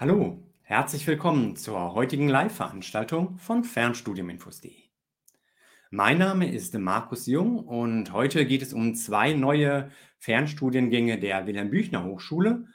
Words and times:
Hallo, 0.00 0.40
herzlich 0.62 1.04
willkommen 1.08 1.56
zur 1.56 1.92
heutigen 1.92 2.28
Live-Veranstaltung 2.28 3.36
von 3.36 3.64
Fernstudiuminfos.de. 3.64 4.70
Mein 5.90 6.18
Name 6.18 6.48
ist 6.48 6.72
Markus 6.78 7.26
Jung 7.26 7.58
und 7.58 8.12
heute 8.12 8.46
geht 8.46 8.62
es 8.62 8.72
um 8.72 8.94
zwei 8.94 9.32
neue 9.32 9.90
Fernstudiengänge 10.20 11.18
der 11.18 11.48
Wilhelm 11.48 11.70
Büchner 11.70 12.04
Hochschule 12.04 12.66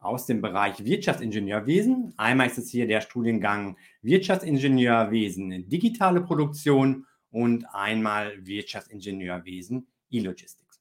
aus 0.00 0.26
dem 0.26 0.42
Bereich 0.42 0.84
Wirtschaftsingenieurwesen. 0.84 2.12
Einmal 2.16 2.48
ist 2.48 2.58
es 2.58 2.70
hier 2.70 2.88
der 2.88 3.02
Studiengang 3.02 3.76
Wirtschaftsingenieurwesen 4.02 5.68
Digitale 5.68 6.22
Produktion 6.22 7.06
und 7.30 7.72
einmal 7.72 8.44
Wirtschaftsingenieurwesen 8.44 9.86
E-Logistics. 10.10 10.80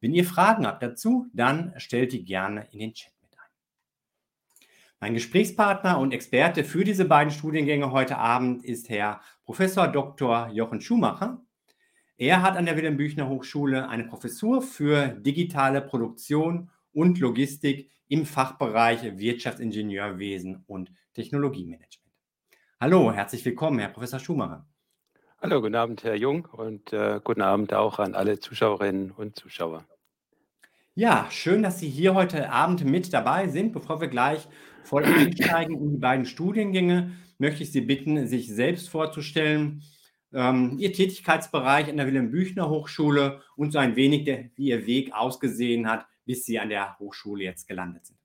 Wenn 0.00 0.14
ihr 0.14 0.24
Fragen 0.24 0.66
habt 0.66 0.82
dazu, 0.82 1.26
dann 1.34 1.74
stellt 1.76 2.14
die 2.14 2.24
gerne 2.24 2.66
in 2.72 2.78
den 2.78 2.94
Chat. 2.94 3.13
Mein 5.04 5.12
Gesprächspartner 5.12 5.98
und 5.98 6.14
Experte 6.14 6.64
für 6.64 6.82
diese 6.82 7.04
beiden 7.04 7.30
Studiengänge 7.30 7.92
heute 7.92 8.16
Abend 8.16 8.64
ist 8.64 8.88
Herr 8.88 9.20
Professor 9.44 9.86
Dr. 9.86 10.48
Jochen 10.50 10.80
Schumacher. 10.80 11.44
Er 12.16 12.40
hat 12.40 12.56
an 12.56 12.64
der 12.64 12.74
Wilhelm 12.74 12.96
Büchner 12.96 13.28
Hochschule 13.28 13.90
eine 13.90 14.04
Professur 14.04 14.62
für 14.62 15.08
digitale 15.08 15.82
Produktion 15.82 16.70
und 16.94 17.20
Logistik 17.20 17.90
im 18.08 18.24
Fachbereich 18.24 19.18
Wirtschaftsingenieurwesen 19.18 20.64
und 20.66 20.90
Technologiemanagement. 21.12 22.14
Hallo, 22.80 23.12
herzlich 23.12 23.44
willkommen, 23.44 23.80
Herr 23.80 23.90
Professor 23.90 24.20
Schumacher. 24.20 24.66
Hallo, 25.38 25.60
guten 25.60 25.74
Abend, 25.74 26.02
Herr 26.02 26.16
Jung, 26.16 26.46
und 26.46 26.94
äh, 26.94 27.20
guten 27.22 27.42
Abend 27.42 27.74
auch 27.74 27.98
an 27.98 28.14
alle 28.14 28.40
Zuschauerinnen 28.40 29.10
und 29.10 29.36
Zuschauer. 29.36 29.84
Ja, 30.94 31.26
schön, 31.30 31.62
dass 31.62 31.80
Sie 31.80 31.90
hier 31.90 32.14
heute 32.14 32.50
Abend 32.50 32.84
mit 32.84 33.12
dabei 33.12 33.48
sind. 33.48 33.72
Bevor 33.72 34.00
wir 34.00 34.08
gleich 34.08 34.48
voll 34.84 35.04
einsteigen 35.04 35.76
in 35.76 35.90
die 35.92 35.98
beiden 35.98 36.26
Studiengänge, 36.26 37.12
möchte 37.38 37.62
ich 37.62 37.72
Sie 37.72 37.80
bitten, 37.80 38.26
sich 38.26 38.48
selbst 38.48 38.88
vorzustellen, 38.88 39.82
ähm, 40.32 40.76
Ihr 40.78 40.92
Tätigkeitsbereich 40.92 41.88
an 41.88 41.96
der 41.96 42.06
Wilhelm 42.06 42.30
Büchner 42.30 42.68
Hochschule 42.68 43.42
und 43.56 43.72
so 43.72 43.78
ein 43.78 43.96
wenig, 43.96 44.24
der, 44.24 44.50
wie 44.56 44.68
Ihr 44.68 44.86
Weg 44.86 45.12
ausgesehen 45.12 45.88
hat, 45.88 46.06
bis 46.24 46.44
Sie 46.44 46.58
an 46.58 46.68
der 46.68 46.98
Hochschule 46.98 47.44
jetzt 47.44 47.68
gelandet 47.68 48.06
sind. 48.06 48.18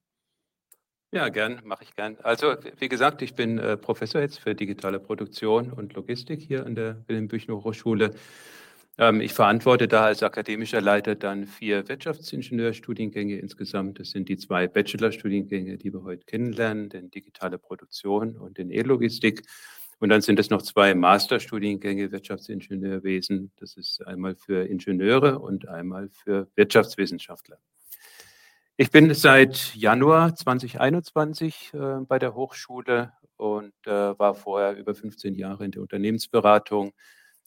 Ja, 1.12 1.30
gern, 1.30 1.62
mache 1.64 1.84
ich 1.84 1.96
gern. 1.96 2.18
Also, 2.22 2.56
wie 2.78 2.88
gesagt, 2.88 3.24
ich 3.24 3.34
bin 3.34 3.58
äh, 3.58 3.78
Professor 3.78 4.22
jetzt 4.22 4.40
für 4.40 4.54
digitale 4.54 5.00
Produktion 5.00 5.72
und 5.72 5.94
Logistik 5.94 6.40
hier 6.40 6.68
an 6.68 6.76
der 6.76 7.04
Wilhelm 7.08 7.28
Büchner 7.28 7.64
Hochschule. 7.64 8.06
Ähm, 8.06 8.14
ich 9.22 9.34
verantworte 9.34 9.88
da 9.88 10.06
als 10.06 10.24
akademischer 10.24 10.82
Leiter 10.82 11.16
dann 11.16 11.46
vier 11.46 11.88
Wirtschaftsingenieurstudiengänge 11.88 13.38
insgesamt. 13.40 14.00
Das 14.00 14.10
sind 14.10 14.28
die 14.28 14.36
zwei 14.36 14.68
Bachelorstudiengänge, 14.68 15.78
die 15.78 15.94
wir 15.94 16.04
heute 16.04 16.26
kennenlernen, 16.26 16.90
den 16.90 17.10
digitale 17.10 17.58
Produktion 17.58 18.36
und 18.36 18.58
den 18.58 18.72
E-Logistik. 18.72 19.44
Und 20.00 20.10
dann 20.10 20.20
sind 20.20 20.38
es 20.38 20.50
noch 20.50 20.62
zwei 20.64 20.96
Masterstudiengänge 20.96 22.12
Wirtschaftsingenieurwesen. 22.12 23.52
Das 23.58 23.78
ist 23.78 24.06
einmal 24.06 24.36
für 24.36 24.68
Ingenieure 24.68 25.40
und 25.40 25.70
einmal 25.70 26.10
für 26.10 26.50
Wirtschaftswissenschaftler. 26.56 27.58
Ich 28.76 28.92
bin 28.92 29.14
seit 29.14 29.76
Januar 29.76 30.36
2021 30.36 31.74
äh, 31.74 31.78
bei 32.06 32.20
der 32.20 32.36
Hochschule 32.36 33.14
und 33.38 33.74
äh, 33.86 33.92
war 34.20 34.36
vorher 34.36 34.76
über 34.76 34.94
15 34.94 35.36
Jahre 35.36 35.64
in 35.64 35.72
der 35.72 35.82
Unternehmensberatung. 35.82 36.92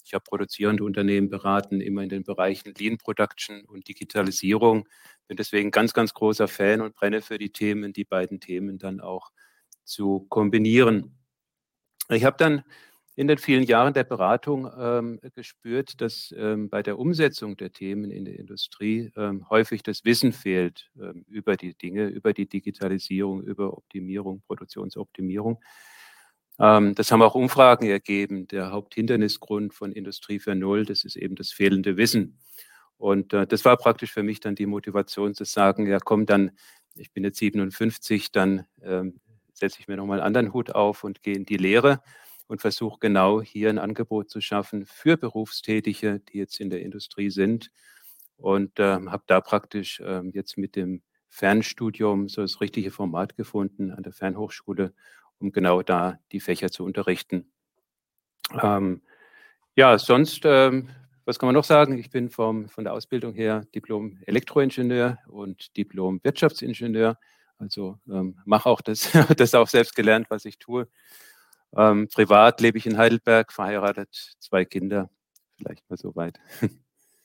Ich 0.05 0.15
habe 0.15 0.25
produzierende 0.25 0.85
Unternehmen 0.85 1.29
beraten, 1.29 1.81
immer 1.81 2.03
in 2.03 2.09
den 2.09 2.25
Bereichen 2.25 2.75
Lean 2.77 2.99
Production 2.99 3.65
und 3.65 3.89
Digitalisierung. 3.89 4.89
Bin 5.29 5.37
deswegen 5.37 5.71
ganz, 5.71 5.93
ganz 5.95 6.15
großer 6.15 6.49
Fan 6.49 6.81
und 6.81 6.95
brenne 6.95 7.23
für 7.23 7.39
die 7.39 7.53
Themen, 7.53 7.93
die 7.93 8.05
beiden 8.05 8.41
Themen 8.41 8.79
dann 8.79 9.01
auch 9.01 9.31
zu 9.85 10.27
kombinieren. 10.29 11.19
Ich 12.09 12.25
habe 12.25 12.37
dann 12.39 12.65
in 13.15 13.29
den 13.29 13.39
vielen 13.39 13.65
Jahren 13.65 13.93
der 13.93 14.05
Beratung 14.05 14.71
ähm, 14.79 15.21
gespürt, 15.35 16.01
dass 16.01 16.35
ähm, 16.37 16.71
bei 16.71 16.83
der 16.83 16.99
Umsetzung 16.99 17.57
der 17.57 17.71
Themen 17.71 18.11
in 18.11 18.25
der 18.25 18.39
Industrie 18.39 19.11
ähm, 19.17 19.49
häufig 19.51 19.83
das 19.83 20.05
Wissen 20.05 20.33
fehlt 20.33 20.91
ähm, 20.99 21.25
über 21.29 21.57
die 21.57 21.75
Dinge, 21.75 22.07
über 22.07 22.33
die 22.33 22.49
Digitalisierung, 22.49 23.43
über 23.43 23.77
Optimierung, 23.77 24.41
Produktionsoptimierung. 24.47 25.63
Ähm, 26.59 26.95
das 26.95 27.11
haben 27.11 27.23
auch 27.23 27.35
Umfragen 27.35 27.87
ergeben. 27.87 28.47
Der 28.49 28.73
Haupthindernisgrund 28.73 29.75
von 29.75 29.93
Industrie 29.93 30.39
4.0, 30.39 30.87
das 30.87 31.05
ist 31.05 31.17
eben 31.17 31.35
das 31.35 31.53
fehlende 31.53 31.97
Wissen. 31.97 32.39
Und 32.99 33.33
äh, 33.33 33.47
das 33.47 33.65
war 33.65 33.77
praktisch 33.77 34.13
für 34.13 34.23
mich 34.23 34.41
dann 34.41 34.55
die 34.55 34.67
Motivation 34.67 35.35
zu 35.35 35.45
sagen, 35.45 35.87
ja 35.87 35.99
komm, 35.99 36.27
dann, 36.27 36.53
ich 36.95 37.13
bin 37.13 37.25
jetzt 37.25 37.39
57, 37.39 38.31
dann 38.31 38.67
ähm, 38.83 39.21
setze 39.55 39.81
ich 39.81 39.89
mir 39.89 39.97
nochmal 39.97 40.21
einen 40.21 40.27
anderen 40.27 40.53
Hut 40.53 40.75
auf 40.75 41.05
und 41.05 41.23
gehe 41.23 41.35
in 41.35 41.45
die 41.45 41.57
Lehre 41.57 42.01
und 42.47 42.61
versuche 42.61 42.99
genau 43.01 43.41
hier 43.43 43.71
ein 43.71 43.79
Angebot 43.79 44.31
zu 44.31 44.41
schaffen 44.41 44.87
für 44.87 45.17
Berufstätige, 45.17 46.21
die 46.21 46.39
jetzt 46.39 46.61
in 46.61 46.71
der 46.71 46.83
Industrie 46.83 47.31
sind. 47.31 47.71
Und 48.37 48.79
äh, 48.79 48.99
habe 49.07 49.25
da 49.27 49.41
praktisch 49.41 50.01
äh, 50.01 50.23
jetzt 50.33 50.59
mit 50.59 50.77
dem 50.77 51.03
Fernstudium 51.29 52.29
so 52.29 52.43
das 52.43 52.61
richtige 52.61 52.91
Format 52.91 53.37
gefunden 53.37 53.91
an 53.91 54.03
der 54.03 54.13
Fernhochschule, 54.13 54.93
um 55.43 55.53
genau 55.53 55.83
da 55.83 56.19
die 56.31 56.41
Fächer 56.41 56.71
zu 56.71 56.85
unterrichten. 56.85 57.51
Ähm, 58.63 59.03
ja, 59.77 59.99
sonst, 59.99 60.43
ähm, 60.45 60.89
was 61.25 61.39
kann 61.39 61.49
man 61.49 61.55
noch 61.55 61.65
sagen? 61.65 61.99
Ich 61.99 62.11
bin 62.11 62.31
vom, 62.31 62.69
von 62.69 62.85
der 62.85 62.93
Ausbildung 62.93 63.35
her 63.35 63.67
Diplom 63.75 64.19
Elektroingenieur 64.27 65.19
und 65.29 65.77
Diplom 65.77 66.21
Wirtschaftsingenieur. 66.23 67.19
Also 67.59 67.99
ähm, 68.09 68.39
mache 68.45 68.69
auch 68.69 68.81
das, 68.81 69.11
das 69.37 69.55
auch 69.55 69.69
selbst 69.69 69.95
gelernt, 69.95 70.27
was 70.31 70.45
ich 70.45 70.59
tue. 70.59 70.89
Ähm, 71.77 72.09
privat 72.13 72.61
lebe 72.61 72.79
ich 72.79 72.87
in 72.87 72.99
Heidelberg, 72.99 73.53
verheiratet, 73.53 74.35
zwei 74.39 74.65
Kinder. 74.65 75.11
Vielleicht 75.57 75.89
mal 75.91 75.97
so 75.97 76.15
weit. 76.17 76.39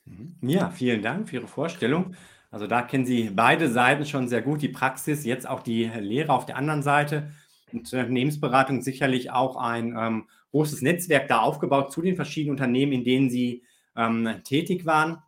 Mhm. 0.09 0.37
Ja, 0.49 0.69
vielen 0.69 1.01
Dank 1.01 1.27
für 1.27 1.35
Ihre 1.35 1.47
Vorstellung. 1.47 2.15
Also 2.49 2.65
da 2.65 2.81
kennen 2.81 3.05
Sie 3.05 3.29
beide 3.29 3.69
Seiten 3.69 4.05
schon 4.05 4.29
sehr 4.29 4.41
gut, 4.41 4.61
die 4.61 4.69
Praxis, 4.69 5.25
jetzt 5.25 5.45
auch 5.45 5.61
die 5.61 5.83
Lehre 5.83 6.31
auf 6.31 6.45
der 6.45 6.55
anderen 6.55 6.81
Seite. 6.81 7.29
Unternehmensberatung 7.71 8.81
sicherlich 8.81 9.31
auch 9.31 9.55
ein 9.55 9.95
ähm, 9.97 10.27
großes 10.51 10.81
Netzwerk 10.81 11.27
da 11.27 11.39
aufgebaut 11.41 11.91
zu 11.91 12.01
den 12.01 12.15
verschiedenen 12.15 12.51
Unternehmen, 12.51 12.93
in 12.93 13.03
denen 13.03 13.29
Sie 13.29 13.63
ähm, 13.95 14.29
tätig 14.43 14.85
waren. 14.85 15.21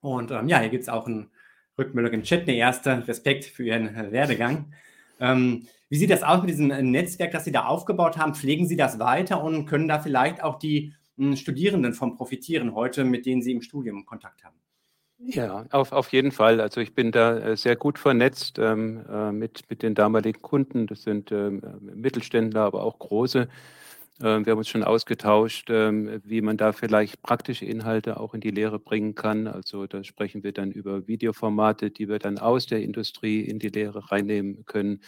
Und 0.00 0.30
ähm, 0.30 0.48
ja, 0.48 0.60
hier 0.60 0.70
gibt 0.70 0.82
es 0.82 0.88
auch 0.88 1.06
eine 1.06 1.28
Rückmeldung 1.78 2.12
im 2.14 2.22
Chat, 2.22 2.42
eine 2.42 2.56
erste 2.56 3.06
Respekt 3.06 3.44
für 3.44 3.64
Ihren 3.64 3.94
Werdegang. 4.12 4.72
Ähm, 5.20 5.66
wie 5.88 5.96
sieht 5.96 6.10
das 6.10 6.22
aus 6.22 6.40
mit 6.40 6.50
diesem 6.50 6.70
äh, 6.70 6.82
Netzwerk, 6.82 7.32
das 7.32 7.44
Sie 7.44 7.52
da 7.52 7.66
aufgebaut 7.66 8.16
haben? 8.16 8.34
Pflegen 8.34 8.66
Sie 8.66 8.76
das 8.76 8.98
weiter 8.98 9.42
und 9.42 9.66
können 9.66 9.88
da 9.88 10.00
vielleicht 10.00 10.42
auch 10.42 10.58
die 10.58 10.94
hm, 11.16 11.36
Studierenden 11.36 11.94
von 11.94 12.16
profitieren 12.16 12.74
heute, 12.74 13.04
mit 13.04 13.26
denen 13.26 13.42
Sie 13.42 13.52
im 13.52 13.62
Studium 13.62 14.04
Kontakt 14.04 14.44
haben? 14.44 14.56
Ja, 15.18 15.64
auf, 15.70 15.92
auf 15.92 16.12
jeden 16.12 16.30
Fall. 16.30 16.60
Also 16.60 16.80
ich 16.80 16.94
bin 16.94 17.10
da 17.10 17.38
äh, 17.38 17.56
sehr 17.56 17.74
gut 17.76 17.98
vernetzt 17.98 18.58
ähm, 18.58 19.04
äh, 19.08 19.32
mit, 19.32 19.62
mit 19.70 19.82
den 19.82 19.94
damaligen 19.94 20.42
Kunden. 20.42 20.86
Das 20.86 21.02
sind 21.02 21.32
ähm, 21.32 21.62
Mittelständler, 21.80 22.60
aber 22.62 22.82
auch 22.82 22.98
große. 22.98 23.48
Ähm, 24.22 24.46
wir 24.46 24.52
haben 24.52 24.58
uns 24.58 24.68
schon 24.68 24.84
ausgetauscht, 24.84 25.68
ähm, 25.70 26.20
wie 26.24 26.42
man 26.42 26.56
da 26.58 26.72
vielleicht 26.72 27.22
praktische 27.22 27.64
Inhalte 27.66 28.20
auch 28.20 28.34
in 28.34 28.40
die 28.42 28.50
Lehre 28.50 28.78
bringen 28.78 29.14
kann. 29.14 29.46
Also 29.46 29.86
da 29.86 30.04
sprechen 30.04 30.42
wir 30.44 30.52
dann 30.52 30.70
über 30.72 31.06
Videoformate, 31.08 31.90
die 31.90 32.08
wir 32.08 32.18
dann 32.18 32.38
aus 32.38 32.66
der 32.66 32.82
Industrie 32.82 33.40
in 33.42 33.58
die 33.58 33.68
Lehre 33.68 34.10
reinnehmen 34.10 34.66
können. 34.66 35.00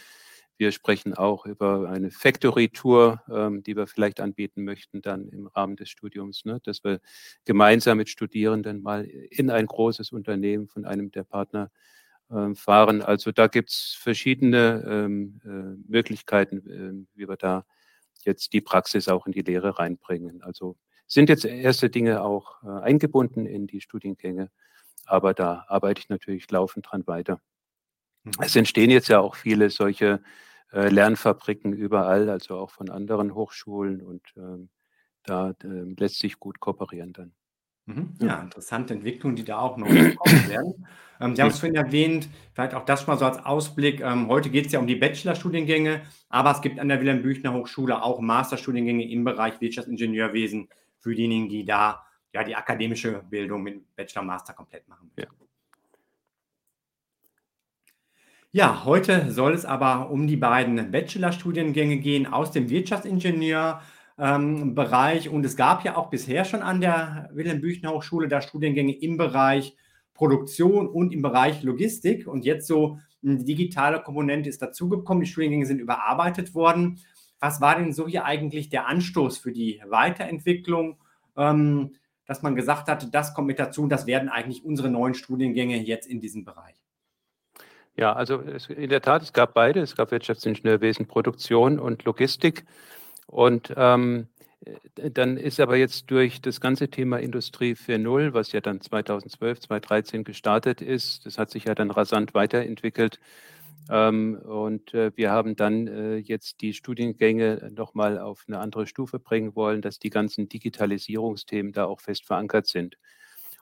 Wir 0.59 0.73
sprechen 0.73 1.13
auch 1.13 1.45
über 1.45 1.89
eine 1.89 2.11
Factory-Tour, 2.11 3.23
ähm, 3.31 3.63
die 3.63 3.77
wir 3.77 3.87
vielleicht 3.87 4.19
anbieten 4.19 4.65
möchten 4.65 5.01
dann 5.01 5.29
im 5.29 5.47
Rahmen 5.47 5.77
des 5.77 5.89
Studiums, 5.89 6.43
ne? 6.43 6.59
dass 6.65 6.83
wir 6.83 6.99
gemeinsam 7.45 7.97
mit 7.97 8.09
Studierenden 8.09 8.81
mal 8.81 9.05
in 9.05 9.51
ein 9.51 9.67
großes 9.67 10.11
Unternehmen 10.11 10.67
von 10.67 10.83
einem 10.83 11.11
der 11.11 11.23
Partner 11.23 11.71
äh, 12.29 12.53
fahren. 12.55 13.01
Also 13.01 13.31
da 13.31 13.47
gibt 13.47 13.69
es 13.69 13.97
verschiedene 13.97 14.83
ähm, 14.85 15.39
äh, 15.45 15.89
Möglichkeiten, 15.89 16.57
äh, 16.69 17.17
wie 17.17 17.29
wir 17.29 17.37
da 17.37 17.63
jetzt 18.25 18.51
die 18.51 18.59
Praxis 18.59 19.07
auch 19.07 19.27
in 19.27 19.31
die 19.31 19.43
Lehre 19.43 19.79
reinbringen. 19.79 20.41
Also 20.41 20.75
sind 21.07 21.29
jetzt 21.29 21.45
erste 21.45 21.89
Dinge 21.89 22.21
auch 22.21 22.61
äh, 22.63 22.81
eingebunden 22.81 23.45
in 23.45 23.65
die 23.65 23.79
Studiengänge, 23.79 24.51
aber 25.05 25.33
da 25.33 25.63
arbeite 25.69 26.01
ich 26.01 26.09
natürlich 26.09 26.51
laufend 26.51 26.85
dran 26.91 27.07
weiter. 27.07 27.39
Mhm. 28.25 28.31
Es 28.41 28.57
entstehen 28.57 28.89
jetzt 28.89 29.07
ja 29.07 29.21
auch 29.21 29.35
viele 29.35 29.69
solche 29.69 30.21
Lernfabriken 30.71 31.73
überall, 31.73 32.29
also 32.29 32.57
auch 32.57 32.71
von 32.71 32.89
anderen 32.89 33.33
Hochschulen 33.33 34.01
und 34.01 34.21
ähm, 34.37 34.69
da 35.23 35.51
äh, 35.63 35.93
lässt 35.97 36.19
sich 36.19 36.39
gut 36.39 36.59
kooperieren 36.59 37.13
dann. 37.13 37.33
Mhm. 37.85 38.13
Ja, 38.21 38.41
interessante 38.41 38.93
Entwicklungen, 38.93 39.35
die 39.35 39.43
da 39.43 39.59
auch 39.59 39.77
noch 39.77 39.87
kommen 39.87 40.49
werden. 40.49 40.87
Ähm, 41.19 41.35
Sie 41.35 41.41
haben 41.41 41.49
es 41.49 41.59
vorhin 41.59 41.75
erwähnt, 41.75 42.29
vielleicht 42.53 42.73
auch 42.73 42.85
das 42.85 43.07
mal 43.07 43.17
so 43.17 43.25
als 43.25 43.43
Ausblick. 43.43 44.01
Ähm, 44.01 44.27
heute 44.27 44.49
geht 44.49 44.67
es 44.67 44.71
ja 44.71 44.79
um 44.79 44.87
die 44.87 44.95
Bachelorstudiengänge, 44.95 46.01
aber 46.29 46.51
es 46.51 46.61
gibt 46.61 46.79
an 46.79 46.87
der 46.87 46.99
Wilhelm 46.99 47.23
Büchner 47.23 47.53
Hochschule 47.53 48.01
auch 48.03 48.19
Masterstudiengänge 48.19 49.09
im 49.09 49.23
Bereich 49.23 49.59
Wirtschaftsingenieurwesen 49.59 50.69
für 50.99 51.15
diejenigen, 51.15 51.49
die 51.49 51.65
da 51.65 52.05
ja 52.33 52.43
die 52.43 52.55
akademische 52.55 53.23
Bildung 53.29 53.63
mit 53.63 53.95
Bachelor, 53.95 54.23
Master 54.23 54.53
komplett 54.53 54.87
machen. 54.87 55.11
Ja. 55.17 55.25
Ja, 58.51 58.83
heute 58.83 59.31
soll 59.31 59.53
es 59.53 59.63
aber 59.63 60.09
um 60.09 60.25
die 60.25 60.35
beiden 60.35 60.89
Bachelorstudiengänge 60.89 61.97
gehen 61.97 62.25
aus 62.25 62.51
dem 62.51 62.69
Wirtschaftsingenieur 62.69 63.81
ähm. 64.17 64.75
Und 65.31 65.45
es 65.45 65.55
gab 65.55 65.85
ja 65.85 65.95
auch 65.95 66.09
bisher 66.09 66.45
schon 66.45 66.63
an 66.63 66.81
der 66.81 67.29
Wilhelm 67.31 67.61
Büchner 67.61 67.91
Hochschule 67.91 68.27
da 68.27 68.41
Studiengänge 68.41 68.93
im 68.93 69.17
Bereich 69.17 69.75
Produktion 70.15 70.87
und 70.87 71.13
im 71.13 71.21
Bereich 71.21 71.61
Logistik. 71.61 72.27
Und 72.27 72.43
jetzt 72.43 72.65
so 72.65 72.97
eine 73.23 73.43
digitale 73.43 74.01
Komponente 74.01 74.49
ist 74.49 74.63
dazugekommen. 74.63 75.23
Die 75.23 75.29
Studiengänge 75.29 75.67
sind 75.67 75.79
überarbeitet 75.79 76.55
worden. 76.55 76.99
Was 77.39 77.61
war 77.61 77.75
denn 77.77 77.93
so 77.93 78.07
hier 78.07 78.25
eigentlich 78.25 78.69
der 78.69 78.87
Anstoß 78.87 79.37
für 79.37 79.51
die 79.51 79.79
Weiterentwicklung, 79.87 80.97
ähm, 81.37 81.91
dass 82.25 82.41
man 82.41 82.55
gesagt 82.55 82.87
hat, 82.87 83.13
das 83.13 83.35
kommt 83.35 83.47
mit 83.47 83.59
dazu 83.59 83.83
und 83.83 83.89
das 83.89 84.07
werden 84.07 84.27
eigentlich 84.27 84.65
unsere 84.65 84.89
neuen 84.89 85.13
Studiengänge 85.13 85.77
jetzt 85.77 86.07
in 86.07 86.19
diesem 86.19 86.45
Bereich? 86.45 86.88
Ja, 87.99 88.13
also 88.13 88.39
es, 88.41 88.69
in 88.69 88.89
der 88.89 89.01
Tat, 89.01 89.23
es 89.23 89.33
gab 89.33 89.53
beide. 89.53 89.81
Es 89.81 89.93
gab 89.93 90.11
Wirtschaftsingenieurwesen, 90.11 91.05
Produktion 91.05 91.79
und 91.79 92.05
Logistik. 92.05 92.63
Und 93.27 93.73
ähm, 93.75 94.27
äh, 94.95 95.11
dann 95.11 95.35
ist 95.35 95.59
aber 95.59 95.75
jetzt 95.75 96.09
durch 96.09 96.39
das 96.39 96.61
ganze 96.61 96.87
Thema 96.87 97.17
Industrie 97.17 97.73
4.0, 97.73 98.33
was 98.33 98.53
ja 98.53 98.61
dann 98.61 98.79
2012, 98.79 99.59
2013 99.59 100.23
gestartet 100.23 100.81
ist, 100.81 101.25
das 101.25 101.37
hat 101.37 101.51
sich 101.51 101.65
ja 101.65 101.75
dann 101.75 101.91
rasant 101.91 102.33
weiterentwickelt. 102.33 103.19
Ähm, 103.89 104.35
und 104.45 104.93
äh, 104.93 105.11
wir 105.17 105.31
haben 105.31 105.57
dann 105.57 105.87
äh, 105.87 106.15
jetzt 106.19 106.61
die 106.61 106.73
Studiengänge 106.73 107.69
nochmal 107.75 108.17
auf 108.17 108.45
eine 108.47 108.59
andere 108.59 108.87
Stufe 108.87 109.19
bringen 109.19 109.57
wollen, 109.57 109.81
dass 109.81 109.99
die 109.99 110.09
ganzen 110.09 110.47
Digitalisierungsthemen 110.47 111.73
da 111.73 111.83
auch 111.83 111.99
fest 111.99 112.25
verankert 112.25 112.65
sind. 112.65 112.97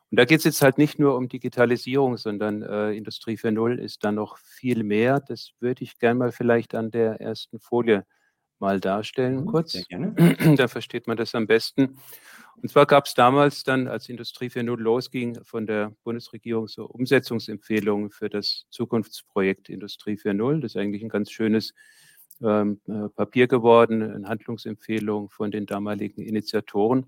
Und 0.10 0.18
da 0.20 0.26
geht 0.26 0.40
es 0.40 0.46
jetzt 0.46 0.62
halt 0.62 0.78
nicht 0.78 1.00
nur 1.00 1.16
um 1.16 1.28
Digitalisierung, 1.28 2.18
sondern 2.18 2.62
äh, 2.62 2.92
Industrie 2.94 3.36
4.0 3.36 3.78
ist 3.78 4.04
da 4.04 4.12
noch 4.12 4.38
viel 4.38 4.84
mehr. 4.84 5.20
Das 5.20 5.52
würde 5.60 5.84
ich 5.84 6.00
gerne 6.00 6.20
mal 6.20 6.32
vielleicht 6.32 6.76
an 6.76 6.92
der 6.92 7.20
ersten 7.20 7.60
Folie 7.60 8.06
mal 8.60 8.80
darstellen 8.80 9.42
Mhm, 9.42 9.46
kurz. 9.46 9.78
Da 10.58 10.68
versteht 10.68 11.08
man 11.08 11.18
das 11.18 11.36
am 11.36 11.46
besten. 11.48 11.98
Und 12.62 12.70
zwar 12.70 12.86
gab 12.86 13.06
es 13.06 13.14
damals 13.14 13.64
dann, 13.64 13.88
als 13.88 14.10
Industrie 14.10 14.48
4.0 14.50 14.78
losging, 14.78 15.44
von 15.44 15.68
der 15.68 15.94
Bundesregierung 16.04 16.68
so 16.68 16.86
Umsetzungsempfehlungen 16.86 18.10
für 18.10 18.30
das 18.30 18.66
Zukunftsprojekt 18.70 19.70
Industrie 19.70 20.16
4.0. 20.16 20.62
Das 20.62 20.72
ist 20.74 20.78
eigentlich 20.78 21.04
ein 21.04 21.10
ganz 21.10 21.30
schönes 21.32 21.74
ähm, 22.42 22.82
äh, 22.88 23.10
Papier 23.10 23.48
geworden, 23.48 24.02
eine 24.02 24.28
Handlungsempfehlung 24.28 25.30
von 25.30 25.52
den 25.52 25.66
damaligen 25.66 26.22
Initiatoren. 26.22 27.06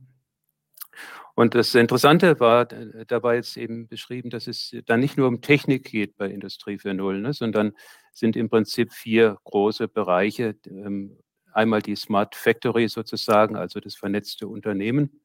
Und 1.35 1.55
das 1.55 1.73
Interessante 1.73 2.39
war 2.39 2.65
dabei 2.65 3.35
jetzt 3.35 3.55
eben 3.55 3.87
beschrieben, 3.87 4.29
dass 4.29 4.47
es 4.47 4.75
dann 4.85 4.99
nicht 4.99 5.17
nur 5.17 5.27
um 5.27 5.41
Technik 5.41 5.85
geht 5.85 6.17
bei 6.17 6.29
Industrie 6.29 6.75
4.0, 6.75 7.19
ne, 7.19 7.33
sondern 7.33 7.73
sind 8.11 8.35
im 8.35 8.49
Prinzip 8.49 8.91
vier 8.91 9.37
große 9.45 9.87
Bereiche. 9.87 10.55
Ähm, 10.65 11.17
einmal 11.53 11.81
die 11.81 11.95
Smart 11.95 12.35
Factory 12.35 12.87
sozusagen, 12.89 13.55
also 13.55 13.79
das 13.79 13.95
vernetzte 13.95 14.47
Unternehmen. 14.47 15.21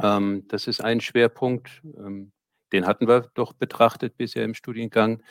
Ähm, 0.00 0.44
das 0.48 0.66
ist 0.66 0.82
ein 0.82 1.00
Schwerpunkt, 1.00 1.82
ähm, 1.84 2.32
den 2.72 2.86
hatten 2.86 3.06
wir 3.06 3.30
doch 3.34 3.52
betrachtet 3.52 4.16
bisher 4.16 4.44
im 4.44 4.54
Studiengang. 4.54 5.22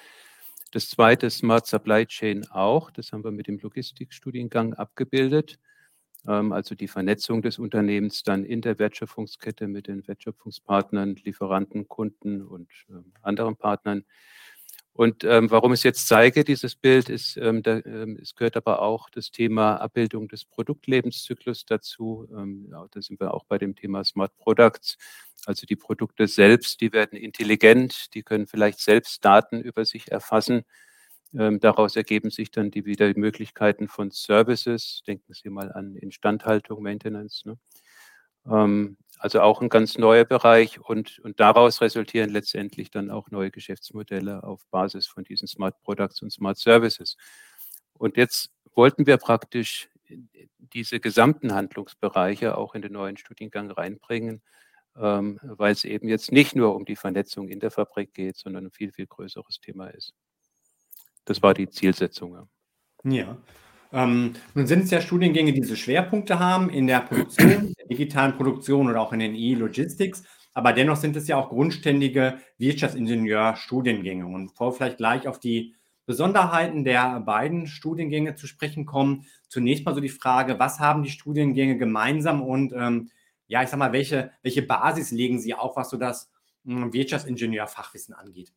Das 0.72 0.90
zweite 0.90 1.30
Smart 1.30 1.68
Supply 1.68 2.06
Chain 2.06 2.48
auch, 2.50 2.92
das 2.92 3.12
haben 3.12 3.24
wir 3.24 3.32
mit 3.32 3.48
dem 3.48 3.60
Logistikstudiengang 3.60 4.74
abgebildet. 4.74 5.60
Ähm, 6.28 6.52
also 6.52 6.76
die 6.76 6.88
Vernetzung 6.88 7.42
des 7.42 7.60
Unternehmens 7.60 8.24
dann 8.24 8.44
in 8.44 8.62
der 8.62 8.80
Wertschöpfungskette 8.80 9.68
mit 9.68 9.88
den 9.88 10.08
Wertschöpfungspartnern, 10.08 11.16
Lieferanten, 11.24 11.88
Kunden 11.88 12.42
und 12.42 12.70
ähm, 12.90 13.14
anderen 13.22 13.56
Partnern. 13.56 14.06
Und 14.94 15.24
ähm, 15.24 15.50
warum 15.50 15.72
ich 15.74 15.80
es 15.80 15.84
jetzt 15.84 16.08
zeige, 16.08 16.44
dieses 16.44 16.76
Bild, 16.76 17.10
ist, 17.10 17.38
ähm, 17.38 17.64
da, 17.64 17.78
ähm, 17.86 18.20
es 18.22 18.36
gehört 18.36 18.58
aber 18.58 18.82
auch 18.82 19.10
das 19.10 19.32
Thema 19.32 19.78
Abbildung 19.78 20.28
des 20.28 20.44
Produktlebenszyklus 20.44 21.66
dazu. 21.66 22.28
Ähm, 22.32 22.68
ja, 22.70 22.86
da 22.92 23.02
sind 23.02 23.20
wir 23.22 23.34
auch 23.34 23.46
bei 23.46 23.58
dem 23.58 23.76
Thema 23.76 24.04
Smart 24.04 24.36
Products. 24.38 24.98
Also 25.46 25.66
die 25.66 25.78
Produkte 25.78 26.28
selbst, 26.28 26.82
die 26.82 26.92
werden 26.92 27.18
intelligent, 27.18 28.14
die 28.14 28.22
können 28.22 28.48
vielleicht 28.48 28.80
selbst 28.80 29.24
Daten 29.24 29.62
über 29.62 29.86
sich 29.86 30.12
erfassen. 30.12 30.64
Ähm, 31.34 31.60
daraus 31.60 31.96
ergeben 31.96 32.30
sich 32.30 32.52
dann 32.52 32.72
die 32.72 32.86
wieder 32.86 33.12
Möglichkeiten 33.16 33.88
von 33.88 34.12
Services. 34.12 35.02
Denken 35.08 35.34
Sie 35.34 35.50
mal 35.50 35.72
an 35.72 35.96
Instandhaltung, 35.96 36.84
Maintenance. 36.84 37.46
Ne? 37.46 37.58
Ähm, 38.50 38.98
also 39.20 39.42
auch 39.42 39.62
ein 39.62 39.70
ganz 39.70 39.98
neuer 39.98 40.26
Bereich 40.26 40.80
und, 40.80 41.20
und 41.20 41.40
daraus 41.40 41.82
resultieren 41.82 42.32
letztendlich 42.32 42.90
dann 42.90 43.12
auch 43.12 43.30
neue 43.30 43.52
Geschäftsmodelle 43.52 44.44
auf 44.44 44.66
Basis 44.72 45.08
von 45.08 45.24
diesen 45.24 45.48
Smart 45.48 45.80
Products 45.84 46.22
und 46.22 46.32
Smart 46.32 46.58
Services. 46.58 47.18
Und 47.94 48.18
jetzt 48.18 48.50
wollten 48.74 49.06
wir 49.06 49.18
praktisch 49.18 49.90
diese 50.58 51.00
gesamten 51.00 51.54
Handlungsbereiche 51.54 52.58
auch 52.58 52.76
in 52.76 52.82
den 52.82 52.94
neuen 52.94 53.18
Studiengang 53.18 53.72
reinbringen, 53.72 54.42
ähm, 54.98 55.40
weil 55.44 55.72
es 55.72 55.86
eben 55.86 56.08
jetzt 56.08 56.32
nicht 56.32 56.56
nur 56.56 56.76
um 56.76 56.86
die 56.86 56.96
Vernetzung 56.96 57.48
in 57.48 57.60
der 57.60 57.72
Fabrik 57.72 58.14
geht, 58.14 58.38
sondern 58.38 58.66
ein 58.66 58.72
viel, 58.72 58.92
viel 58.92 59.08
größeres 59.08 59.60
Thema 59.62 59.88
ist. 59.88 60.14
Das 61.26 61.42
war 61.42 61.54
die 61.54 61.70
Zielsetzung. 61.70 62.48
Ja. 63.04 63.38
Ähm, 63.94 64.34
nun 64.54 64.68
sind 64.68 64.84
es 64.84 64.92
ja 64.92 65.02
Studiengänge, 65.02 65.54
die 65.54 65.62
diese 65.62 65.76
Schwerpunkte 65.76 66.40
haben 66.40 66.70
in 66.70 66.88
der 66.88 67.02
Produktion, 67.02 67.74
der 67.78 67.88
digitalen 67.88 68.36
Produktion 68.36 68.90
oder 68.90 69.02
auch 69.02 69.14
in 69.14 69.20
den 69.20 69.36
E-Logistics. 69.36 70.24
Aber 70.54 70.74
dennoch 70.74 70.98
sind 70.98 71.16
es 71.16 71.28
ja 71.28 71.38
auch 71.38 71.50
grundständige 71.50 72.38
Wirtschaftsingenieur-Studiengänge. 72.58 74.26
Und 74.26 74.48
bevor 74.48 74.72
wir 74.72 74.76
vielleicht 74.76 74.98
gleich 74.98 75.28
auf 75.28 75.40
die 75.40 75.76
Besonderheiten 76.06 76.84
der 76.84 77.22
beiden 77.22 77.68
Studiengänge 77.68 78.36
zu 78.36 78.48
sprechen 78.48 78.86
kommen, 78.86 79.26
zunächst 79.48 79.86
mal 79.86 79.96
so 79.96 80.02
die 80.02 80.10
Frage, 80.10 80.60
was 80.60 80.80
haben 80.80 81.04
die 81.04 81.10
Studiengänge 81.10 81.78
gemeinsam 81.78 82.42
und 82.42 82.74
ähm, 82.74 83.10
ja, 83.48 83.64
ich 83.64 83.70
sag 83.70 83.78
mal, 83.78 83.94
welche, 83.94 84.32
welche 84.44 84.62
Basis 84.62 85.12
legen 85.12 85.40
sie 85.40 85.54
auch, 85.54 85.76
was 85.76 85.90
so 85.90 85.98
das 85.98 86.32
hm, 86.66 86.92
Wirtschaftsingenieurfachwissen 86.94 88.14
angeht? 88.14 88.54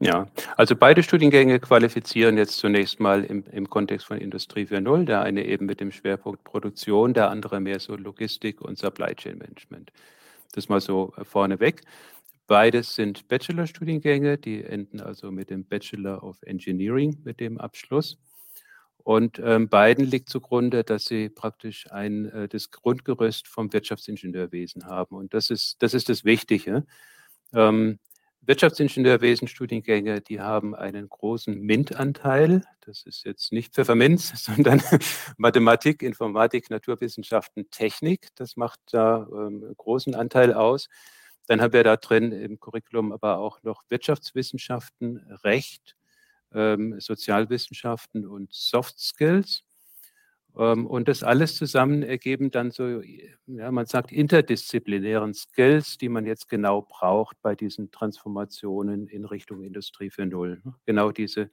Ja, 0.00 0.28
also 0.56 0.76
beide 0.76 1.02
Studiengänge 1.02 1.58
qualifizieren 1.58 2.36
jetzt 2.38 2.58
zunächst 2.58 3.00
mal 3.00 3.24
im, 3.24 3.42
im 3.50 3.68
Kontext 3.68 4.06
von 4.06 4.18
Industrie 4.18 4.62
4.0, 4.62 5.06
der 5.06 5.22
eine 5.22 5.44
eben 5.44 5.66
mit 5.66 5.80
dem 5.80 5.90
Schwerpunkt 5.90 6.44
Produktion, 6.44 7.14
der 7.14 7.30
andere 7.30 7.58
mehr 7.58 7.80
so 7.80 7.96
Logistik 7.96 8.60
und 8.60 8.78
Supply 8.78 9.12
Chain 9.16 9.38
Management. 9.38 9.90
Das 10.52 10.68
mal 10.68 10.80
so 10.80 11.12
äh, 11.16 11.24
vorneweg. 11.24 11.82
Beides 12.46 12.94
sind 12.94 13.26
Bachelorstudiengänge, 13.26 14.38
die 14.38 14.62
enden 14.62 15.00
also 15.00 15.32
mit 15.32 15.50
dem 15.50 15.64
Bachelor 15.64 16.22
of 16.22 16.40
Engineering, 16.42 17.18
mit 17.24 17.40
dem 17.40 17.58
Abschluss. 17.58 18.18
Und 18.98 19.40
ähm, 19.42 19.68
beiden 19.68 20.04
liegt 20.04 20.28
zugrunde, 20.28 20.84
dass 20.84 21.06
sie 21.06 21.28
praktisch 21.28 21.90
ein, 21.90 22.26
äh, 22.26 22.46
das 22.46 22.70
Grundgerüst 22.70 23.48
vom 23.48 23.72
Wirtschaftsingenieurwesen 23.72 24.86
haben. 24.86 25.16
Und 25.16 25.34
das 25.34 25.50
ist 25.50 25.82
das, 25.82 25.92
ist 25.92 26.08
das 26.08 26.24
Wichtige. 26.24 26.86
Ähm, 27.52 27.98
Wirtschaftsingenieurwesen 28.48 29.46
Studiengänge, 29.46 30.22
die 30.22 30.40
haben 30.40 30.74
einen 30.74 31.06
großen 31.10 31.60
MINT-Anteil. 31.60 32.62
Das 32.80 33.02
ist 33.02 33.26
jetzt 33.26 33.52
nicht 33.52 33.74
Pfefferminz, 33.74 34.32
sondern 34.42 34.82
Mathematik, 35.36 36.02
Informatik, 36.02 36.70
Naturwissenschaften, 36.70 37.70
Technik. 37.70 38.28
Das 38.36 38.56
macht 38.56 38.80
da 38.90 39.28
ähm, 39.30 39.62
einen 39.64 39.76
großen 39.76 40.14
Anteil 40.14 40.54
aus. 40.54 40.88
Dann 41.46 41.60
haben 41.60 41.74
wir 41.74 41.84
da 41.84 41.98
drin 41.98 42.32
im 42.32 42.58
Curriculum 42.58 43.12
aber 43.12 43.36
auch 43.36 43.62
noch 43.64 43.82
Wirtschaftswissenschaften, 43.90 45.18
Recht, 45.44 45.94
ähm, 46.54 46.98
Sozialwissenschaften 46.98 48.26
und 48.26 48.54
Soft 48.54 48.98
Skills. 48.98 49.62
Ähm, 50.56 50.86
und 50.86 51.08
das 51.08 51.22
alles 51.22 51.56
zusammen 51.56 52.02
ergeben 52.02 52.50
dann 52.50 52.70
so, 52.70 53.00
ja, 53.46 53.70
man 53.70 53.86
sagt, 53.86 54.12
interdisziplinären 54.12 55.34
Skills, 55.34 55.98
die 55.98 56.08
man 56.08 56.26
jetzt 56.26 56.48
genau 56.48 56.82
braucht 56.82 57.40
bei 57.42 57.54
diesen 57.54 57.90
Transformationen 57.90 59.08
in 59.08 59.24
Richtung 59.24 59.62
Industrie 59.62 60.10
4.0. 60.10 60.64
Ne? 60.64 60.74
Genau 60.86 61.12
diese 61.12 61.50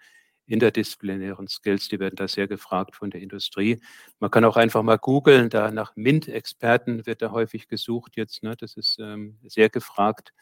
interdisziplinären 0.47 1.47
Skills, 1.47 1.87
die 1.87 1.99
werden 1.99 2.15
da 2.15 2.27
sehr 2.27 2.47
gefragt 2.47 2.95
von 2.95 3.09
der 3.09 3.21
Industrie. 3.21 3.79
Man 4.19 4.31
kann 4.31 4.45
auch 4.45 4.57
einfach 4.57 4.83
mal 4.83 4.97
googeln, 4.97 5.49
da 5.49 5.71
nach 5.71 5.95
MINT-Experten 5.95 7.05
wird 7.05 7.21
da 7.21 7.31
häufig 7.31 7.67
gesucht 7.67 8.15
jetzt. 8.15 8.43
Ne? 8.43 8.55
Das 8.57 8.77
ist 8.77 8.97
ähm, 8.99 9.37
sehr 9.43 9.69
gefragt. 9.69 10.33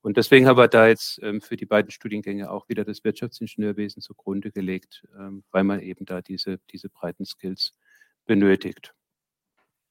Und 0.00 0.16
deswegen 0.16 0.46
haben 0.46 0.58
wir 0.58 0.68
da 0.68 0.86
jetzt 0.86 1.20
ähm, 1.22 1.40
für 1.40 1.56
die 1.56 1.66
beiden 1.66 1.90
Studiengänge 1.90 2.50
auch 2.50 2.68
wieder 2.68 2.84
das 2.84 3.02
Wirtschaftsingenieurwesen 3.04 4.00
zugrunde 4.00 4.52
gelegt, 4.52 5.06
ähm, 5.18 5.44
weil 5.50 5.64
man 5.64 5.80
eben 5.80 6.04
da 6.04 6.22
diese, 6.22 6.58
diese 6.70 6.88
breiten 6.88 7.24
Skills 7.24 7.72
benötigt. 8.26 8.94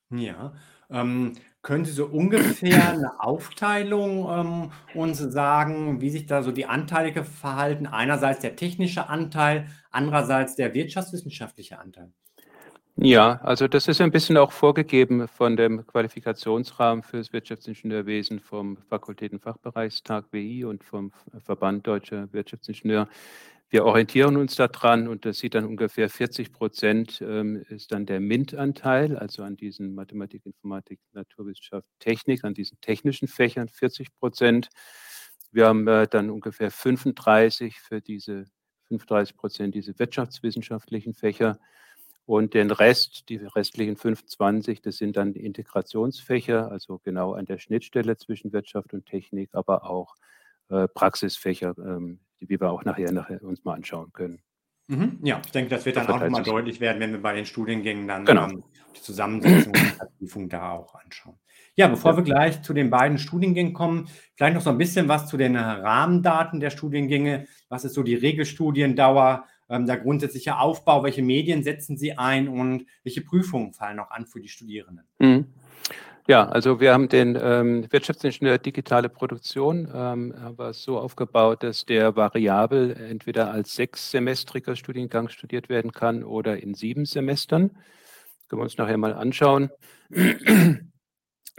Ja, 0.10 0.54
ähm, 0.90 1.34
können 1.62 1.84
Sie 1.84 1.92
so 1.92 2.06
ungefähr 2.06 2.90
eine 2.94 3.20
Aufteilung 3.20 4.30
ähm, 4.30 4.72
uns 4.94 5.18
sagen, 5.18 6.00
wie 6.00 6.10
sich 6.10 6.26
da 6.26 6.44
so 6.44 6.52
die 6.54 6.66
Anteile 6.66 7.26
verhalten? 7.26 7.88
Einerseits 7.88 8.40
der 8.40 8.56
technische 8.56 9.10
Anteil, 9.10 9.68
andererseits 9.92 10.56
der 10.56 10.74
wirtschaftswissenschaftliche 10.74 11.80
Anteil. 11.80 12.14
Ja, 13.00 13.40
also 13.44 13.68
das 13.68 13.88
ist 13.88 14.02
ein 14.02 14.10
bisschen 14.10 14.38
auch 14.38 14.52
vorgegeben 14.52 15.28
von 15.28 15.56
dem 15.56 15.86
Qualifikationsrahmen 15.86 17.04
fürs 17.04 17.32
Wirtschaftsingenieurwesen 17.32 18.40
vom 18.40 18.78
Fakultätenfachbereichstag 18.90 20.26
WI 20.32 20.66
und 20.66 20.84
vom 20.84 21.12
Verband 21.38 21.86
Deutscher 21.86 22.34
Wirtschaftsingenieur. 22.34 23.08
wir 23.70 23.86
orientieren 23.86 24.36
uns 24.36 24.56
daran 24.56 25.08
und 25.08 25.26
das 25.26 25.38
sieht 25.38 25.54
dann 25.54 25.66
ungefähr 25.66 26.10
40 26.10 26.52
Prozent 26.52 27.22
ähm, 27.22 27.64
ist 27.70 27.92
dann 27.92 28.08
der 28.08 28.20
MINT-Anteil, 28.20 29.16
also 29.16 29.44
an 29.44 29.58
diesen 29.58 29.94
Mathematik, 29.94 30.44
Informatik, 30.48 31.00
Naturwissenschaft, 31.14 31.88
Technik, 32.00 32.44
an 32.46 32.56
diesen 32.56 32.82
technischen 32.82 33.28
Fächern 33.28 33.70
40 33.70 34.16
Prozent. 34.16 34.70
Wir 35.52 35.68
haben 35.68 35.88
äh, 35.88 36.08
dann 36.08 36.32
ungefähr 36.32 36.72
35 36.72 37.80
für 37.80 38.02
diese 38.02 38.46
35 38.88 39.38
Prozent 39.38 39.76
diese 39.76 40.00
wirtschaftswissenschaftlichen 40.00 41.14
Fächer 41.14 41.60
und 42.28 42.54
den 42.54 42.72
Rest, 42.72 43.30
die 43.30 43.38
restlichen 43.38 43.96
25, 43.96 44.82
das 44.82 44.98
sind 44.98 45.16
dann 45.16 45.34
Integrationsfächer, 45.34 46.70
also 46.70 47.00
genau 47.00 47.34
an 47.34 47.46
der 47.46 47.58
Schnittstelle 47.58 48.18
zwischen 48.18 48.52
Wirtschaft 48.52 48.94
und 48.94 49.06
Technik, 49.06 49.50
aber 49.54 49.90
auch 49.90 50.16
äh, 50.70 50.90
Praxisfächer, 50.90 51.74
ähm, 51.78 52.20
die 52.42 52.60
wir 52.60 52.70
auch 52.70 52.84
nachher, 52.84 53.14
nachher 53.14 53.42
uns 53.42 53.64
mal 53.64 53.76
anschauen 53.76 54.12
können. 54.12 54.42
Mhm, 54.88 55.20
ja, 55.24 55.42
ich 55.44 55.52
denke, 55.52 55.70
das 55.70 55.86
wird 55.86 55.96
dann 55.96 56.08
auch 56.08 56.20
nochmal 56.20 56.44
deutlich 56.44 56.82
werden, 56.82 57.00
wenn 57.00 57.14
wir 57.14 57.22
bei 57.22 57.34
den 57.34 57.46
Studiengängen 57.46 58.10
dann 58.10 58.26
genau. 58.26 58.50
ähm, 58.50 58.64
die 58.94 59.02
Zusammensetzung 59.02 59.72
und 59.74 59.78
Vertiefung 59.80 60.50
da 60.50 60.72
auch 60.72 60.96
anschauen. 60.96 61.40
Ja, 61.76 61.88
bevor 61.88 62.12
ja. 62.12 62.18
wir 62.18 62.24
gleich 62.24 62.62
zu 62.62 62.74
den 62.74 62.90
beiden 62.90 63.20
Studiengängen 63.20 63.74
kommen, 63.74 64.10
vielleicht 64.36 64.56
noch 64.56 64.62
so 64.62 64.70
ein 64.70 64.78
bisschen 64.78 65.08
was 65.08 65.28
zu 65.28 65.38
den 65.38 65.56
Rahmendaten 65.56 66.60
der 66.60 66.72
Studiengänge. 66.72 67.48
Was 67.70 67.86
ist 67.86 67.94
so 67.94 68.04
die 68.04 68.16
Regelstudiendauer? 68.16 69.46
Ähm, 69.70 69.86
der 69.86 69.98
grundsätzliche 69.98 70.58
Aufbau, 70.60 71.04
welche 71.04 71.22
Medien 71.22 71.64
setzen 71.64 71.98
Sie 71.98 72.18
ein 72.18 72.48
und 72.48 72.86
welche 73.04 73.22
Prüfungen 73.22 73.74
fallen 73.74 74.00
auch 74.00 74.12
an 74.12 74.26
für 74.26 74.40
die 74.40 74.48
Studierenden? 74.48 75.06
Mhm. 75.20 75.46
Ja, 76.30 76.50
also 76.50 76.82
wir 76.82 76.92
haben 76.92 77.08
den 77.08 77.40
ähm, 77.42 77.88
Wirtschaftsingenieur 77.90 78.58
digitale 78.58 79.08
Produktion 79.08 79.90
ähm, 79.94 80.36
aber 80.44 80.74
so 80.74 81.00
aufgebaut, 81.00 81.64
dass 81.64 81.86
der 81.86 82.18
variabel 82.18 82.98
entweder 83.10 83.50
als 83.50 83.76
sechssemestriger 83.76 84.76
Studiengang 84.76 85.30
studiert 85.30 85.70
werden 85.70 85.94
kann 85.94 86.26
oder 86.26 86.62
in 86.62 86.74
sieben 86.74 87.06
Semestern. 87.06 87.70
Können 88.50 88.60
wir 88.60 88.64
uns 88.64 88.78
nachher 88.78 88.98
mal 88.98 89.14
anschauen. 89.14 89.70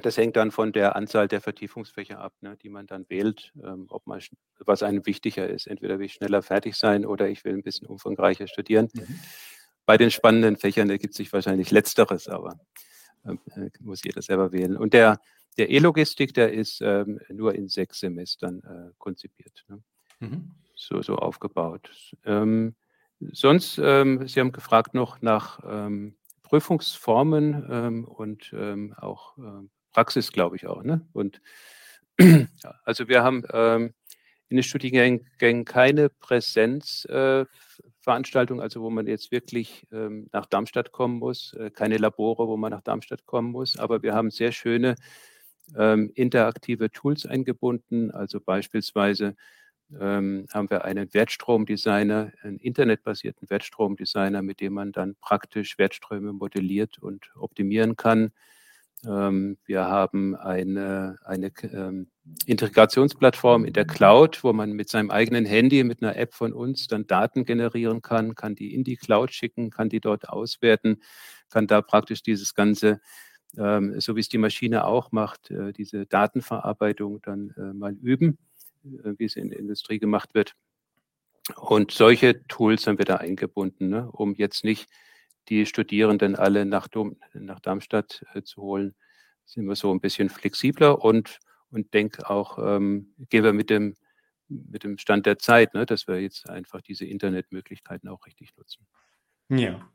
Das 0.01 0.17
hängt 0.17 0.37
dann 0.37 0.53
von 0.53 0.73
der 0.73 0.95
Anzahl 0.95 1.27
der 1.27 1.41
Vertiefungsfächer 1.41 2.21
ab, 2.21 2.33
ne, 2.41 2.57
die 2.63 2.69
man 2.69 2.87
dann 2.87 3.05
wählt, 3.09 3.53
ähm, 3.65 3.87
ob 3.89 4.07
man, 4.07 4.21
was 4.61 4.85
einem 4.85 5.05
wichtiger 5.07 5.49
ist. 5.49 5.67
Entweder 5.67 5.99
will 5.99 6.07
ich 6.07 6.15
schneller 6.15 6.41
fertig 6.41 6.77
sein 6.77 7.05
oder 7.05 7.29
ich 7.29 7.45
will 7.45 7.55
ein 7.55 7.65
bisschen 7.65 7.89
umfangreicher 7.89 8.47
studieren. 8.47 8.89
Mhm. 8.95 9.19
Bei 9.87 9.97
den 9.97 10.13
spannenden 10.13 10.57
Fächern 10.57 10.89
ergibt 10.89 11.15
sich 11.15 11.33
wahrscheinlich 11.33 11.73
Letzteres, 11.73 12.29
aber 12.29 12.61
ähm, 13.27 13.41
äh, 13.57 13.71
muss 13.81 14.05
jeder 14.05 14.23
selber 14.23 14.53
wählen. 14.53 14.77
Und 14.77 14.95
der, 14.95 15.21
der 15.57 15.69
E-Logistik, 15.69 16.33
der 16.33 16.53
ist 16.53 16.81
ähm, 16.81 17.19
nur 17.29 17.57
in 17.57 17.69
sechs 17.69 17.99
Semestern 17.99 18.63
äh, 18.63 18.93
konzipiert. 18.99 19.65
Ne? 19.69 19.83
Mhm. 20.21 20.53
So, 20.77 21.03
so 21.03 21.17
aufgebaut. 21.17 21.91
Ähm, 22.25 22.77
sonst, 23.33 23.81
ähm, 23.83 24.29
Sie 24.29 24.39
haben 24.39 24.53
gefragt 24.53 24.95
noch 24.95 25.23
nach 25.23 25.59
ähm, 25.69 26.15
Prüfungsformen 26.43 27.67
ähm, 27.69 28.05
und 28.05 28.55
auch 28.97 29.37
Praxis, 29.93 30.33
glaube 30.33 30.57
ich 30.57 30.67
auch. 30.67 30.83
Ne? 30.83 31.07
Und 31.13 31.41
also 32.85 33.09
wir 33.09 33.23
haben 33.23 33.45
ähm, 33.53 33.95
in 34.49 34.57
den 34.57 34.65
Studiengängen 34.65 35.25
keine 35.65 36.09
Präsenzveranstaltung, 36.09 38.59
äh, 38.59 38.63
also 38.63 38.83
wo 38.83 38.91
man 38.91 39.07
jetzt 39.07 39.31
wirklich 39.31 39.87
ähm, 39.93 40.29
nach 40.33 40.47
Darmstadt 40.47 40.91
kommen 40.93 41.19
muss, 41.19 41.53
äh, 41.55 41.71
keine 41.71 41.99
Labore, 41.99 42.49
wo 42.49 42.57
man 42.57 42.71
nach 42.71 42.83
Darmstadt 42.83 43.27
kommen 43.27 43.53
muss, 43.53 43.79
aber 43.79 44.03
wir 44.03 44.15
haben 44.15 44.31
sehr 44.31 44.53
schöne 44.53 44.97
ähm, 45.77 46.11
interaktive 46.15 46.91
Tools 46.91 47.27
eingebunden, 47.27 48.11
also 48.11 48.41
beispielsweise 48.41 49.37
ähm, 49.99 50.47
haben 50.53 50.71
wir 50.71 50.85
einen 50.85 51.13
Wertstromdesigner, 51.13 52.33
einen 52.43 52.59
internetbasierten 52.59 53.49
Wertstromdesigner, 53.51 54.43
mit 54.43 54.61
dem 54.61 54.75
man 54.75 54.93
dann 54.93 55.17
praktisch 55.21 55.79
Wertströme 55.79 56.33
modelliert 56.33 56.99
und 56.99 57.31
optimieren 57.37 57.97
kann. 57.97 58.33
Ähm, 59.07 59.59
wir 59.65 59.85
haben 59.85 60.35
eine, 60.35 61.19
eine 61.25 61.53
ähm, 61.63 62.09
Integrationsplattform 62.47 63.65
in 63.65 63.73
der 63.73 63.85
Cloud, 63.85 64.43
wo 64.43 64.53
man 64.53 64.73
mit 64.73 64.89
seinem 64.89 65.11
eigenen 65.11 65.47
Handy, 65.47 65.85
mit 65.85 66.03
einer 66.03 66.17
App 66.17 66.35
von 66.35 66.53
uns 66.53 66.89
dann 66.89 67.07
Daten 67.07 67.45
generieren 67.45 68.03
kann, 68.03 68.35
kann 68.35 68.55
die 68.55 68.75
in 68.75 68.85
die 68.85 68.97
Cloud 68.97 69.33
schicken, 69.33 69.71
kann 69.71 69.89
die 69.89 70.01
dort 70.01 70.29
auswerten, 70.29 71.01
kann 71.49 71.67
da 71.67 71.81
praktisch 71.81 72.23
dieses 72.23 72.55
ganze, 72.55 73.01
ähm, 73.57 74.01
so 74.01 74.17
wie 74.17 74.21
es 74.21 74.29
die 74.29 74.39
Maschine 74.39 74.85
auch 74.85 75.13
macht, 75.13 75.51
äh, 75.51 75.73
diese 75.73 76.07
Datenverarbeitung 76.07 77.23
dann 77.23 77.55
äh, 77.57 77.73
mal 77.73 77.93
üben, 77.93 78.39
äh, 78.85 79.15
wie 79.17 79.27
es 79.27 79.37
in 79.37 79.51
der 79.51 79.61
Industrie 79.61 80.01
gemacht 80.01 80.35
wird. 80.35 80.55
Und 81.57 81.93
solche 81.93 82.47
Tools 82.49 82.87
haben 82.87 82.99
wir 82.99 83.05
da 83.05 83.17
eingebunden, 83.17 83.89
ne, 83.89 84.11
um 84.11 84.35
jetzt 84.35 84.65
nicht 84.65 84.89
die 85.49 85.67
Studierenden 85.67 86.37
alle 86.37 86.65
nach, 86.65 86.89
nach 87.35 87.61
Darmstadt 87.61 88.25
äh, 88.35 88.43
zu 88.43 88.63
holen, 88.63 88.95
sind 89.45 89.67
wir 89.67 89.77
so 89.77 89.93
ein 89.93 90.01
bisschen 90.01 90.29
flexibler 90.29 91.03
und, 91.03 91.39
und 91.71 91.95
denke 91.95 92.29
auch, 92.29 92.59
ähm, 92.59 93.15
gehen 93.31 93.45
wir 93.45 93.53
mit 93.53 93.71
dem, 93.71 93.97
mit 94.49 94.85
dem 94.85 94.99
Stand 94.99 95.27
der 95.27 95.39
Zeit, 95.39 95.75
ne, 95.75 95.87
dass 95.87 96.07
wir 96.07 96.21
jetzt 96.21 96.49
einfach 96.49 96.81
diese 96.81 97.05
Internetmöglichkeiten 97.05 98.09
auch 98.09 98.27
richtig 98.27 98.57
nutzen. 98.57 98.87
Ja. 99.49 99.89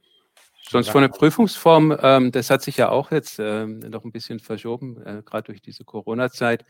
Sonst 0.70 0.90
von 0.90 1.02
der 1.02 1.10
Prüfungsform, 1.10 1.98
ähm, 2.02 2.32
das 2.32 2.50
hat 2.50 2.62
sich 2.62 2.78
ja 2.78 2.90
auch 2.90 3.12
jetzt 3.12 3.38
ähm, 3.38 3.80
noch 3.80 4.06
ein 4.06 4.12
bisschen 4.12 4.40
verschoben, 4.40 5.02
äh, 5.06 5.22
gerade 5.24 5.44
durch 5.44 5.62
diese 5.62 5.84
Corona-Zeit. 5.84 6.66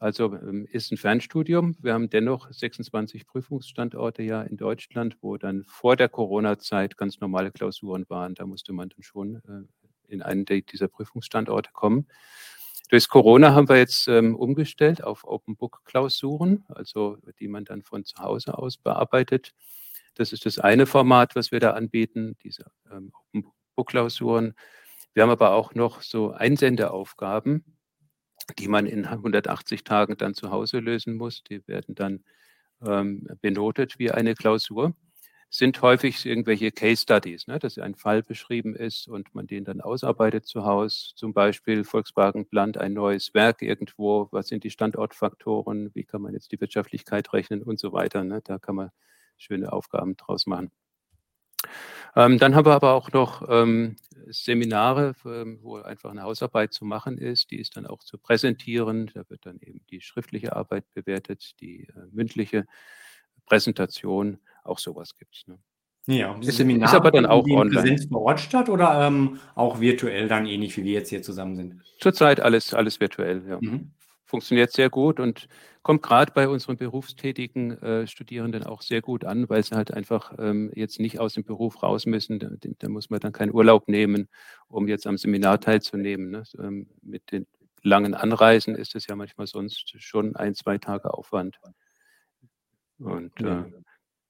Also 0.00 0.34
ähm, 0.34 0.66
ist 0.70 0.90
ein 0.92 0.96
Fernstudium. 0.96 1.76
Wir 1.80 1.94
haben 1.94 2.10
dennoch 2.10 2.50
26 2.50 3.26
Prüfungsstandorte 3.26 4.22
ja 4.22 4.42
in 4.42 4.56
Deutschland, 4.56 5.16
wo 5.20 5.36
dann 5.36 5.64
vor 5.64 5.96
der 5.96 6.08
Corona-Zeit 6.08 6.96
ganz 6.96 7.20
normale 7.20 7.52
Klausuren 7.52 8.04
waren. 8.08 8.34
Da 8.34 8.46
musste 8.46 8.72
man 8.72 8.88
dann 8.88 9.02
schon 9.02 9.36
äh, 9.36 10.12
in 10.12 10.22
einen 10.22 10.44
dieser 10.44 10.88
Prüfungsstandorte 10.88 11.70
kommen. 11.72 12.06
Durch 12.90 13.08
Corona 13.08 13.54
haben 13.54 13.68
wir 13.68 13.78
jetzt 13.78 14.08
ähm, 14.08 14.36
umgestellt 14.36 15.02
auf 15.02 15.24
Open 15.24 15.56
Book 15.56 15.80
Klausuren, 15.84 16.64
also 16.68 17.16
die 17.40 17.48
man 17.48 17.64
dann 17.64 17.82
von 17.82 18.04
zu 18.04 18.16
Hause 18.18 18.58
aus 18.58 18.76
bearbeitet. 18.76 19.52
Das 20.14 20.32
ist 20.32 20.46
das 20.46 20.58
eine 20.58 20.86
Format, 20.86 21.34
was 21.34 21.50
wir 21.50 21.60
da 21.60 21.70
anbieten, 21.72 22.36
diese 22.42 22.66
ähm, 22.90 23.12
Open 23.14 23.52
Book 23.74 23.88
Klausuren. 23.88 24.54
Wir 25.14 25.22
haben 25.22 25.30
aber 25.30 25.52
auch 25.52 25.74
noch 25.74 26.02
so 26.02 26.32
Einsendeaufgaben, 26.32 27.64
die 28.58 28.68
man 28.68 28.86
in 28.86 29.06
180 29.06 29.84
Tagen 29.84 30.16
dann 30.16 30.34
zu 30.34 30.50
Hause 30.50 30.78
lösen 30.80 31.16
muss. 31.16 31.42
Die 31.44 31.66
werden 31.66 31.94
dann 31.94 32.24
ähm, 32.86 33.26
benotet 33.40 33.98
wie 33.98 34.10
eine 34.10 34.34
Klausur. 34.34 34.94
Sind 35.50 35.80
häufig 35.82 36.26
irgendwelche 36.26 36.72
Case 36.72 37.02
Studies, 37.02 37.46
ne, 37.46 37.60
dass 37.60 37.78
ein 37.78 37.94
Fall 37.94 38.22
beschrieben 38.22 38.74
ist 38.74 39.06
und 39.06 39.34
man 39.34 39.46
den 39.46 39.64
dann 39.64 39.80
ausarbeitet 39.80 40.46
zu 40.46 40.64
Hause. 40.64 41.12
Zum 41.14 41.32
Beispiel 41.32 41.84
Volkswagen 41.84 42.48
plant 42.48 42.76
ein 42.76 42.92
neues 42.92 43.34
Werk 43.34 43.62
irgendwo. 43.62 44.28
Was 44.32 44.48
sind 44.48 44.64
die 44.64 44.70
Standortfaktoren? 44.70 45.94
Wie 45.94 46.04
kann 46.04 46.22
man 46.22 46.34
jetzt 46.34 46.50
die 46.50 46.60
Wirtschaftlichkeit 46.60 47.32
rechnen 47.32 47.62
und 47.62 47.78
so 47.78 47.92
weiter. 47.92 48.24
Ne? 48.24 48.40
Da 48.42 48.58
kann 48.58 48.74
man 48.74 48.90
schöne 49.38 49.72
Aufgaben 49.72 50.16
draus 50.16 50.46
machen. 50.46 50.72
Ähm, 52.16 52.38
dann 52.38 52.54
haben 52.54 52.66
wir 52.66 52.74
aber 52.74 52.92
auch 52.94 53.10
noch 53.12 53.48
ähm, 53.48 53.96
Seminare, 54.28 55.14
ähm, 55.24 55.58
wo 55.62 55.76
einfach 55.76 56.10
eine 56.10 56.22
Hausarbeit 56.22 56.72
zu 56.72 56.84
machen 56.84 57.18
ist. 57.18 57.50
Die 57.50 57.58
ist 57.58 57.76
dann 57.76 57.86
auch 57.86 58.02
zu 58.04 58.18
präsentieren. 58.18 59.10
Da 59.14 59.22
wird 59.28 59.46
dann 59.46 59.58
eben 59.60 59.80
die 59.90 60.00
schriftliche 60.00 60.54
Arbeit 60.54 60.84
bewertet, 60.94 61.60
die 61.60 61.88
äh, 61.88 62.06
mündliche 62.12 62.66
Präsentation. 63.46 64.38
Auch 64.62 64.78
sowas 64.78 65.16
gibt 65.16 65.36
es. 65.36 65.46
Ne? 65.46 65.58
Ja, 66.06 66.30
und 66.30 66.42
diese 66.42 66.52
Seminare 66.52 66.90
ist 66.90 66.96
aber 66.96 67.10
dann 67.10 67.26
auch 67.26 67.44
online. 67.46 67.80
Präsenz 67.80 68.06
vor 68.06 68.22
Ort 68.22 68.40
statt 68.40 68.68
oder 68.68 69.06
ähm, 69.06 69.38
auch 69.54 69.80
virtuell 69.80 70.28
dann 70.28 70.46
ähnlich 70.46 70.76
wie 70.76 70.84
wir 70.84 70.92
jetzt 70.92 71.08
hier 71.08 71.22
zusammen 71.22 71.56
sind? 71.56 71.82
Zurzeit 71.98 72.40
alles, 72.40 72.74
alles 72.74 73.00
virtuell, 73.00 73.42
ja. 73.48 73.58
Mhm 73.60 73.90
funktioniert 74.34 74.72
sehr 74.72 74.90
gut 74.90 75.20
und 75.20 75.46
kommt 75.82 76.02
gerade 76.02 76.32
bei 76.32 76.48
unseren 76.48 76.76
berufstätigen 76.76 77.80
äh, 77.80 78.08
Studierenden 78.08 78.64
auch 78.64 78.82
sehr 78.82 79.00
gut 79.00 79.24
an, 79.24 79.48
weil 79.48 79.62
sie 79.62 79.76
halt 79.76 79.94
einfach 79.94 80.32
ähm, 80.38 80.72
jetzt 80.74 80.98
nicht 80.98 81.20
aus 81.20 81.34
dem 81.34 81.44
Beruf 81.44 81.84
raus 81.84 82.04
müssen. 82.04 82.40
Da, 82.40 82.48
da, 82.60 82.88
muss 82.88 83.10
man 83.10 83.20
dann 83.20 83.32
keinen 83.32 83.54
Urlaub 83.54 83.86
nehmen, 83.86 84.28
um 84.66 84.88
jetzt 84.88 85.06
am 85.06 85.18
Seminar 85.18 85.60
teilzunehmen. 85.60 86.30
Ne? 86.30 86.42
Ähm, 86.58 86.88
mit 87.00 87.30
den 87.30 87.46
langen 87.84 88.14
Anreisen 88.14 88.74
ist 88.74 88.96
es 88.96 89.06
ja 89.06 89.14
manchmal 89.14 89.46
sonst 89.46 89.94
schon 90.02 90.34
ein, 90.34 90.56
zwei 90.56 90.78
Tage 90.78 91.14
Aufwand. 91.14 91.60
Und 92.98 93.40
äh, 93.40 93.62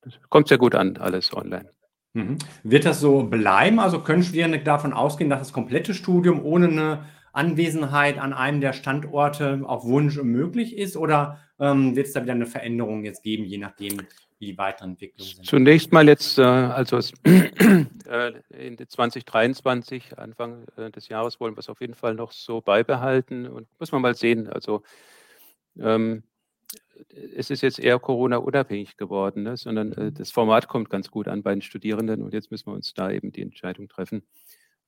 das 0.02 0.20
kommt 0.28 0.48
sehr 0.48 0.58
gut 0.58 0.74
an, 0.74 0.98
alles 0.98 1.32
online. 1.32 1.70
Mhm. 2.12 2.36
Wird 2.62 2.84
das 2.84 3.00
so 3.00 3.22
bleiben? 3.22 3.80
Also 3.80 4.00
können 4.00 4.22
Studierende 4.22 4.58
davon 4.58 4.92
ausgehen, 4.92 5.30
dass 5.30 5.38
das 5.38 5.54
komplette 5.54 5.94
Studium 5.94 6.44
ohne 6.44 6.68
eine 6.68 7.06
Anwesenheit 7.34 8.18
an 8.18 8.32
einem 8.32 8.60
der 8.60 8.72
Standorte 8.72 9.62
auf 9.64 9.84
Wunsch 9.84 10.16
möglich 10.22 10.76
ist 10.76 10.96
oder 10.96 11.38
ähm, 11.58 11.96
wird 11.96 12.06
es 12.06 12.12
da 12.12 12.22
wieder 12.22 12.32
eine 12.32 12.46
Veränderung 12.46 13.04
jetzt 13.04 13.22
geben, 13.22 13.44
je 13.44 13.58
nachdem, 13.58 13.98
wie 14.38 14.46
die 14.46 14.58
weiteren 14.58 14.90
Entwicklungen 14.90 15.34
sind? 15.34 15.46
Zunächst 15.46 15.92
mal 15.92 16.06
jetzt, 16.08 16.38
äh, 16.38 16.42
also 16.42 16.98
äh, 17.24 18.32
in 18.50 18.78
2023, 18.78 20.18
Anfang 20.18 20.66
äh, 20.76 20.90
des 20.90 21.08
Jahres, 21.08 21.40
wollen 21.40 21.54
wir 21.54 21.60
es 21.60 21.68
auf 21.68 21.80
jeden 21.80 21.94
Fall 21.94 22.14
noch 22.14 22.32
so 22.32 22.60
beibehalten 22.60 23.46
und 23.46 23.68
muss 23.78 23.92
man 23.92 24.02
mal 24.02 24.14
sehen. 24.14 24.48
Also 24.48 24.82
ähm, 25.78 26.22
es 27.36 27.50
ist 27.50 27.62
jetzt 27.62 27.78
eher 27.78 27.98
Corona-unabhängig 27.98 28.96
geworden, 28.96 29.42
ne? 29.42 29.56
sondern 29.56 29.92
äh, 29.92 30.12
das 30.12 30.30
Format 30.30 30.68
kommt 30.68 30.90
ganz 30.90 31.10
gut 31.10 31.28
an 31.28 31.42
bei 31.42 31.52
den 31.52 31.62
Studierenden 31.62 32.22
und 32.22 32.32
jetzt 32.32 32.50
müssen 32.50 32.66
wir 32.66 32.74
uns 32.74 32.94
da 32.94 33.10
eben 33.10 33.32
die 33.32 33.42
Entscheidung 33.42 33.88
treffen, 33.88 34.22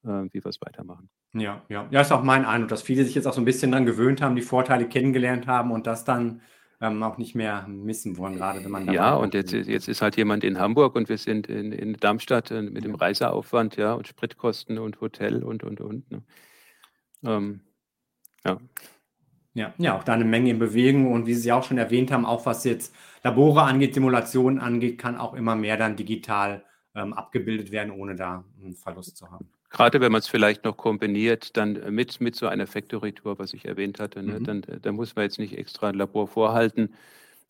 wie 0.06 0.42
wir 0.42 0.46
es 0.46 0.60
weitermachen. 0.60 1.08
Ja, 1.34 1.62
ja. 1.68 1.86
Ja, 1.90 2.00
ist 2.00 2.12
auch 2.12 2.22
mein 2.22 2.44
Eindruck, 2.44 2.70
dass 2.70 2.82
viele 2.82 3.04
sich 3.04 3.14
jetzt 3.14 3.26
auch 3.26 3.32
so 3.32 3.40
ein 3.40 3.44
bisschen 3.44 3.72
dran 3.72 3.86
gewöhnt 3.86 4.22
haben, 4.22 4.36
die 4.36 4.42
Vorteile 4.42 4.88
kennengelernt 4.88 5.46
haben 5.46 5.70
und 5.70 5.86
das 5.86 6.04
dann 6.04 6.40
ähm, 6.80 7.02
auch 7.02 7.18
nicht 7.18 7.34
mehr 7.34 7.66
missen 7.68 8.16
wollen, 8.18 8.36
gerade 8.36 8.62
wenn 8.62 8.70
man 8.70 8.92
Ja, 8.92 9.14
und 9.14 9.34
jetzt, 9.34 9.52
jetzt 9.52 9.88
ist 9.88 10.02
halt 10.02 10.16
jemand 10.16 10.44
in 10.44 10.58
Hamburg 10.58 10.94
und 10.94 11.08
wir 11.08 11.18
sind 11.18 11.46
in, 11.46 11.72
in 11.72 11.94
Darmstadt 11.94 12.50
äh, 12.50 12.62
mit 12.62 12.84
dem 12.84 12.94
Reiseaufwand, 12.94 13.76
ja, 13.76 13.94
und 13.94 14.06
Spritkosten 14.06 14.78
und 14.78 15.00
Hotel 15.00 15.42
und, 15.42 15.62
und, 15.62 15.80
und. 15.80 16.10
Ne? 16.10 16.22
Ähm, 17.24 17.60
ja. 18.44 18.58
Ja, 19.54 19.72
ja, 19.78 19.96
auch 19.96 20.04
da 20.04 20.12
eine 20.12 20.26
Menge 20.26 20.50
in 20.50 20.58
Bewegung 20.58 21.10
und 21.12 21.26
wie 21.26 21.34
Sie 21.34 21.50
auch 21.50 21.64
schon 21.64 21.78
erwähnt 21.78 22.12
haben, 22.12 22.26
auch 22.26 22.44
was 22.44 22.64
jetzt 22.64 22.94
Labore 23.22 23.62
angeht, 23.62 23.94
Simulationen 23.94 24.60
angeht, 24.60 24.98
kann 24.98 25.16
auch 25.16 25.32
immer 25.32 25.56
mehr 25.56 25.78
dann 25.78 25.96
digital 25.96 26.62
ähm, 26.94 27.14
abgebildet 27.14 27.72
werden, 27.72 27.90
ohne 27.90 28.16
da 28.16 28.44
einen 28.60 28.74
Verlust 28.74 29.16
zu 29.16 29.30
haben. 29.30 29.48
Gerade 29.76 30.00
wenn 30.00 30.10
man 30.10 30.20
es 30.20 30.26
vielleicht 30.26 30.64
noch 30.64 30.78
kombiniert, 30.78 31.54
dann 31.58 31.94
mit, 31.94 32.18
mit 32.22 32.34
so 32.34 32.46
einer 32.46 32.66
Factory-Tour, 32.66 33.38
was 33.38 33.52
ich 33.52 33.66
erwähnt 33.66 34.00
hatte, 34.00 34.22
ne, 34.22 34.40
mhm. 34.40 34.44
dann, 34.44 34.62
dann 34.80 34.94
muss 34.94 35.14
man 35.14 35.24
jetzt 35.24 35.38
nicht 35.38 35.52
extra 35.58 35.90
ein 35.90 35.96
Labor 35.96 36.28
vorhalten, 36.28 36.94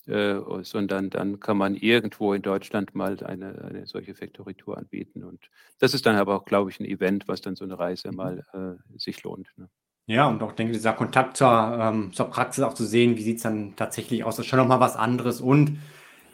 äh, 0.08 0.34
sondern 0.62 1.08
dann 1.08 1.38
kann 1.38 1.56
man 1.56 1.76
irgendwo 1.76 2.34
in 2.34 2.42
Deutschland 2.42 2.96
mal 2.96 3.16
eine, 3.22 3.64
eine 3.64 3.86
solche 3.86 4.16
Factory-Tour 4.16 4.76
anbieten. 4.76 5.22
Und 5.22 5.38
das 5.78 5.94
ist 5.94 6.04
dann 6.04 6.16
aber 6.16 6.34
auch, 6.34 6.44
glaube 6.44 6.68
ich, 6.68 6.80
ein 6.80 6.84
Event, 6.84 7.28
was 7.28 7.42
dann 7.42 7.54
so 7.54 7.64
eine 7.64 7.78
Reise 7.78 8.10
mhm. 8.10 8.16
mal 8.16 8.44
äh, 8.52 8.98
sich 8.98 9.22
lohnt. 9.22 9.46
Ne? 9.56 9.68
Ja, 10.06 10.26
und 10.26 10.42
auch 10.42 10.50
denke, 10.50 10.72
dieser 10.72 10.94
Kontakt 10.94 11.36
zur, 11.36 11.78
ähm, 11.80 12.12
zur 12.12 12.28
Praxis 12.28 12.64
auch 12.64 12.74
zu 12.74 12.84
sehen, 12.84 13.16
wie 13.16 13.22
sieht 13.22 13.36
es 13.36 13.44
dann 13.44 13.76
tatsächlich 13.76 14.24
aus, 14.24 14.34
das 14.34 14.46
ist 14.46 14.50
schon 14.50 14.58
nochmal 14.58 14.80
was 14.80 14.96
anderes. 14.96 15.40
Und 15.40 15.78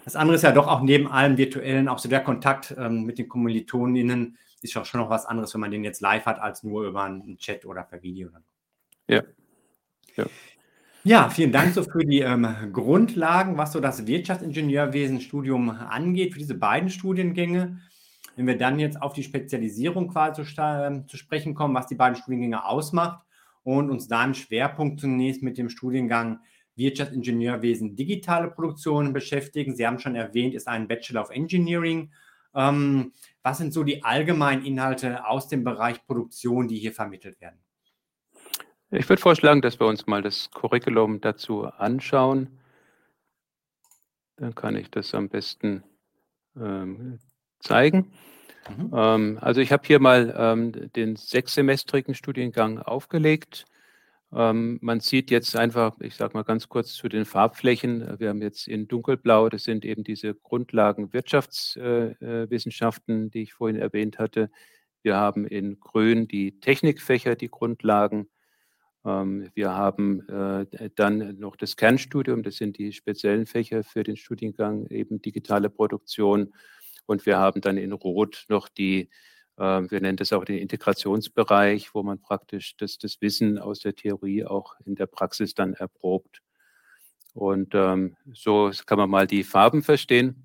das 0.07 0.17
andere 0.17 0.37
ist 0.37 0.43
ja 0.43 0.53
doch 0.53 0.69
auch 0.69 0.81
neben 0.81 1.07
allem 1.07 1.37
Virtuellen, 1.37 1.89
auch 1.89 1.99
so 1.99 2.09
der 2.09 2.21
Kontakt 2.21 2.75
ähm, 2.79 3.05
mit 3.05 3.19
den 3.19 3.29
KommilitonInnen 3.29 4.39
ist 4.65 4.77
auch 4.77 4.85
schon 4.85 5.01
noch 5.01 5.11
was 5.11 5.27
anderes, 5.27 5.53
wenn 5.55 5.61
man 5.61 5.71
den 5.71 5.85
jetzt 5.85 6.01
live 6.01 6.27
hat, 6.27 6.41
als 6.41 6.63
nur 6.63 6.87
über 6.87 7.03
einen 7.05 7.39
Chat 7.39 7.65
oder 7.65 7.83
per 7.83 8.03
Video. 8.03 8.31
Ja. 9.09 9.23
Ja, 10.17 10.27
ja 11.05 11.31
vielen 11.31 11.53
Dank 11.53 11.75
so 11.75 11.83
für 11.83 12.05
die 12.05 12.21
ähm, 12.21 12.47
Grundlagen, 12.73 13.57
was 13.57 13.73
so 13.73 13.81
das 13.81 14.07
Wirtschaftsingenieurwesen-Studium 14.07 15.71
angeht, 15.71 16.33
für 16.33 16.39
diese 16.39 16.55
beiden 16.55 16.91
Studiengänge. 16.91 17.81
Wenn 18.37 18.47
wir 18.47 18.57
dann 18.57 18.79
jetzt 18.79 19.01
auf 19.01 19.13
die 19.13 19.23
Spezialisierung 19.23 20.09
quasi 20.09 20.43
zu, 20.43 20.61
äh, 20.61 21.07
zu 21.07 21.17
sprechen 21.17 21.55
kommen, 21.55 21.75
was 21.75 21.87
die 21.87 21.95
beiden 21.95 22.17
Studiengänge 22.17 22.65
ausmacht, 22.65 23.25
und 23.65 23.91
uns 23.91 24.09
da 24.09 24.25
im 24.25 24.35
Schwerpunkt 24.35 25.01
zunächst 25.01 25.43
mit 25.43 25.59
dem 25.59 25.69
Studiengang 25.69 26.41
Wirtschaftsingenieurwesen 26.75 27.97
digitale 27.97 28.51
Produktion 28.51 29.13
beschäftigen. 29.13 29.77
Sie 29.77 29.87
haben 29.87 29.99
schon 29.99 30.17
erwähnt, 30.17 30.55
ist 30.55 30.69
ein 30.69 30.89
Bachelor 30.89 31.23
of 31.23 31.31
Engineering. 31.31 32.11
Ähm, 32.55 33.13
was 33.43 33.59
sind 33.59 33.73
so 33.73 33.85
die 33.85 34.05
allgemeinen 34.05 34.65
Inhalte 34.65 35.27
aus 35.27 35.49
dem 35.49 35.65
Bereich 35.65 36.05
Produktion, 36.07 36.69
die 36.69 36.79
hier 36.79 36.93
vermittelt 36.93 37.41
werden? 37.41 37.59
Ich 38.91 39.09
würde 39.09 39.23
vorschlagen, 39.23 39.63
dass 39.63 39.81
wir 39.81 39.87
uns 39.87 40.07
mal 40.07 40.21
das 40.21 40.51
Curriculum 40.51 41.21
dazu 41.21 41.65
anschauen. 41.65 42.61
Dann 44.37 44.55
kann 44.55 44.77
ich 44.77 44.91
das 44.91 45.15
am 45.15 45.29
besten 45.29 45.83
ähm, 46.57 47.19
zeigen. 47.59 48.13
Mhm. 48.69 48.91
Ähm, 48.95 49.39
also 49.41 49.61
ich 49.61 49.73
habe 49.73 49.87
hier 49.87 49.99
mal 49.99 50.35
ähm, 50.37 50.93
den 50.93 51.17
sechssemestrigen 51.17 52.15
Studiengang 52.15 52.79
aufgelegt. 52.79 53.65
Ähm, 54.35 54.79
man 54.81 55.01
sieht 55.01 55.31
jetzt 55.31 55.55
einfach, 55.57 56.01
ich 56.01 56.15
sage 56.15 56.33
mal 56.35 56.45
ganz 56.45 56.69
kurz 56.69 56.95
zu 56.95 57.09
den 57.09 57.25
Farbflächen. 57.27 58.19
Wir 58.19 58.31
haben 58.31 58.41
jetzt 58.41 58.67
in 58.67 58.89
dunkelblau, 58.89 59.51
das 59.51 59.65
sind 59.65 59.85
eben 59.85 60.05
diese 60.05 60.35
Grundlagen 60.35 61.13
Wirtschaftswissenschaften, 61.13 63.27
äh, 63.27 63.31
die 63.31 63.43
ich 63.43 63.53
vorhin 63.53 63.79
erwähnt 63.79 64.19
hatte. 64.19 64.51
Wir 65.03 65.17
haben 65.17 65.47
in 65.47 65.81
grün 65.81 66.29
die 66.29 66.61
Technikfächer, 66.61 67.37
die 67.37 67.51
Grundlagen. 67.51 68.31
Ähm, 69.05 69.51
wir 69.55 69.75
haben 69.75 70.27
äh, 70.29 70.91
dann 70.95 71.39
noch 71.39 71.57
das 71.57 71.77
Kernstudium, 71.77 72.43
das 72.43 72.57
sind 72.57 72.79
die 72.79 72.93
speziellen 72.93 73.45
Fächer 73.47 73.85
für 73.85 74.03
den 74.03 74.17
Studiengang, 74.17 74.87
eben 74.87 75.21
digitale 75.21 75.69
Produktion. 75.69 76.55
Und 77.05 77.27
wir 77.27 77.39
haben 77.39 77.61
dann 77.61 77.77
in 77.77 77.93
Rot 77.93 78.47
noch 78.49 78.69
die, 78.69 79.01
äh, 79.01 79.09
wir 79.57 80.01
nennen 80.01 80.17
das 80.17 80.33
auch 80.33 80.45
den 80.45 80.59
Integrationsbereich, 80.59 81.95
wo 81.95 82.03
man 82.03 82.21
praktisch 82.21 82.77
das, 82.79 82.99
das 82.99 83.21
Wissen 83.21 83.59
aus 83.59 83.81
der 83.81 83.95
Theorie 83.95 84.45
auch 84.45 84.75
in 84.85 84.95
der 84.95 85.07
Praxis 85.07 85.55
dann 85.55 85.75
erprobt. 85.75 86.41
Und 87.35 87.75
ähm, 87.75 88.17
so 88.33 88.71
kann 88.87 88.99
man 88.99 89.11
mal 89.11 89.27
die 89.27 89.45
Farben 89.45 89.83
verstehen. 89.83 90.45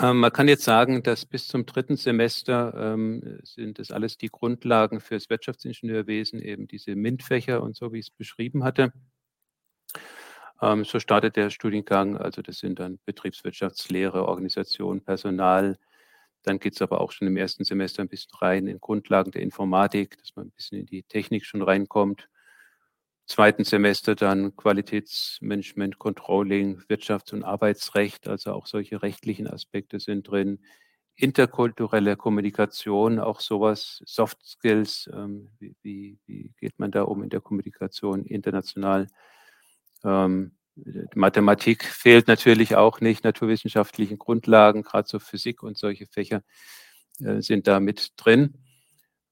Ähm, 0.00 0.20
man 0.20 0.32
kann 0.32 0.46
jetzt 0.46 0.62
sagen, 0.62 1.02
dass 1.02 1.26
bis 1.26 1.48
zum 1.48 1.66
dritten 1.66 1.96
Semester 1.96 2.74
ähm, 2.94 3.40
sind 3.42 3.78
das 3.80 3.90
alles 3.90 4.16
die 4.16 4.28
Grundlagen 4.28 5.00
fürs 5.00 5.28
Wirtschaftsingenieurwesen, 5.30 6.40
eben 6.40 6.68
diese 6.68 6.94
MINT-Fächer 6.94 7.60
und 7.62 7.76
so, 7.76 7.92
wie 7.92 7.98
ich 7.98 8.06
es 8.06 8.10
beschrieben 8.10 8.62
hatte. 8.62 8.92
Ähm, 10.62 10.84
so 10.84 11.00
startet 11.00 11.36
der 11.36 11.50
Studiengang. 11.50 12.16
Also 12.16 12.40
das 12.40 12.58
sind 12.58 12.78
dann 12.78 13.00
Betriebswirtschaftslehre, 13.04 14.26
Organisation, 14.28 15.00
Personal. 15.00 15.76
Dann 16.42 16.58
geht 16.58 16.74
es 16.74 16.82
aber 16.82 17.00
auch 17.00 17.12
schon 17.12 17.28
im 17.28 17.36
ersten 17.36 17.64
Semester 17.64 18.02
ein 18.02 18.08
bisschen 18.08 18.32
rein 18.38 18.66
in 18.66 18.80
Grundlagen 18.80 19.30
der 19.30 19.42
Informatik, 19.42 20.18
dass 20.18 20.34
man 20.36 20.46
ein 20.46 20.50
bisschen 20.52 20.80
in 20.80 20.86
die 20.86 21.02
Technik 21.02 21.44
schon 21.44 21.62
reinkommt. 21.62 22.28
Zweiten 23.26 23.64
Semester 23.64 24.16
dann 24.16 24.56
Qualitätsmanagement, 24.56 25.98
Controlling, 25.98 26.80
Wirtschafts- 26.88 27.32
und 27.32 27.44
Arbeitsrecht, 27.44 28.26
also 28.26 28.52
auch 28.52 28.66
solche 28.66 29.02
rechtlichen 29.02 29.46
Aspekte 29.46 30.00
sind 30.00 30.28
drin. 30.28 30.58
Interkulturelle 31.14 32.16
Kommunikation, 32.16 33.20
auch 33.20 33.40
sowas, 33.40 34.02
Soft 34.04 34.44
Skills, 34.44 35.08
ähm, 35.12 35.48
wie, 35.58 35.76
wie, 35.82 36.18
wie 36.26 36.52
geht 36.58 36.78
man 36.78 36.90
da 36.90 37.02
um 37.02 37.22
in 37.22 37.28
der 37.28 37.40
Kommunikation 37.40 38.24
international? 38.24 39.06
Ähm, 40.02 40.52
Mathematik 41.14 41.84
fehlt 41.84 42.28
natürlich 42.28 42.76
auch 42.76 43.00
nicht, 43.00 43.24
naturwissenschaftlichen 43.24 44.18
Grundlagen, 44.18 44.82
gerade 44.82 45.08
so 45.08 45.18
Physik 45.18 45.62
und 45.62 45.76
solche 45.76 46.06
Fächer 46.06 46.42
äh, 47.20 47.40
sind 47.40 47.66
da 47.66 47.80
mit 47.80 48.12
drin. 48.16 48.54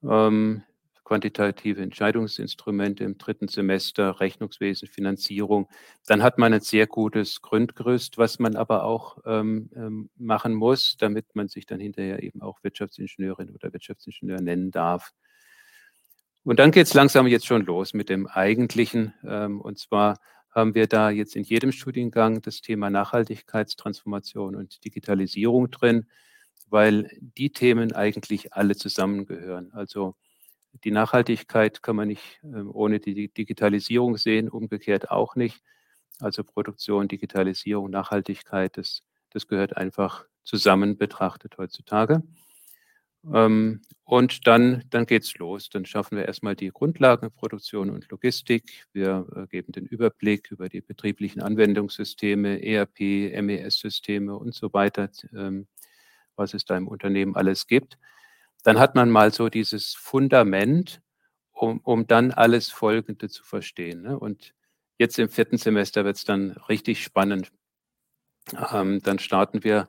Ähm, 0.02 0.62
quantitative 1.08 1.80
Entscheidungsinstrumente 1.80 3.02
im 3.02 3.16
dritten 3.16 3.48
Semester, 3.48 4.20
Rechnungswesen, 4.20 4.88
Finanzierung. 4.88 5.68
Dann 6.06 6.22
hat 6.22 6.36
man 6.36 6.52
ein 6.52 6.60
sehr 6.60 6.86
gutes 6.86 7.40
Grundgerüst, 7.40 8.18
was 8.18 8.38
man 8.38 8.56
aber 8.56 8.84
auch 8.84 9.16
ähm, 9.24 9.70
ähm 9.74 10.10
machen 10.16 10.52
muss, 10.52 10.96
damit 10.98 11.34
man 11.34 11.48
sich 11.48 11.64
dann 11.64 11.80
hinterher 11.80 12.22
eben 12.22 12.42
auch 12.42 12.62
Wirtschaftsingenieurin 12.62 13.50
oder 13.50 13.72
Wirtschaftsingenieur 13.72 14.42
nennen 14.42 14.70
darf. 14.70 15.12
Und 16.44 16.58
dann 16.58 16.72
geht 16.72 16.86
es 16.86 16.94
langsam 16.94 17.26
jetzt 17.26 17.46
schon 17.46 17.64
los 17.64 17.94
mit 17.94 18.10
dem 18.10 18.26
Eigentlichen, 18.26 19.14
ähm, 19.26 19.62
und 19.62 19.78
zwar 19.78 20.18
haben 20.50 20.74
wir 20.74 20.86
da 20.86 21.10
jetzt 21.10 21.36
in 21.36 21.44
jedem 21.44 21.72
Studiengang 21.72 22.42
das 22.42 22.60
Thema 22.60 22.90
Nachhaltigkeitstransformation 22.90 24.56
und 24.56 24.84
Digitalisierung 24.84 25.70
drin, 25.70 26.06
weil 26.68 27.10
die 27.20 27.50
Themen 27.50 27.92
eigentlich 27.92 28.52
alle 28.54 28.76
zusammengehören. 28.76 29.72
Also 29.72 30.16
die 30.84 30.90
Nachhaltigkeit 30.90 31.82
kann 31.82 31.96
man 31.96 32.08
nicht 32.08 32.40
ähm, 32.42 32.70
ohne 32.72 33.00
die 33.00 33.28
Digitalisierung 33.32 34.16
sehen, 34.16 34.48
umgekehrt 34.48 35.10
auch 35.10 35.34
nicht. 35.34 35.62
Also 36.20 36.44
Produktion, 36.44 37.08
Digitalisierung, 37.08 37.90
Nachhaltigkeit, 37.90 38.76
das, 38.76 39.02
das 39.30 39.46
gehört 39.46 39.76
einfach 39.76 40.24
zusammen 40.44 40.96
betrachtet 40.96 41.58
heutzutage. 41.58 42.22
Ähm, 43.32 43.82
und 44.04 44.46
dann, 44.46 44.84
dann 44.88 45.04
geht 45.04 45.24
es 45.24 45.36
los. 45.36 45.68
Dann 45.68 45.84
schaffen 45.84 46.16
wir 46.16 46.24
erstmal 46.24 46.56
die 46.56 46.70
Grundlagen 46.70 47.30
Produktion 47.30 47.90
und 47.90 48.10
Logistik. 48.10 48.86
Wir 48.92 49.26
äh, 49.36 49.46
geben 49.48 49.72
den 49.72 49.84
Überblick 49.84 50.50
über 50.50 50.68
die 50.68 50.80
betrieblichen 50.80 51.42
Anwendungssysteme, 51.42 52.62
ERP, 52.64 53.00
MES-Systeme 53.42 54.34
und 54.34 54.54
so 54.54 54.72
weiter, 54.72 55.10
ähm, 55.34 55.66
was 56.36 56.54
es 56.54 56.64
da 56.64 56.76
im 56.76 56.88
Unternehmen 56.88 57.36
alles 57.36 57.66
gibt. 57.66 57.98
Dann 58.64 58.78
hat 58.78 58.94
man 58.94 59.10
mal 59.10 59.32
so 59.32 59.48
dieses 59.48 59.94
Fundament, 59.94 61.02
um, 61.52 61.80
um 61.80 62.06
dann 62.06 62.30
alles 62.30 62.70
Folgende 62.70 63.28
zu 63.28 63.44
verstehen. 63.44 64.02
Ne? 64.02 64.18
Und 64.18 64.54
jetzt 64.96 65.18
im 65.18 65.28
vierten 65.28 65.58
Semester 65.58 66.04
wird 66.04 66.16
es 66.16 66.24
dann 66.24 66.52
richtig 66.68 67.02
spannend. 67.02 67.52
Ähm, 68.72 69.00
dann 69.02 69.18
starten 69.18 69.64
wir 69.64 69.88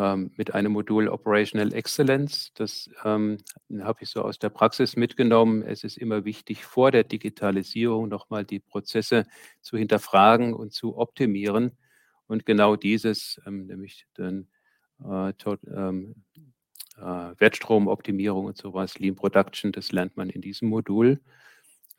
ähm, 0.00 0.30
mit 0.36 0.54
einem 0.54 0.72
Modul 0.72 1.08
Operational 1.08 1.74
Excellence. 1.74 2.52
Das 2.54 2.88
ähm, 3.04 3.38
habe 3.82 3.98
ich 4.02 4.08
so 4.10 4.22
aus 4.22 4.38
der 4.38 4.48
Praxis 4.50 4.96
mitgenommen. 4.96 5.62
Es 5.62 5.84
ist 5.84 5.98
immer 5.98 6.24
wichtig, 6.24 6.64
vor 6.64 6.90
der 6.90 7.04
Digitalisierung 7.04 8.08
nochmal 8.08 8.44
die 8.46 8.60
Prozesse 8.60 9.26
zu 9.60 9.76
hinterfragen 9.76 10.54
und 10.54 10.72
zu 10.72 10.96
optimieren. 10.96 11.72
Und 12.26 12.46
genau 12.46 12.76
dieses, 12.76 13.40
ähm, 13.46 13.66
nämlich 13.66 14.06
den, 14.16 14.48
äh, 15.04 15.32
ähm, 15.66 16.14
äh, 16.96 17.02
Wertstromoptimierung 17.38 18.46
und 18.46 18.56
sowas, 18.56 18.98
Lean 18.98 19.16
Production, 19.16 19.72
das 19.72 19.92
lernt 19.92 20.16
man 20.16 20.30
in 20.30 20.40
diesem 20.40 20.68
Modul. 20.68 21.20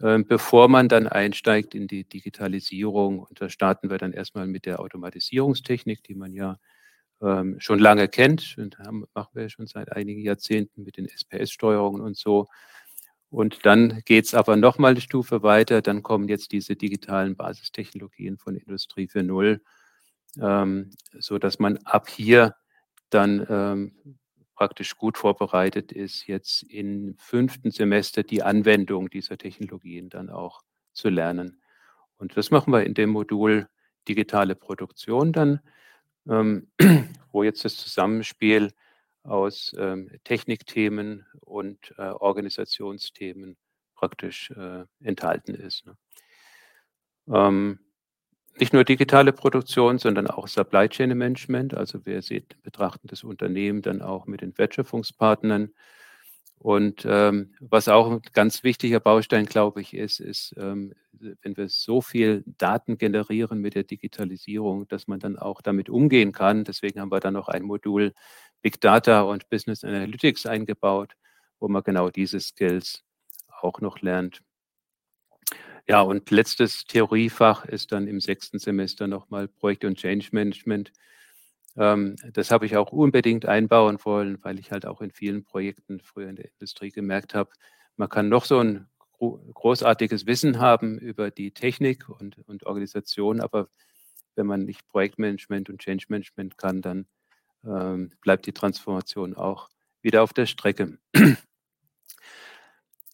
ähm, 0.01 0.25
bevor 0.27 0.67
man 0.67 0.89
dann 0.89 1.07
einsteigt 1.07 1.75
in 1.75 1.87
die 1.87 2.05
Digitalisierung. 2.05 3.19
Und 3.19 3.41
da 3.41 3.49
starten 3.49 3.89
wir 3.89 3.97
dann 3.97 4.13
erstmal 4.13 4.47
mit 4.47 4.65
der 4.65 4.79
Automatisierungstechnik, 4.79 6.03
die 6.03 6.15
man 6.15 6.33
ja 6.33 6.57
ähm, 7.21 7.59
schon 7.59 7.79
lange 7.79 8.07
kennt. 8.07 8.55
Und 8.57 8.79
haben, 8.79 9.05
machen 9.13 9.31
wir 9.33 9.49
schon 9.49 9.67
seit 9.67 9.91
einigen 9.91 10.21
Jahrzehnten 10.21 10.83
mit 10.83 10.97
den 10.97 11.07
SPS-Steuerungen 11.07 12.01
und 12.01 12.17
so. 12.17 12.47
Und 13.29 13.65
dann 13.65 14.01
geht 14.05 14.25
es 14.25 14.33
aber 14.33 14.57
nochmal 14.57 14.91
eine 14.91 15.01
Stufe 15.01 15.41
weiter. 15.41 15.81
Dann 15.81 16.03
kommen 16.03 16.27
jetzt 16.27 16.51
diese 16.51 16.75
digitalen 16.75 17.35
Basistechnologien 17.35 18.37
von 18.37 18.55
Industrie 18.55 19.07
4.0, 19.07 19.59
ähm, 20.41 20.89
so 21.17 21.37
dass 21.37 21.57
man 21.57 21.77
ab 21.85 22.09
hier 22.09 22.55
dann 23.09 23.45
ähm, 23.49 24.19
praktisch 24.55 24.97
gut 24.97 25.17
vorbereitet 25.17 25.91
ist, 25.91 26.27
jetzt 26.27 26.63
im 26.63 27.15
fünften 27.17 27.71
Semester 27.71 28.21
die 28.21 28.43
Anwendung 28.43 29.09
dieser 29.09 29.37
Technologien 29.37 30.09
dann 30.09 30.29
auch 30.29 30.61
zu 30.93 31.09
lernen. 31.09 31.61
Und 32.17 32.37
das 32.37 32.51
machen 32.51 32.71
wir 32.73 32.83
in 32.83 32.93
dem 32.93 33.09
Modul 33.09 33.67
digitale 34.07 34.55
Produktion 34.55 35.33
dann, 35.33 35.61
wo 37.31 37.43
jetzt 37.43 37.65
das 37.65 37.77
Zusammenspiel 37.77 38.73
aus 39.23 39.73
ähm, 39.77 40.09
Technikthemen 40.23 41.25
und 41.41 41.93
äh, 41.97 42.03
Organisationsthemen 42.09 43.57
praktisch 43.95 44.51
äh, 44.51 44.85
enthalten 45.03 45.53
ist. 45.53 45.85
Ne? 45.85 45.97
Ähm, 47.31 47.79
nicht 48.59 48.73
nur 48.73 48.83
digitale 48.83 49.31
Produktion, 49.31 49.97
sondern 49.97 50.27
auch 50.27 50.47
Supply 50.47 50.89
Chain 50.89 51.17
Management. 51.17 51.73
Also 51.73 52.05
wir 52.05 52.21
betrachten 52.63 53.07
das 53.07 53.23
Unternehmen 53.23 53.81
dann 53.81 54.01
auch 54.01 54.25
mit 54.25 54.41
den 54.41 54.57
Wertschöpfungspartnern. 54.57 55.73
Und 56.61 57.07
ähm, 57.09 57.55
was 57.59 57.87
auch 57.87 58.11
ein 58.11 58.21
ganz 58.33 58.63
wichtiger 58.63 58.99
Baustein, 58.99 59.47
glaube 59.47 59.81
ich, 59.81 59.95
ist, 59.95 60.19
ist, 60.19 60.53
ähm, 60.57 60.93
wenn 61.41 61.57
wir 61.57 61.67
so 61.69 62.01
viel 62.01 62.43
Daten 62.45 62.99
generieren 62.99 63.61
mit 63.61 63.73
der 63.73 63.83
Digitalisierung, 63.83 64.87
dass 64.87 65.07
man 65.07 65.19
dann 65.19 65.39
auch 65.39 65.63
damit 65.63 65.89
umgehen 65.89 66.33
kann. 66.33 66.63
Deswegen 66.63 67.01
haben 67.01 67.11
wir 67.11 67.19
dann 67.19 67.33
noch 67.33 67.47
ein 67.47 67.63
Modul 67.63 68.13
Big 68.61 68.79
Data 68.79 69.21
und 69.21 69.49
Business 69.49 69.83
Analytics 69.83 70.45
eingebaut, 70.45 71.13
wo 71.59 71.67
man 71.67 71.81
genau 71.81 72.11
diese 72.11 72.39
Skills 72.39 73.01
auch 73.59 73.81
noch 73.81 73.99
lernt. 74.01 74.43
Ja, 75.87 76.01
und 76.01 76.29
letztes 76.29 76.85
Theoriefach 76.85 77.65
ist 77.65 77.91
dann 77.91 78.05
im 78.05 78.19
sechsten 78.19 78.59
Semester 78.59 79.07
nochmal 79.07 79.47
Projekt- 79.47 79.83
und 79.83 79.97
Change 79.97 80.27
Management. 80.31 80.93
Ähm, 81.77 82.15
das 82.33 82.51
habe 82.51 82.65
ich 82.65 82.77
auch 82.77 82.91
unbedingt 82.91 83.45
einbauen 83.45 83.97
wollen, 84.03 84.37
weil 84.43 84.59
ich 84.59 84.71
halt 84.71 84.85
auch 84.85 85.01
in 85.01 85.11
vielen 85.11 85.43
Projekten 85.43 85.99
früher 86.01 86.29
in 86.29 86.35
der 86.35 86.51
Industrie 86.51 86.91
gemerkt 86.91 87.33
habe, 87.33 87.51
man 87.97 88.09
kann 88.09 88.29
noch 88.29 88.45
so 88.45 88.59
ein 88.59 88.87
großartiges 89.19 90.25
Wissen 90.25 90.59
haben 90.59 90.97
über 90.97 91.29
die 91.29 91.51
Technik 91.51 92.09
und, 92.09 92.39
und 92.47 92.65
Organisation, 92.65 93.39
aber 93.39 93.69
wenn 94.35 94.47
man 94.47 94.65
nicht 94.65 94.87
Projektmanagement 94.87 95.69
und 95.69 95.79
Change 95.79 96.05
Management 96.09 96.57
kann, 96.57 96.81
dann 96.81 97.05
ähm, 97.63 98.11
bleibt 98.21 98.47
die 98.47 98.53
Transformation 98.53 99.35
auch 99.35 99.69
wieder 100.01 100.23
auf 100.23 100.33
der 100.33 100.47
Strecke. 100.47 100.97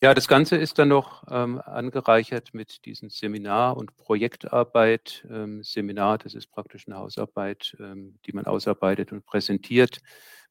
Ja, 0.01 0.13
das 0.13 0.27
Ganze 0.27 0.57
ist 0.57 0.77
dann 0.77 0.89
noch 0.89 1.23
ähm, 1.29 1.59
angereichert 1.59 2.53
mit 2.53 2.85
diesen 2.85 3.09
Seminar- 3.09 3.75
und 3.77 3.97
Projektarbeit. 3.97 5.25
Ähm, 5.29 5.63
Seminar, 5.63 6.19
das 6.19 6.35
ist 6.35 6.51
praktisch 6.51 6.87
eine 6.87 6.97
Hausarbeit, 6.97 7.75
ähm, 7.79 8.19
die 8.25 8.33
man 8.33 8.45
ausarbeitet 8.45 9.11
und 9.11 9.25
präsentiert. 9.25 9.99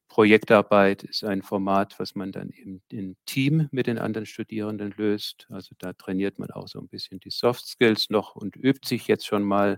Projektarbeit 0.09 1.03
ist 1.03 1.23
ein 1.23 1.43
Format, 1.43 1.97
was 1.97 2.13
man 2.15 2.33
dann 2.33 2.49
im, 2.49 2.81
im 2.89 3.15
Team 3.25 3.69
mit 3.71 3.87
den 3.87 3.99
anderen 3.99 4.25
Studierenden 4.25 4.93
löst. 4.97 5.47
Also 5.49 5.75
da 5.79 5.93
trainiert 5.93 6.39
man 6.39 6.51
auch 6.51 6.67
so 6.67 6.79
ein 6.79 6.89
bisschen 6.89 7.19
die 7.21 7.29
Soft 7.31 7.65
Skills 7.67 8.09
noch 8.09 8.35
und 8.35 8.57
übt 8.57 8.85
sich 8.87 9.07
jetzt 9.07 9.25
schon 9.25 9.43
mal, 9.43 9.77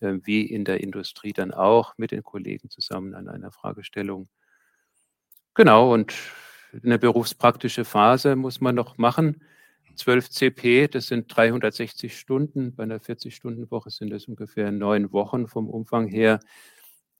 äh, 0.00 0.14
wie 0.24 0.42
in 0.46 0.64
der 0.64 0.80
Industrie 0.82 1.34
dann 1.34 1.52
auch, 1.52 1.92
mit 1.98 2.10
den 2.10 2.22
Kollegen 2.22 2.70
zusammen 2.70 3.14
an 3.14 3.28
einer 3.28 3.52
Fragestellung. 3.52 4.28
Genau, 5.56 5.92
und 5.92 6.12
eine 6.82 6.98
berufspraktische 6.98 7.84
Phase 7.84 8.36
muss 8.36 8.60
man 8.60 8.74
noch 8.74 8.98
machen. 8.98 9.42
12 9.96 10.30
CP, 10.30 10.88
das 10.88 11.06
sind 11.06 11.34
360 11.34 12.18
Stunden. 12.18 12.74
Bei 12.74 12.82
einer 12.82 12.98
40-Stunden-Woche 12.98 13.90
sind 13.90 14.10
das 14.10 14.26
ungefähr 14.26 14.72
neun 14.72 15.12
Wochen 15.12 15.46
vom 15.46 15.68
Umfang 15.68 16.08
her. 16.08 16.40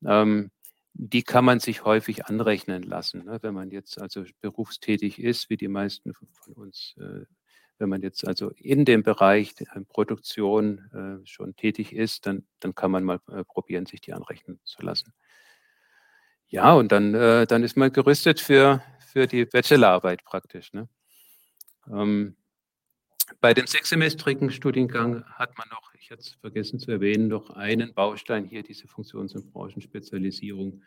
Ähm, 0.04 0.50
die 0.94 1.22
kann 1.22 1.44
man 1.44 1.60
sich 1.60 1.84
häufig 1.84 2.26
anrechnen 2.26 2.82
lassen. 2.82 3.24
Ne? 3.24 3.38
Wenn 3.42 3.54
man 3.54 3.70
jetzt 3.70 4.00
also 4.00 4.24
berufstätig 4.40 5.20
ist, 5.20 5.50
wie 5.50 5.56
die 5.56 5.68
meisten 5.68 6.14
von 6.14 6.28
uns, 6.54 6.94
äh, 6.98 7.24
wenn 7.78 7.88
man 7.88 8.02
jetzt 8.02 8.26
also 8.26 8.50
in 8.50 8.84
dem 8.84 9.02
Bereich 9.02 9.54
der 9.54 9.66
Produktion 9.88 10.78
äh, 10.92 11.26
schon 11.26 11.56
tätig 11.56 11.92
ist, 11.92 12.26
dann, 12.26 12.46
dann 12.60 12.74
kann 12.74 12.92
man 12.92 13.02
mal 13.02 13.20
äh, 13.28 13.42
probieren, 13.44 13.86
sich 13.86 14.00
die 14.00 14.12
anrechnen 14.12 14.60
zu 14.64 14.82
lassen. 14.82 15.12
Ja, 16.46 16.74
und 16.74 16.92
dann, 16.92 17.14
äh, 17.14 17.46
dann 17.46 17.64
ist 17.64 17.76
man 17.76 17.92
gerüstet 17.92 18.38
für, 18.38 18.80
für 19.14 19.28
die 19.28 19.44
Bachelorarbeit 19.44 20.24
praktisch. 20.24 20.72
Ne? 20.72 20.88
Ähm, 21.88 22.36
bei 23.40 23.54
dem 23.54 23.68
sechssemestrigen 23.68 24.50
Studiengang 24.50 25.24
hat 25.26 25.56
man 25.56 25.68
noch, 25.68 25.94
ich 25.94 26.10
hatte 26.10 26.22
es 26.22 26.30
vergessen 26.40 26.80
zu 26.80 26.90
erwähnen, 26.90 27.28
noch 27.28 27.50
einen 27.50 27.94
Baustein 27.94 28.44
hier, 28.44 28.64
diese 28.64 28.88
Funktions- 28.88 29.36
und 29.36 29.52
Branchenspezialisierung, 29.52 30.82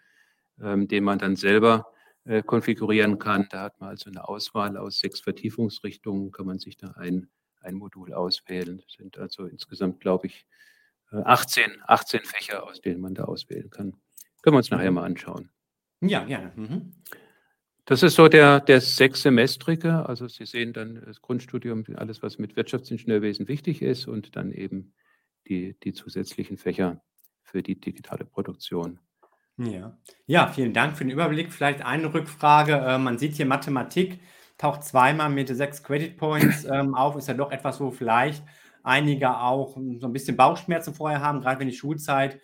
ähm, 0.62 0.90
den 0.90 1.06
man 1.06 1.20
dann 1.20 1.38
selber 1.38 1.94
äh, 2.26 2.44
konfigurieren 2.44 3.18
kann. 3.18 3.48
Da 3.50 3.62
hat 3.64 3.80
man 3.80 3.90
also 3.90 4.10
eine 4.10 4.28
Auswahl 4.28 4.76
aus 4.76 5.00
sechs 5.00 5.22
Vertiefungsrichtungen, 5.22 6.34
kann 6.34 6.48
man 6.48 6.60
sich 6.60 6.76
da 6.76 6.92
ein, 6.98 7.30
ein 7.62 7.76
Modul 7.76 8.14
auswählen. 8.14 8.78
Das 8.78 8.94
sind 8.98 9.18
also 9.18 9.46
insgesamt, 9.46 10.02
glaube 10.02 10.28
ich, 10.28 10.46
18, 11.12 11.72
äh, 11.72 11.76
18 11.88 12.26
Fächer, 12.26 12.66
aus 12.66 12.82
denen 12.82 13.00
man 13.00 13.16
da 13.16 13.24
auswählen 13.24 13.70
kann. 13.70 13.94
Können 14.42 14.56
wir 14.56 14.58
uns 14.58 14.70
nachher 14.70 14.92
mal 14.92 15.06
anschauen. 15.06 15.50
Ja, 16.02 16.26
gerne. 16.26 16.52
Mhm. 16.58 16.92
Das 17.88 18.04
ist 18.04 18.16
so 18.16 18.28
der, 18.28 18.60
der 18.60 18.82
sechssemestrige. 18.82 20.06
Also 20.08 20.28
Sie 20.28 20.46
sehen 20.46 20.74
dann 20.74 21.02
das 21.06 21.22
Grundstudium, 21.22 21.86
alles, 21.96 22.22
was 22.22 22.38
mit 22.38 22.58
Wirtschaftsingenieurwesen 22.58 23.48
wichtig 23.48 23.82
ist 23.82 24.08
und 24.08 24.36
dann 24.36 24.52
eben 24.52 24.94
die, 25.48 25.80
die 25.80 25.94
zusätzlichen 25.94 26.58
Fächer 26.58 27.02
für 27.44 27.64
die 27.64 27.80
digitale 27.80 28.26
Produktion. 28.26 29.00
Ja. 29.58 29.98
ja, 30.26 30.48
vielen 30.50 30.74
Dank 30.74 30.98
für 30.98 31.06
den 31.06 31.12
Überblick. 31.12 31.52
Vielleicht 31.54 31.82
eine 31.82 32.14
Rückfrage. 32.14 32.74
Äh, 32.74 32.98
man 32.98 33.18
sieht 33.18 33.36
hier 33.36 33.46
Mathematik 33.46 34.20
taucht 34.58 34.84
zweimal 34.84 35.30
mit 35.30 35.48
sechs 35.48 35.82
Credit 35.82 36.18
Points 36.18 36.66
ähm, 36.72 36.94
auf. 36.94 37.16
Ist 37.16 37.28
ja 37.28 37.34
doch 37.34 37.52
etwas, 37.52 37.80
wo 37.80 37.92
vielleicht 37.92 38.44
einige 38.84 39.40
auch 39.40 39.78
so 40.00 40.08
ein 40.08 40.14
bisschen 40.14 40.36
Bauchschmerzen 40.36 40.94
vorher 40.94 41.22
haben, 41.22 41.42
gerade 41.42 41.60
wenn 41.60 41.68
die 41.68 41.76
Schulzeit 41.76 42.40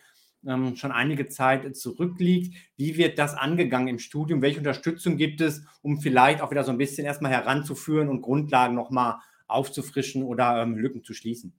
ähm, 0.48 0.76
schon 0.76 0.92
einige 0.92 1.28
Zeit 1.28 1.76
zurückliegt. 1.76 2.56
Wie 2.78 2.98
wird 2.98 3.18
das 3.20 3.36
angegangen 3.36 3.88
im 3.88 4.00
Studium? 4.00 4.42
Welche 4.42 4.60
Unterstützung 4.60 5.18
gibt 5.18 5.42
es, 5.42 5.66
um 5.82 6.00
vielleicht 6.00 6.42
auch 6.42 6.52
wieder 6.52 6.64
so 6.64 6.72
ein 6.72 6.78
bisschen 6.78 7.06
erstmal 7.06 7.32
heranzuführen 7.32 8.10
und 8.10 8.22
Grundlagen 8.22 8.76
nochmal 8.76 9.20
aufzufrischen 9.48 10.24
oder 10.24 10.62
ähm, 10.62 10.78
Lücken 10.78 11.04
zu 11.04 11.14
schließen? 11.14 11.54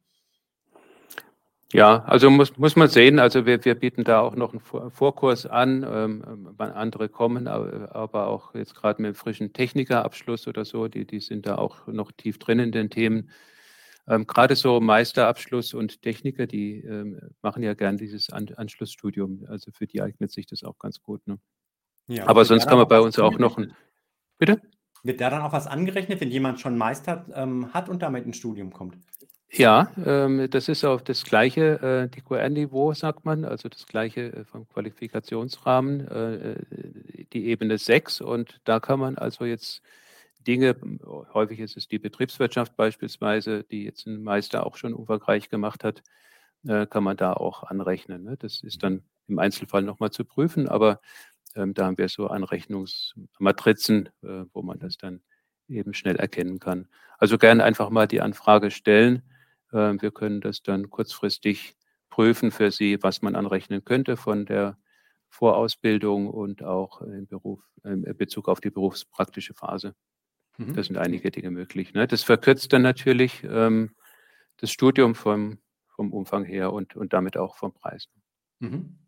Ja, 1.74 2.04
also 2.04 2.30
muss, 2.30 2.56
muss 2.56 2.76
man 2.76 2.86
sehen, 2.86 3.18
also 3.18 3.46
wir, 3.46 3.64
wir 3.64 3.74
bieten 3.74 4.04
da 4.04 4.20
auch 4.20 4.36
noch 4.36 4.52
einen 4.52 4.90
Vorkurs 4.92 5.44
an. 5.44 5.84
Ähm, 5.88 6.54
andere 6.56 7.08
kommen, 7.08 7.48
aber 7.48 8.28
auch 8.28 8.54
jetzt 8.54 8.76
gerade 8.76 9.02
mit 9.02 9.08
dem 9.08 9.14
frischen 9.16 9.52
Technikerabschluss 9.52 10.46
oder 10.46 10.64
so, 10.64 10.86
die, 10.86 11.04
die 11.04 11.18
sind 11.18 11.46
da 11.46 11.56
auch 11.56 11.88
noch 11.88 12.12
tief 12.12 12.38
drin 12.38 12.60
in 12.60 12.70
den 12.70 12.90
Themen. 12.90 13.28
Ähm, 14.06 14.26
Gerade 14.26 14.54
so 14.56 14.80
Meisterabschluss 14.80 15.74
und 15.74 16.02
Techniker, 16.02 16.46
die 16.46 16.80
ähm, 16.80 17.20
machen 17.42 17.62
ja 17.62 17.74
gern 17.74 17.96
dieses 17.96 18.30
An 18.30 18.48
Anschlussstudium. 18.54 19.46
Also 19.48 19.70
für 19.72 19.86
die 19.86 20.02
eignet 20.02 20.30
sich 20.30 20.46
das 20.46 20.62
auch 20.62 20.78
ganz 20.78 21.00
gut. 21.00 21.26
Ne? 21.26 21.38
Ja, 22.06 22.26
Aber 22.26 22.44
sonst 22.44 22.66
kann 22.66 22.78
man 22.78 22.88
bei 22.88 23.00
uns 23.00 23.18
auch 23.18 23.38
noch 23.38 23.56
ein. 23.56 23.72
Bitte? 24.38 24.60
Wird 25.02 25.20
da 25.20 25.30
dann 25.30 25.42
auch 25.42 25.52
was 25.52 25.66
angerechnet, 25.66 26.20
wenn 26.20 26.30
jemand 26.30 26.60
schon 26.60 26.76
Meister 26.76 27.26
ähm, 27.34 27.72
hat 27.72 27.88
und 27.88 28.02
damit 28.02 28.24
ins 28.26 28.38
Studium 28.38 28.72
kommt? 28.72 28.96
Ja, 29.50 29.92
ähm, 30.04 30.48
das 30.50 30.68
ist 30.68 30.84
auf 30.84 31.02
das 31.02 31.24
gleiche 31.24 32.08
äh, 32.08 32.08
die 32.08 32.22
QR-Niveau, 32.22 32.92
sagt 32.94 33.24
man, 33.24 33.44
also 33.44 33.68
das 33.68 33.86
gleiche 33.86 34.32
äh, 34.32 34.44
vom 34.44 34.68
Qualifikationsrahmen, 34.68 36.08
äh, 36.08 36.52
äh 36.52 36.56
die 37.32 37.46
Ebene 37.46 37.78
6. 37.78 38.20
Und 38.20 38.60
da 38.64 38.80
kann 38.80 38.98
man 38.98 39.16
also 39.16 39.44
jetzt 39.44 39.82
Dinge, 40.44 40.76
häufig 41.32 41.60
ist 41.60 41.76
es 41.76 41.88
die 41.88 41.98
Betriebswirtschaft 41.98 42.76
beispielsweise, 42.76 43.64
die 43.64 43.84
jetzt 43.84 44.06
ein 44.06 44.22
Meister 44.22 44.66
auch 44.66 44.76
schon 44.76 44.94
umfangreich 44.94 45.48
gemacht 45.48 45.84
hat, 45.84 46.02
äh, 46.66 46.86
kann 46.86 47.04
man 47.04 47.16
da 47.16 47.32
auch 47.32 47.64
anrechnen. 47.64 48.24
Ne? 48.24 48.36
Das 48.38 48.62
ist 48.62 48.82
dann 48.82 49.02
im 49.26 49.38
Einzelfall 49.38 49.82
nochmal 49.82 50.10
zu 50.10 50.24
prüfen, 50.24 50.68
aber 50.68 51.00
ähm, 51.54 51.74
da 51.74 51.86
haben 51.86 51.98
wir 51.98 52.08
so 52.08 52.28
Anrechnungsmatrizen, 52.28 54.08
äh, 54.22 54.44
wo 54.52 54.62
man 54.62 54.78
das 54.78 54.96
dann 54.96 55.22
eben 55.68 55.94
schnell 55.94 56.16
erkennen 56.16 56.58
kann. 56.58 56.88
Also 57.18 57.38
gerne 57.38 57.64
einfach 57.64 57.90
mal 57.90 58.06
die 58.06 58.20
Anfrage 58.20 58.70
stellen. 58.70 59.22
Äh, 59.72 59.94
wir 60.00 60.10
können 60.10 60.40
das 60.40 60.62
dann 60.62 60.90
kurzfristig 60.90 61.76
prüfen 62.10 62.50
für 62.50 62.70
Sie, 62.70 63.02
was 63.02 63.22
man 63.22 63.36
anrechnen 63.36 63.84
könnte 63.84 64.16
von 64.16 64.46
der 64.46 64.78
Vorausbildung 65.28 66.28
und 66.28 66.62
auch 66.62 67.00
im 67.02 67.26
Beruf, 67.26 67.60
in 67.82 68.02
Bezug 68.16 68.48
auf 68.48 68.60
die 68.60 68.70
berufspraktische 68.70 69.52
Phase. 69.52 69.94
Mhm. 70.56 70.74
Da 70.74 70.82
sind 70.82 70.96
einige 70.98 71.30
Dinge 71.30 71.50
möglich. 71.50 71.94
Ne? 71.94 72.06
Das 72.06 72.22
verkürzt 72.22 72.72
dann 72.72 72.82
natürlich 72.82 73.42
ähm, 73.44 73.90
das 74.58 74.70
Studium 74.70 75.14
vom, 75.14 75.58
vom 75.88 76.12
Umfang 76.12 76.44
her 76.44 76.72
und, 76.72 76.96
und 76.96 77.12
damit 77.12 77.36
auch 77.36 77.56
vom 77.56 77.72
Preis. 77.72 78.08
Mhm. 78.60 78.98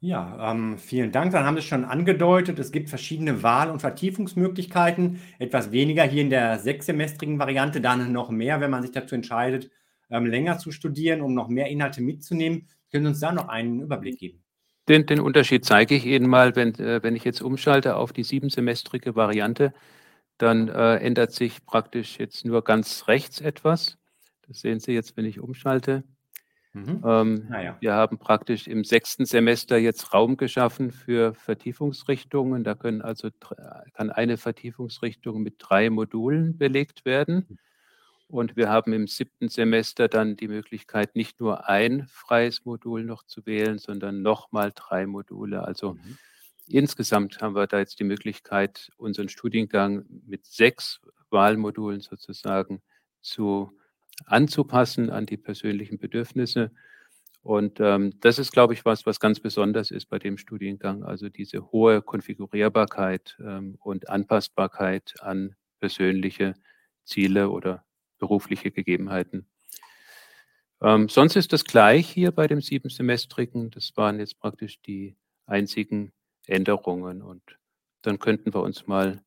Ja, 0.00 0.52
ähm, 0.52 0.78
vielen 0.78 1.10
Dank. 1.10 1.32
Dann 1.32 1.44
haben 1.44 1.56
Sie 1.56 1.62
schon 1.62 1.84
angedeutet, 1.84 2.58
es 2.60 2.70
gibt 2.70 2.88
verschiedene 2.88 3.42
Wahl- 3.42 3.70
und 3.70 3.80
Vertiefungsmöglichkeiten. 3.80 5.20
Etwas 5.40 5.72
weniger 5.72 6.04
hier 6.04 6.22
in 6.22 6.30
der 6.30 6.60
sechssemestrigen 6.60 7.40
Variante, 7.40 7.80
dann 7.80 8.12
noch 8.12 8.30
mehr, 8.30 8.60
wenn 8.60 8.70
man 8.70 8.82
sich 8.82 8.92
dazu 8.92 9.16
entscheidet, 9.16 9.70
ähm, 10.08 10.26
länger 10.26 10.58
zu 10.58 10.70
studieren, 10.70 11.20
um 11.20 11.34
noch 11.34 11.48
mehr 11.48 11.66
Inhalte 11.66 12.00
mitzunehmen. 12.00 12.68
Können 12.92 13.06
Sie 13.06 13.08
uns 13.08 13.20
da 13.20 13.32
noch 13.32 13.48
einen 13.48 13.80
Überblick 13.80 14.18
geben? 14.18 14.44
Den, 14.88 15.06
den 15.06 15.20
Unterschied 15.20 15.64
zeige 15.64 15.94
ich 15.94 16.06
Ihnen 16.06 16.28
mal, 16.28 16.56
wenn, 16.56 16.74
äh, 16.76 17.02
wenn 17.02 17.14
ich 17.14 17.24
jetzt 17.24 17.42
umschalte 17.42 17.96
auf 17.96 18.12
die 18.12 18.24
siebensemestrige 18.24 19.14
Variante, 19.14 19.74
dann 20.38 20.68
äh, 20.68 20.96
ändert 20.96 21.32
sich 21.32 21.66
praktisch 21.66 22.18
jetzt 22.18 22.44
nur 22.44 22.62
ganz 22.62 23.08
rechts 23.08 23.40
etwas. 23.40 23.98
Das 24.46 24.60
sehen 24.60 24.80
Sie 24.80 24.92
jetzt, 24.92 25.16
wenn 25.16 25.26
ich 25.26 25.40
umschalte. 25.40 26.04
Mhm. 26.72 27.02
Ähm, 27.04 27.48
ah, 27.50 27.60
ja. 27.60 27.76
Wir 27.80 27.94
haben 27.94 28.18
praktisch 28.18 28.66
im 28.66 28.84
sechsten 28.84 29.24
Semester 29.24 29.76
jetzt 29.78 30.14
Raum 30.14 30.36
geschaffen 30.36 30.90
für 30.90 31.34
Vertiefungsrichtungen. 31.34 32.62
Da 32.64 32.74
können 32.74 33.02
also, 33.02 33.30
kann 33.94 34.10
eine 34.10 34.36
Vertiefungsrichtung 34.36 35.42
mit 35.42 35.56
drei 35.58 35.90
Modulen 35.90 36.56
belegt 36.56 37.04
werden. 37.04 37.58
Und 38.28 38.56
wir 38.56 38.68
haben 38.68 38.92
im 38.92 39.06
siebten 39.06 39.48
Semester 39.48 40.06
dann 40.06 40.36
die 40.36 40.48
Möglichkeit, 40.48 41.16
nicht 41.16 41.40
nur 41.40 41.68
ein 41.68 42.06
freies 42.08 42.66
Modul 42.66 43.02
noch 43.02 43.24
zu 43.24 43.46
wählen, 43.46 43.78
sondern 43.78 44.20
nochmal 44.20 44.70
drei 44.74 45.06
Module. 45.06 45.64
Also 45.64 45.94
mhm. 45.94 46.18
insgesamt 46.66 47.40
haben 47.40 47.54
wir 47.54 47.66
da 47.66 47.78
jetzt 47.78 47.98
die 48.00 48.04
Möglichkeit, 48.04 48.90
unseren 48.98 49.30
Studiengang 49.30 50.04
mit 50.26 50.44
sechs 50.44 51.00
Wahlmodulen 51.30 52.02
sozusagen 52.02 52.82
zu 53.22 53.72
anzupassen 54.26 55.08
an 55.08 55.24
die 55.24 55.38
persönlichen 55.38 55.98
Bedürfnisse. 55.98 56.70
Und 57.40 57.80
ähm, 57.80 58.12
das 58.20 58.38
ist, 58.38 58.52
glaube 58.52 58.74
ich, 58.74 58.84
was, 58.84 59.06
was 59.06 59.20
ganz 59.20 59.40
besonders 59.40 59.90
ist 59.90 60.06
bei 60.06 60.18
dem 60.18 60.36
Studiengang, 60.36 61.02
also 61.02 61.30
diese 61.30 61.70
hohe 61.72 62.02
Konfigurierbarkeit 62.02 63.38
ähm, 63.40 63.76
und 63.80 64.10
Anpassbarkeit 64.10 65.14
an 65.20 65.54
persönliche 65.80 66.54
Ziele 67.04 67.48
oder 67.48 67.84
berufliche 68.18 68.70
Gegebenheiten. 68.70 69.46
Ähm, 70.80 71.08
sonst 71.08 71.36
ist 71.36 71.52
das 71.52 71.64
gleich 71.64 72.08
hier 72.08 72.30
bei 72.32 72.46
dem 72.46 72.60
siebensemestrigen. 72.60 73.70
Das 73.70 73.96
waren 73.96 74.20
jetzt 74.20 74.38
praktisch 74.38 74.80
die 74.82 75.16
einzigen 75.46 76.12
Änderungen. 76.46 77.22
Und 77.22 77.42
dann 78.02 78.18
könnten 78.18 78.54
wir 78.54 78.62
uns 78.62 78.86
mal 78.86 79.22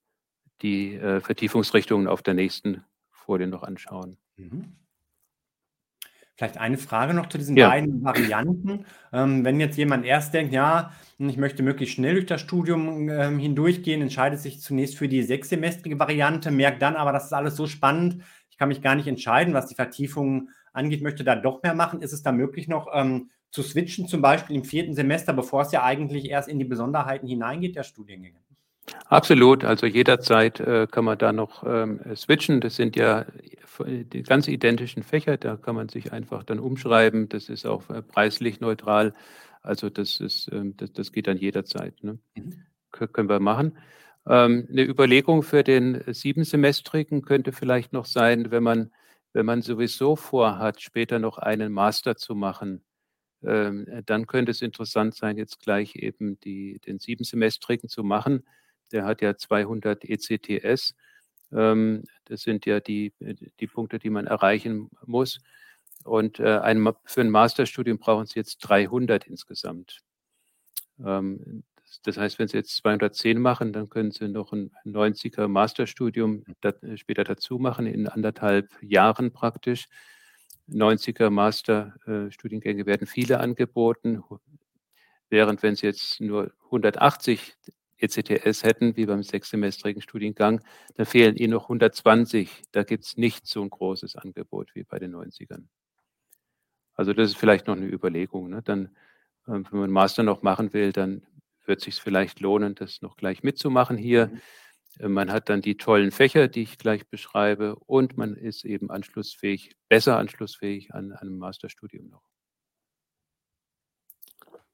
die 0.61 0.95
äh, 0.95 1.19
Vertiefungsrichtungen 1.19 2.07
auf 2.07 2.21
der 2.21 2.33
nächsten 2.33 2.83
Folie 3.09 3.47
noch 3.47 3.63
anschauen. 3.63 4.17
Mhm. 4.37 4.75
Vielleicht 6.37 6.57
eine 6.57 6.77
Frage 6.77 7.13
noch 7.13 7.27
zu 7.27 7.37
diesen 7.37 7.55
Ja. 7.55 7.69
beiden 7.69 8.03
Varianten. 8.03 8.85
Ähm, 9.13 9.43
wenn 9.45 9.59
jetzt 9.59 9.77
jemand 9.77 10.05
erst 10.05 10.33
denkt, 10.33 10.53
ja, 10.53 10.91
ich 11.19 11.37
möchte 11.37 11.61
möglichst 11.61 11.95
schnell 11.95 12.15
durch 12.15 12.25
das 12.25 12.41
Studium 12.41 13.09
ähm, 13.09 13.37
hindurchgehen, 13.37 14.01
entscheidet 14.01 14.39
sich 14.39 14.59
zunächst 14.59 14.97
für 14.97 15.07
die 15.07 15.21
sechssemestrige 15.21 15.99
Variante, 15.99 16.49
merkt 16.49 16.81
dann 16.81 16.95
aber, 16.95 17.11
das 17.11 17.25
ist 17.25 17.33
alles 17.33 17.55
so 17.55 17.67
spannend, 17.67 18.23
kann 18.61 18.69
mich 18.69 18.83
gar 18.83 18.93
nicht 18.93 19.07
entscheiden, 19.07 19.55
was 19.55 19.65
die 19.65 19.73
Vertiefung 19.73 20.51
angeht, 20.71 21.01
möchte 21.01 21.23
da 21.23 21.35
doch 21.35 21.63
mehr 21.63 21.73
machen. 21.73 22.03
Ist 22.03 22.13
es 22.13 22.21
da 22.21 22.31
möglich 22.31 22.67
noch 22.67 22.89
ähm, 22.93 23.31
zu 23.49 23.63
switchen, 23.63 24.07
zum 24.07 24.21
Beispiel 24.21 24.55
im 24.55 24.63
vierten 24.63 24.93
Semester, 24.93 25.33
bevor 25.33 25.63
es 25.63 25.71
ja 25.71 25.81
eigentlich 25.81 26.29
erst 26.29 26.47
in 26.47 26.59
die 26.59 26.65
Besonderheiten 26.65 27.25
hineingeht 27.25 27.75
der 27.75 27.81
Studiengänge? 27.81 28.37
Absolut, 29.05 29.63
also 29.63 29.87
jederzeit 29.87 30.59
äh, 30.59 30.85
kann 30.85 31.05
man 31.05 31.17
da 31.17 31.33
noch 31.33 31.63
ähm, 31.65 32.01
switchen. 32.15 32.61
Das 32.61 32.75
sind 32.75 32.95
ja 32.95 33.25
die 33.79 34.21
ganz 34.21 34.47
identischen 34.47 35.01
Fächer, 35.01 35.37
da 35.37 35.57
kann 35.57 35.73
man 35.73 35.89
sich 35.89 36.13
einfach 36.13 36.43
dann 36.43 36.59
umschreiben. 36.59 37.29
Das 37.29 37.49
ist 37.49 37.65
auch 37.65 37.89
äh, 37.89 38.03
preislich 38.03 38.59
neutral. 38.59 39.15
Also 39.63 39.89
das 39.89 40.19
ist, 40.19 40.51
ähm, 40.51 40.77
das, 40.77 40.93
das 40.93 41.11
geht 41.11 41.25
dann 41.25 41.37
jederzeit. 41.37 42.03
Ne? 42.03 42.19
Mhm. 42.35 42.61
Können 42.91 43.27
wir 43.27 43.39
machen. 43.39 43.75
Ähm, 44.27 44.67
eine 44.69 44.83
Überlegung 44.83 45.43
für 45.43 45.63
den 45.63 46.03
Siebensemestrigen 46.13 47.23
könnte 47.23 47.51
vielleicht 47.51 47.93
noch 47.93 48.05
sein, 48.05 48.51
wenn 48.51 48.63
man, 48.63 48.91
wenn 49.33 49.45
man 49.45 49.61
sowieso 49.61 50.15
vorhat, 50.15 50.81
später 50.81 51.19
noch 51.19 51.37
einen 51.37 51.71
Master 51.71 52.15
zu 52.15 52.35
machen, 52.35 52.83
ähm, 53.43 53.87
dann 54.05 54.27
könnte 54.27 54.51
es 54.51 54.61
interessant 54.61 55.15
sein, 55.15 55.37
jetzt 55.37 55.59
gleich 55.61 55.95
eben 55.95 56.39
die, 56.41 56.79
den 56.79 56.99
Siebensemestrigen 56.99 57.89
zu 57.89 58.03
machen 58.03 58.43
der 58.91 59.05
hat 59.05 59.21
ja 59.21 59.35
200 59.35 60.03
ECTS. 60.03 60.95
Ähm, 61.51 62.03
das 62.25 62.41
sind 62.41 62.65
ja 62.65 62.79
die, 62.79 63.13
die 63.59 63.67
Punkte, 63.67 63.99
die 63.99 64.09
man 64.09 64.27
erreichen 64.27 64.89
muss. 65.05 65.39
Und 66.03 66.39
äh, 66.39 66.59
für 67.05 67.21
ein 67.21 67.29
Masterstudium 67.29 67.99
brauchen 67.99 68.25
Sie 68.25 68.39
jetzt 68.39 68.59
300 68.59 69.27
insgesamt. 69.27 69.99
Das 72.03 72.17
heißt, 72.17 72.39
wenn 72.39 72.47
Sie 72.47 72.57
jetzt 72.57 72.75
210 72.77 73.39
machen, 73.39 73.73
dann 73.73 73.89
können 73.89 74.11
Sie 74.11 74.27
noch 74.27 74.53
ein 74.53 74.71
90er 74.85 75.47
Masterstudium 75.47 76.43
später 76.95 77.23
dazu 77.23 77.59
machen, 77.59 77.85
in 77.85 78.07
anderthalb 78.07 78.69
Jahren 78.81 79.31
praktisch. 79.31 79.87
90er 80.69 81.29
Masterstudiengänge 81.29 82.85
werden 82.85 83.07
viele 83.07 83.39
angeboten, 83.39 84.23
während 85.29 85.63
wenn 85.63 85.75
Sie 85.75 85.85
jetzt 85.85 86.21
nur 86.21 86.53
180 86.65 87.55
ECTS 88.01 88.63
hätten, 88.63 88.95
wie 88.97 89.05
beim 89.05 89.23
sechssemestrigen 89.23 90.01
Studiengang, 90.01 90.61
dann 90.95 91.05
fehlen 91.05 91.35
Ihnen 91.35 91.53
noch 91.53 91.63
120. 91.63 92.63
Da 92.71 92.83
gibt 92.83 93.05
es 93.05 93.17
nicht 93.17 93.45
so 93.45 93.61
ein 93.61 93.69
großes 93.69 94.15
Angebot 94.15 94.73
wie 94.73 94.83
bei 94.83 94.97
den 94.97 95.15
90ern. 95.15 95.65
Also 96.95 97.13
das 97.13 97.31
ist 97.31 97.37
vielleicht 97.37 97.67
noch 97.67 97.75
eine 97.75 97.85
Überlegung. 97.85 98.49
Ne? 98.49 98.61
Dann, 98.63 98.95
ähm, 99.47 99.65
wenn 99.69 99.79
man 99.79 99.83
einen 99.83 99.93
Master 99.93 100.23
noch 100.23 100.41
machen 100.41 100.73
will, 100.73 100.91
dann 100.91 101.23
wird 101.65 101.79
es 101.79 101.85
sich 101.85 101.95
vielleicht 101.95 102.39
lohnen, 102.39 102.75
das 102.75 103.01
noch 103.01 103.17
gleich 103.17 103.43
mitzumachen 103.43 103.97
hier. 103.97 104.27
Mhm. 104.27 104.41
Äh, 104.99 105.07
man 105.07 105.31
hat 105.31 105.49
dann 105.49 105.61
die 105.61 105.77
tollen 105.77 106.11
Fächer, 106.11 106.47
die 106.47 106.63
ich 106.63 106.77
gleich 106.77 107.07
beschreibe, 107.07 107.75
und 107.75 108.17
man 108.17 108.35
ist 108.35 108.65
eben 108.65 108.89
anschlussfähig, 108.89 109.75
besser 109.89 110.17
anschlussfähig 110.17 110.93
an 110.93 111.11
einem 111.13 111.37
Masterstudium 111.37 112.09
noch. 112.09 112.23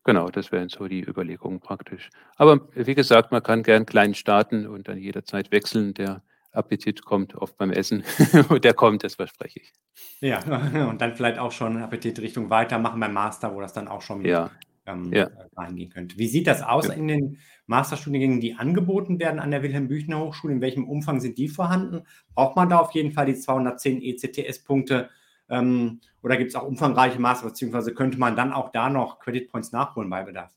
Genau, 0.04 0.30
das 0.30 0.54
wären 0.54 0.70
so 0.70 0.88
die 0.88 1.04
Überlegungen 1.04 1.60
praktisch. 1.60 2.10
Aber 2.38 2.70
wie 2.74 2.96
gesagt, 2.96 3.34
man 3.34 3.44
kann 3.44 3.62
gern 3.62 3.86
klein 3.86 4.16
starten 4.16 4.66
und 4.66 4.88
dann 4.88 4.98
jederzeit 4.98 5.52
wechseln. 5.52 5.94
Der 5.96 6.24
Appetit 6.54 7.04
kommt 7.04 7.36
oft 7.36 7.58
beim 7.58 7.72
Essen 7.72 8.06
und 8.50 8.64
der 8.64 8.74
kommt, 8.74 9.04
das 9.04 9.16
verspreche 9.16 9.60
ich. 9.60 9.74
Ja, 10.22 10.40
und 10.90 11.02
dann 11.02 11.14
vielleicht 11.14 11.40
auch 11.40 11.52
schon 11.52 11.84
Appetit 11.84 12.20
Richtung 12.20 12.50
weitermachen 12.50 13.02
beim 13.02 13.12
Master, 13.12 13.54
wo 13.54 13.60
das 13.60 13.74
dann 13.74 13.90
auch 13.90 14.02
schon 14.02 14.24
ja. 14.24 14.50
Ähm, 14.88 15.12
ja. 15.12 15.30
reingehen 15.56 15.90
könnte. 15.90 16.18
Wie 16.18 16.28
sieht 16.28 16.48
das 16.48 16.62
aus 16.62 16.88
ja. 16.88 16.94
in 16.94 17.10
den 17.10 17.40
Masterstudiengängen, 17.66 18.40
die 18.40 18.54
angeboten 18.54 19.20
werden 19.20 19.40
an 19.40 19.52
der 19.52 19.62
Wilhelm-Büchner 19.62 20.20
Hochschule? 20.20 20.54
In 20.54 20.62
welchem 20.62 20.88
Umfang 20.88 21.20
sind 21.20 21.38
die 21.38 21.50
vorhanden? 21.50 22.04
Braucht 22.34 22.56
man 22.56 22.70
da 22.70 22.80
auf 22.80 22.92
jeden 22.92 23.12
Fall 23.12 23.26
die 23.26 23.36
210 23.36 24.02
ECTS-Punkte? 24.02 25.10
Ähm, 25.50 26.00
oder 26.24 26.38
gibt 26.38 26.50
es 26.50 26.56
auch 26.56 26.64
umfangreiche 26.64 27.20
Master, 27.20 27.48
beziehungsweise 27.48 27.94
könnte 27.94 28.18
man 28.18 28.36
dann 28.36 28.54
auch 28.54 28.72
da 28.72 28.90
noch 28.90 29.20
Credit 29.20 29.50
Points 29.50 29.72
nachholen 29.74 30.10
bei 30.10 30.24
Bedarf? 30.24 30.54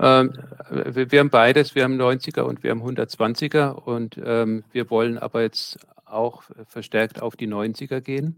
Ähm, 0.00 0.32
wir 0.68 1.20
haben 1.20 1.30
beides, 1.30 1.76
wir 1.76 1.84
haben 1.84 2.00
90er 2.00 2.40
und 2.40 2.64
wir 2.64 2.72
haben 2.72 2.82
120er 2.82 3.70
und 3.70 4.20
ähm, 4.24 4.64
wir 4.72 4.90
wollen 4.90 5.18
aber 5.18 5.42
jetzt 5.42 5.78
auch 6.04 6.42
verstärkt 6.66 7.22
auf 7.22 7.36
die 7.36 7.46
90er 7.46 8.00
gehen, 8.00 8.36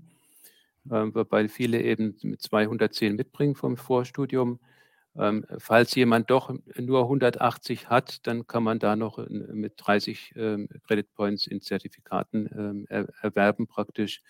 ähm, 0.93 1.15
wobei 1.15 1.49
viele 1.49 1.83
eben 1.83 2.17
mit 2.23 2.43
210 2.43 3.17
mitbringen 3.17 3.55
vom 3.55 3.77
Vorstudium. 3.77 4.61
Ähm, 5.17 5.45
falls 5.59 5.95
jemand 5.95 6.31
doch 6.31 6.55
nur 6.77 7.03
180 7.03 7.89
hat, 7.89 8.27
dann 8.27 8.47
kann 8.47 8.63
man 8.63 8.79
da 8.79 8.95
noch 8.97 9.19
mit 9.29 9.75
30 9.77 10.35
ähm, 10.37 10.69
Credit 10.87 11.13
Points 11.15 11.47
in 11.47 11.61
Zertifikaten 11.61 12.87
erwerben 13.21 13.67
praktisch 13.67 14.23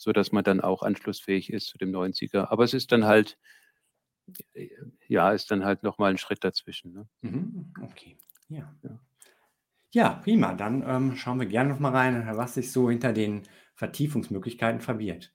so 0.00 0.12
dass 0.12 0.32
man 0.32 0.42
dann 0.42 0.62
auch 0.62 0.82
anschlussfähig 0.82 1.52
ist 1.52 1.66
zu 1.66 1.76
dem 1.76 1.90
90er. 1.90 2.50
Aber 2.50 2.64
es 2.64 2.72
ist 2.72 2.90
dann 2.90 3.04
halt, 3.04 3.36
äh, 4.54 4.70
ja, 5.08 5.30
ist 5.32 5.50
dann 5.50 5.62
halt 5.62 5.82
nochmal 5.82 6.10
ein 6.12 6.18
Schritt 6.18 6.42
dazwischen. 6.42 6.94
Ne? 6.94 7.06
Mhm, 7.20 7.74
okay, 7.82 8.16
ja. 8.48 8.74
ja. 8.82 8.98
Ja, 9.92 10.08
prima. 10.14 10.54
Dann 10.54 10.82
ähm, 10.86 11.16
schauen 11.16 11.38
wir 11.38 11.46
gerne 11.46 11.68
nochmal 11.68 11.92
rein, 11.92 12.36
was 12.36 12.54
sich 12.54 12.72
so 12.72 12.88
hinter 12.88 13.12
den 13.12 13.42
Vertiefungsmöglichkeiten 13.74 14.80
verbirgt. 14.80 15.34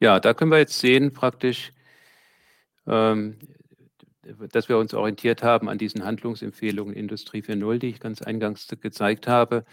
Ja, 0.00 0.20
da 0.20 0.34
können 0.34 0.50
wir 0.50 0.58
jetzt 0.58 0.78
sehen, 0.78 1.12
praktisch, 1.12 1.72
ähm, 2.86 3.38
dass 4.52 4.68
wir 4.68 4.78
uns 4.78 4.92
orientiert 4.92 5.42
haben 5.42 5.68
an 5.68 5.78
diesen 5.78 6.04
Handlungsempfehlungen 6.04 6.94
Industrie 6.94 7.42
4.0, 7.42 7.78
die 7.78 7.88
ich 7.88 8.00
ganz 8.00 8.22
eingangs 8.22 8.68
gezeigt 8.80 9.28
habe. 9.28 9.64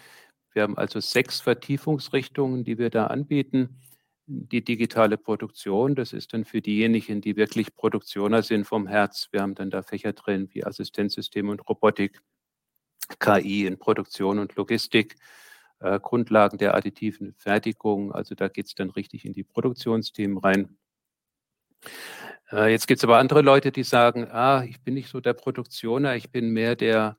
Wir 0.54 0.64
haben 0.64 0.78
also 0.78 1.00
sechs 1.00 1.42
Vertiefungsrichtungen, 1.42 2.64
die 2.64 2.78
wir 2.78 2.90
da 2.90 3.08
anbieten 3.08 3.82
die 4.26 4.64
digitale 4.64 5.18
Produktion, 5.18 5.96
das 5.96 6.14
ist 6.14 6.34
dann 6.34 6.46
für 6.46 6.62
diejenigen, 6.62 7.22
die 7.22 7.36
wirklich 7.36 7.76
Produktioner 7.76 8.42
sind 8.42 8.66
vom 8.66 8.88
Herz. 8.88 9.28
Wir 9.32 9.42
haben 9.42 9.56
dann 9.56 9.70
da 9.70 9.82
Fächer 9.82 10.14
drin 10.14 10.50
wie 10.54 10.64
Assistenzsysteme 10.64 11.52
und 11.52 11.68
Robotik, 11.68 12.22
KI 13.20 13.66
in 13.66 13.78
Produktion 13.78 14.40
und 14.40 14.56
Logistik, 14.56 15.16
äh, 15.84 16.00
Grundlagen 16.00 16.58
der 16.58 16.76
additiven 16.76 17.34
Fertigung. 17.34 18.13
Also 18.13 18.36
da 18.36 18.48
geht 18.48 18.67
es 18.67 18.76
dann 18.76 18.89
richtig 18.89 19.26
in 19.26 19.34
die 19.34 19.43
Produktionsthemen 19.43 20.38
rein. 20.38 20.78
Äh, 22.52 22.72
jetzt 22.72 22.88
gibt 22.88 23.00
es 23.00 23.04
aber 23.04 23.17
andere 23.17 23.41
Leute, 23.41 23.72
die 23.72 23.84
sagen, 23.84 24.28
ah, 24.32 24.63
ich 24.63 24.82
bin 24.82 24.93
nicht 24.93 25.10
so 25.10 25.19
der 25.19 25.34
Produktioner, 25.34 26.15
ich 26.15 26.32
bin 26.32 26.52
mehr 26.52 26.76
der, 26.76 27.17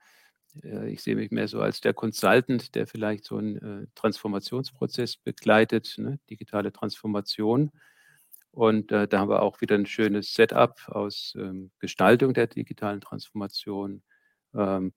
äh, 0.62 0.90
ich 0.90 1.02
sehe 1.02 1.14
mich 1.14 1.30
mehr 1.30 1.46
so 1.46 1.60
als 1.60 1.80
der 1.82 1.92
Consultant, 1.92 2.74
der 2.74 2.86
vielleicht 2.86 3.24
so 3.24 3.36
einen 3.36 3.56
äh, 3.56 3.86
Transformationsprozess 3.94 5.18
begleitet, 5.18 5.94
ne, 5.98 6.18
digitale 6.30 6.72
Transformation. 6.72 7.70
Und 8.50 8.92
äh, 8.92 9.08
da 9.08 9.18
haben 9.18 9.28
wir 9.28 9.42
auch 9.42 9.60
wieder 9.60 9.74
ein 9.74 9.86
schönes 9.86 10.32
Setup 10.32 10.80
aus 10.86 11.34
ähm, 11.36 11.70
Gestaltung 11.80 12.32
der 12.32 12.46
digitalen 12.46 13.00
Transformation, 13.00 14.02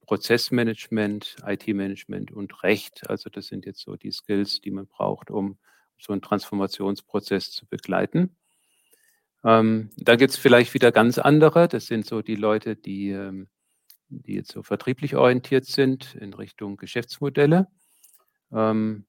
Prozessmanagement, 0.02 1.38
IT-Management 1.46 2.32
und 2.32 2.64
Recht. 2.64 3.10
Also 3.10 3.30
das 3.30 3.48
sind 3.48 3.66
jetzt 3.66 3.82
so 3.82 3.96
die 3.96 4.12
Skills, 4.12 4.62
die 4.62 4.72
man 4.72 4.88
braucht, 4.88 5.32
um 5.32 5.58
so 5.98 6.14
einen 6.14 6.22
Transformationsprozess 6.22 7.52
zu 7.52 7.66
begleiten. 7.66 8.36
Ähm, 9.44 9.90
da 9.98 10.16
gibt 10.16 10.32
es 10.32 10.38
vielleicht 10.38 10.74
wieder 10.74 10.92
ganz 10.92 11.18
andere. 11.18 11.68
Das 11.68 11.88
sind 11.88 12.06
so 12.06 12.22
die 12.22 12.36
Leute, 12.36 12.76
die, 12.76 13.10
ähm, 13.10 13.48
die 14.10 14.36
jetzt 14.36 14.52
so 14.52 14.64
vertrieblich 14.64 15.16
orientiert 15.16 15.66
sind 15.66 16.16
in 16.16 16.34
Richtung 16.34 16.78
Geschäftsmodelle. 16.78 17.68
Ähm, 18.52 19.06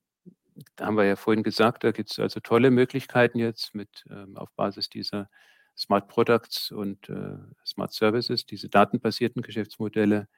da 0.77 0.87
haben 0.87 0.97
wir 0.97 1.05
ja 1.05 1.17
vorhin 1.17 1.43
gesagt, 1.43 1.85
da 1.85 1.93
gibt 1.93 2.11
es 2.11 2.19
also 2.19 2.41
tolle 2.41 2.71
Möglichkeiten 2.71 3.39
jetzt 3.39 3.75
mit 3.75 4.05
ähm, 4.11 4.37
auf 4.37 4.51
Basis 4.53 4.89
dieser 4.89 5.29
Smart 5.77 6.09
Products 6.09 6.73
und 6.73 7.09
äh, 7.09 7.37
Smart 7.65 7.93
Services, 7.93 8.47
diese 8.47 8.69
datenbasierten 8.69 9.43
Geschäftsmodelle. 9.43 10.29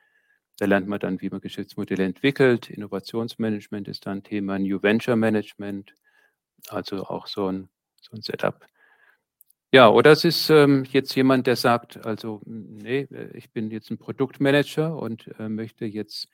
Da 0.60 0.66
lernt 0.66 0.86
man 0.86 1.00
dann, 1.00 1.22
wie 1.22 1.30
man 1.30 1.40
Geschäftsmodelle 1.40 2.04
entwickelt. 2.04 2.68
Innovationsmanagement 2.68 3.88
ist 3.88 4.04
dann 4.04 4.22
Thema, 4.22 4.58
New 4.58 4.82
Venture 4.82 5.16
Management, 5.16 5.94
also 6.68 7.04
auch 7.04 7.28
so 7.28 7.46
ein, 7.50 7.70
so 8.02 8.14
ein 8.14 8.20
Setup. 8.20 8.66
Ja, 9.72 9.88
oder 9.88 10.12
es 10.12 10.24
ist 10.24 10.50
ähm, 10.50 10.84
jetzt 10.90 11.14
jemand, 11.14 11.46
der 11.46 11.56
sagt, 11.56 12.04
also 12.04 12.42
nee, 12.44 13.08
äh, 13.10 13.30
ich 13.38 13.50
bin 13.52 13.70
jetzt 13.70 13.90
ein 13.90 13.96
Produktmanager 13.96 14.94
und 14.94 15.30
äh, 15.38 15.48
möchte 15.48 15.86
jetzt 15.86 16.28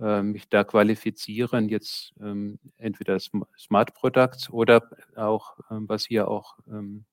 äh, 0.00 0.22
mich 0.22 0.48
da 0.48 0.64
qualifizieren, 0.64 1.68
jetzt 1.68 2.14
ähm, 2.20 2.58
entweder 2.78 3.20
Smart 3.20 3.94
Products 3.94 4.50
oder 4.50 4.90
auch, 5.14 5.56
ähm, 5.70 5.88
was 5.88 6.04
hier 6.04 6.26
auch 6.26 6.58
ähm, 6.66 7.04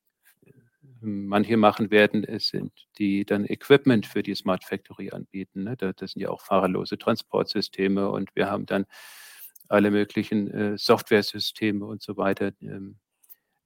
manche 1.02 1.58
machen 1.58 1.92
werden, 1.92 2.24
es 2.24 2.48
sind 2.48 2.72
die 2.98 3.26
dann 3.26 3.46
Equipment 3.46 4.06
für 4.06 4.24
die 4.24 4.36
Smart 4.36 4.64
Factory 4.64 5.12
anbieten. 5.12 5.64
Ne? 5.64 5.76
Da, 5.78 5.94
das 5.94 6.12
sind 6.12 6.22
ja 6.22 6.30
auch 6.30 6.42
fahrerlose 6.42 6.98
Transportsysteme 6.98 8.10
und 8.10 8.36
wir 8.36 8.50
haben 8.50 8.66
dann 8.66 8.86
alle 9.68 9.92
möglichen 9.92 10.52
äh, 10.52 10.78
Softwaresysteme 10.78 11.86
und 11.86 12.02
so 12.02 12.18
weiter. 12.18 12.52
Ähm, 12.62 12.98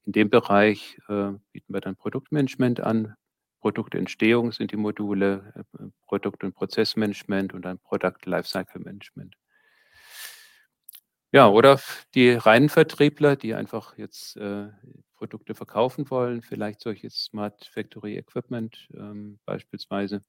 in 0.05 0.13
dem 0.13 0.29
Bereich 0.29 0.97
äh, 1.07 1.31
bieten 1.51 1.73
wir 1.73 1.81
dann 1.81 1.95
Produktmanagement 1.95 2.79
an. 2.79 3.15
Produktentstehung 3.59 4.51
sind 4.51 4.71
die 4.71 4.77
Module, 4.77 5.53
äh, 5.55 5.83
Produkt- 6.07 6.43
und 6.43 6.55
Prozessmanagement 6.55 7.53
und 7.53 7.63
dann 7.63 7.79
Product 7.79 8.25
Lifecycle 8.25 8.81
Management. 8.81 9.35
Ja, 11.31 11.47
oder 11.47 11.79
die 12.15 12.31
reinen 12.31 12.69
Vertriebler, 12.69 13.35
die 13.35 13.53
einfach 13.53 13.97
jetzt 13.97 14.35
äh, 14.37 14.69
Produkte 15.19 15.53
verkaufen 15.53 16.09
wollen, 16.09 16.41
vielleicht 16.41 16.79
solches 16.79 17.25
Smart 17.25 17.65
Factory 17.65 18.15
Equipment 18.15 18.87
ähm, 18.93 19.37
beispielsweise. 19.45 20.23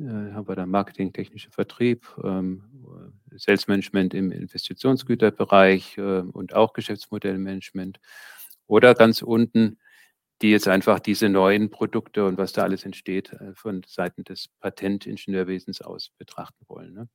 Äh, 0.00 0.32
haben 0.32 0.48
wir 0.48 0.56
dann 0.56 0.70
Marketing, 0.70 1.12
technischer 1.12 1.52
Vertrieb, 1.52 2.12
ähm, 2.24 2.64
Sales 3.36 3.68
Management 3.68 4.12
im 4.12 4.32
Investitionsgüterbereich 4.32 5.98
äh, 5.98 6.22
und 6.22 6.52
auch 6.52 6.72
Geschäftsmodellmanagement. 6.72 8.00
Oder 8.66 8.94
ganz 8.94 9.22
unten, 9.22 9.78
die 10.40 10.50
jetzt 10.50 10.66
einfach 10.66 10.98
diese 10.98 11.28
neuen 11.28 11.70
Produkte 11.70 12.26
und 12.26 12.38
was 12.38 12.52
da 12.52 12.64
alles 12.64 12.84
entsteht, 12.84 13.32
äh, 13.34 13.54
von 13.54 13.82
Seiten 13.86 14.24
des 14.24 14.48
Patentingenieurwesens 14.58 15.80
aus 15.80 16.10
betrachten 16.18 16.64
wollen. 16.66 16.92
Ne? 16.92 17.08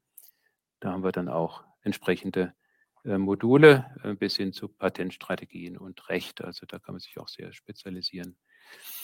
Da 0.80 0.93
haben 0.93 1.04
wir 1.04 1.12
dann 1.12 1.28
auch 1.28 1.65
entsprechende 1.82 2.41
äh, 2.43 2.67
Module 3.08 3.86
äh, 4.04 4.13
bis 4.13 4.36
hin 4.36 4.54
zu 4.54 4.67
Patentstrategien 4.67 5.78
und 5.78 6.10
Recht. 6.10 6.43
Also 6.43 6.65
da 6.65 6.80
kann 6.80 6.96
man 6.96 7.00
sich 7.00 7.17
auch 7.20 7.30
sehr 7.30 7.54
spezialisieren. 7.54 8.36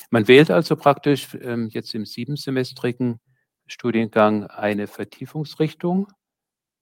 Man 0.09 0.27
wählt 0.27 0.51
also 0.51 0.75
praktisch 0.75 1.35
ähm, 1.41 1.69
jetzt 1.71 1.95
im 1.95 2.05
siebensemestrigen 2.05 3.19
Studiengang 3.67 4.47
eine 4.47 4.87
Vertiefungsrichtung 4.87 6.07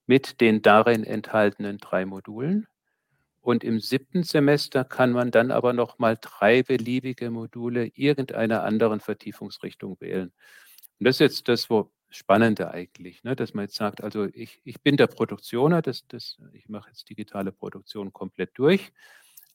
mit 0.08 0.42
den 0.42 0.62
darin 0.62 1.04
enthaltenen 1.04 1.78
drei 1.78 2.06
Modulen. 2.06 2.68
Und 3.40 3.64
im 3.64 3.80
siebten 3.80 4.24
Semester 4.24 4.84
kann 4.84 5.12
man 5.12 5.32
dann 5.32 5.52
aber 5.52 5.74
noch 5.74 6.00
mal 6.00 6.18
drei 6.20 6.64
beliebige 6.64 7.32
Module 7.32 7.88
irgendeiner 7.96 8.64
anderen 8.64 9.00
Vertiefungsrichtung 9.00 10.00
wählen. 10.00 10.32
Und 11.00 11.06
das 11.06 11.16
ist 11.16 11.20
jetzt 11.20 11.48
das 11.48 11.70
wo 11.70 11.92
Spannende 12.12 12.72
eigentlich, 12.72 13.24
ne? 13.24 13.36
dass 13.36 13.54
man 13.54 13.66
jetzt 13.66 13.76
sagt, 13.76 14.04
also 14.04 14.26
ich, 14.26 14.62
ich 14.66 14.82
bin 14.82 14.98
der 14.98 15.08
Produktioner, 15.08 15.82
das, 15.82 16.08
das, 16.08 16.38
ich 16.54 16.70
mache 16.70 16.90
jetzt 16.90 17.10
digitale 17.10 17.52
Produktion 17.52 18.14
komplett 18.14 18.52
durch, 18.58 18.92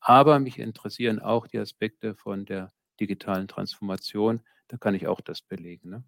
aber 0.00 0.38
mich 0.40 0.58
interessieren 0.58 1.20
auch 1.20 1.46
die 1.46 1.58
Aspekte 1.58 2.14
von 2.16 2.46
der 2.46 2.72
digitalen 3.00 3.48
Transformation, 3.48 4.42
da 4.68 4.78
kann 4.78 4.94
ich 4.94 5.06
auch 5.06 5.20
das 5.20 5.42
belegen. 5.42 5.90
Ne? 5.90 6.04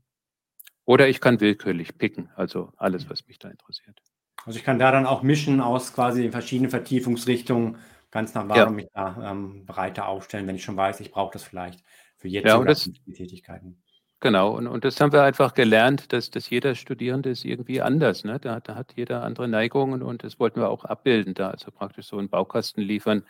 Oder 0.87 1.09
ich 1.09 1.21
kann 1.21 1.41
willkürlich 1.41 1.99
picken, 1.99 2.31
also 2.37 2.73
alles, 2.79 3.09
was 3.11 3.27
mich 3.29 3.39
da 3.39 3.49
interessiert. 3.51 4.03
Also 4.45 4.59
ich 4.59 4.65
kann 4.65 4.79
da 4.79 4.91
dann 4.93 5.07
auch 5.07 5.23
mischen 5.23 5.61
aus 5.61 5.93
quasi 5.93 6.23
den 6.23 6.33
verschiedenen 6.33 6.71
Vertiefungsrichtungen, 6.71 7.79
ganz 8.11 8.35
nach 8.35 8.49
Wahl 8.49 8.59
Ja. 8.59 8.67
und 8.69 8.77
mich 8.77 8.87
da 8.95 9.31
ähm, 9.33 9.67
breiter 9.67 10.09
aufstellen, 10.09 10.47
wenn 10.47 10.57
ich 10.57 10.65
schon 10.65 10.77
weiß, 10.77 11.01
ich 11.01 11.11
brauche 11.11 11.33
das 11.33 11.43
vielleicht 11.45 11.85
für 12.17 12.29
Ja, 12.43 12.57
jetzige 12.57 12.61
oder 12.61 12.75
das 12.75 12.91
Tätigkeiten. 13.15 13.83
Genau, 14.21 14.51
und 14.57 14.67
und 14.67 14.85
das 14.85 15.01
haben 15.01 15.13
wir 15.13 15.23
einfach 15.23 15.55
gelernt, 15.55 16.13
dass 16.13 16.31
dass 16.31 16.51
jeder 16.51 16.75
Studierende 16.75 17.31
ist 17.31 17.45
irgendwie 17.45 17.81
anders, 17.83 18.25
ne? 18.25 18.39
Da 18.41 18.61
da 18.61 18.75
hat 18.75 18.95
jeder 18.97 19.23
andere 19.23 19.49
Neigungen 19.49 20.03
und 20.03 20.25
das 20.25 20.39
wollten 20.41 20.61
wir 20.61 20.69
auch 20.69 20.85
abbilden 20.85 21.35
da, 21.35 21.51
also 21.51 21.71
praktisch 21.71 22.07
so 22.07 22.19
einen 22.19 22.29
Baukasten 22.29 22.83
liefern, 22.83 23.25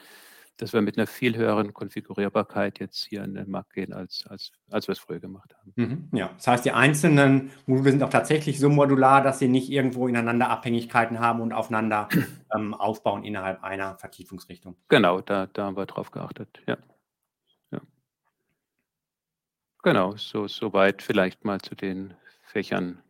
dass 0.58 0.72
wir 0.72 0.82
mit 0.82 0.98
einer 0.98 1.06
viel 1.06 1.36
höheren 1.36 1.72
Konfigurierbarkeit 1.72 2.80
jetzt 2.80 3.04
hier 3.04 3.22
an 3.22 3.34
den 3.34 3.50
Markt 3.50 3.72
gehen, 3.74 3.92
als 3.92 4.24
als 4.28 4.52
als 4.70 4.88
wir 4.88 4.92
es 4.92 4.98
früher 4.98 5.20
gemacht 5.20 5.54
haben. 5.58 5.72
Mhm, 5.76 6.08
ja. 6.18 6.30
Das 6.36 6.46
heißt, 6.46 6.64
die 6.64 6.72
einzelnen 6.72 7.50
Module 7.66 7.92
sind 7.92 8.02
auch 8.02 8.10
tatsächlich 8.10 8.58
so 8.58 8.68
modular, 8.68 9.22
dass 9.22 9.38
sie 9.38 9.48
nicht 9.48 9.70
irgendwo 9.70 10.08
ineinander 10.08 10.50
Abhängigkeiten 10.50 11.20
haben 11.20 11.40
und 11.40 11.52
aufeinander 11.52 12.08
ähm, 12.54 12.74
aufbauen 12.74 13.24
innerhalb 13.24 13.62
einer 13.62 13.96
Vertiefungsrichtung. 13.98 14.76
Genau, 14.88 15.20
da 15.20 15.46
da 15.46 15.66
haben 15.66 15.76
wir 15.76 15.86
drauf 15.86 16.10
geachtet. 16.10 16.60
Ja. 16.66 16.76
Genau, 19.84 20.16
so 20.16 20.48
soweit 20.48 21.02
vielleicht 21.02 21.44
mal 21.44 21.60
zu 21.60 21.76
den 21.76 22.14
Fächern, 22.42 23.00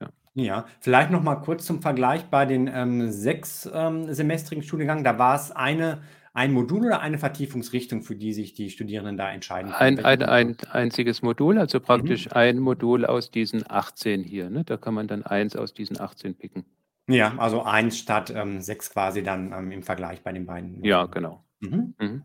ja. 0.00 0.08
Ja, 0.36 0.66
vielleicht 0.80 1.12
noch 1.12 1.22
mal 1.22 1.36
kurz 1.36 1.64
zum 1.64 1.80
Vergleich 1.80 2.24
bei 2.24 2.44
den, 2.44 2.66
ähm, 2.72 3.08
6, 3.12 3.70
ähm, 3.72 4.12
semestrigen 4.12 4.64
Studiengang. 4.64 5.04
Da 5.04 5.16
war 5.18 5.36
es 5.36 5.52
eine 5.52 6.02
ein 6.36 6.52
Modul 6.52 6.86
oder 6.86 6.98
eine 7.00 7.18
Vertiefungsrichtung, 7.18 8.02
für 8.02 8.16
die 8.16 8.32
sich 8.32 8.54
die 8.54 8.68
Studierenden 8.70 9.16
da 9.16 9.30
entscheiden? 9.30 9.78
Ein 9.78 10.04
ein 10.04 10.22
ein 10.22 10.56
einziges 10.72 11.22
Modul, 11.22 11.58
also 11.58 11.80
Mhm. 11.96 12.18
praktisch 12.18 12.32
ein 12.32 12.58
Modul 12.58 13.06
aus 13.06 13.30
diesen 13.30 13.64
18 13.70 14.22
hier, 14.24 14.50
ne? 14.50 14.64
Da 14.64 14.76
kann 14.76 14.94
man 14.94 15.06
dann 15.08 15.22
eins 15.22 15.56
aus 15.56 15.72
diesen 15.72 16.00
18 16.00 16.34
picken. 16.36 16.64
Ja, 17.08 17.36
also 17.36 17.62
1 17.64 17.98
statt, 17.98 18.30
ähm, 18.34 18.60
6 18.62 18.90
quasi 18.90 19.22
dann, 19.22 19.52
ähm, 19.52 19.70
im 19.72 19.82
Vergleich 19.82 20.22
bei 20.22 20.32
den 20.32 20.46
beiden 20.46 20.82
Ja, 20.82 21.06
genau. 21.06 21.44
Mhm. 21.60 21.94
Mhm. 21.98 22.24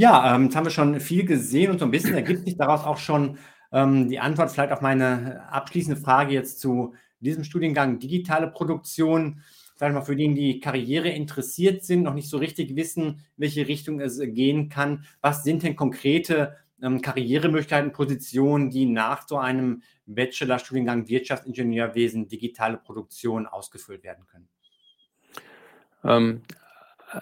Ja, 0.00 0.34
ähm, 0.34 0.44
jetzt 0.44 0.56
haben 0.56 0.64
wir 0.64 0.70
schon 0.70 0.98
viel 0.98 1.26
gesehen 1.26 1.70
und 1.70 1.78
so 1.78 1.84
ein 1.84 1.90
bisschen 1.90 2.14
ergibt 2.14 2.46
sich 2.46 2.56
daraus 2.56 2.84
auch 2.84 2.96
schon, 2.96 3.36
ähm, 3.70 4.08
die 4.08 4.18
Antwort 4.18 4.50
vielleicht 4.50 4.72
auf 4.72 4.80
meine 4.80 5.46
abschließende 5.52 6.00
Frage 6.00 6.32
jetzt 6.32 6.58
zu 6.58 6.94
diesem 7.20 7.44
Studiengang 7.44 7.98
digitale 7.98 8.50
Produktion. 8.50 9.42
Ich 9.74 9.80
mal, 9.82 10.00
für 10.00 10.16
diejenigen, 10.16 10.40
die 10.40 10.58
Karriere 10.58 11.10
interessiert 11.10 11.84
sind, 11.84 12.02
noch 12.02 12.14
nicht 12.14 12.30
so 12.30 12.38
richtig 12.38 12.76
wissen, 12.76 13.26
welche 13.36 13.68
Richtung 13.68 14.00
es 14.00 14.18
äh, 14.18 14.28
gehen 14.28 14.70
kann. 14.70 15.04
Was 15.20 15.44
sind 15.44 15.64
denn 15.64 15.76
konkrete, 15.76 16.56
ähm, 16.82 17.02
Karrieremöglichkeiten, 17.02 17.92
Positionen, 17.92 18.70
die 18.70 18.86
nach 18.86 19.28
so 19.28 19.36
einem 19.36 19.82
Bachelorstudiengang 20.06 21.08
Wirtschaftsingenieurwesen 21.08 22.26
digitale 22.26 22.78
Produktion 22.78 23.46
ausgefüllt 23.46 24.02
werden 24.02 24.24
können? 24.26 24.48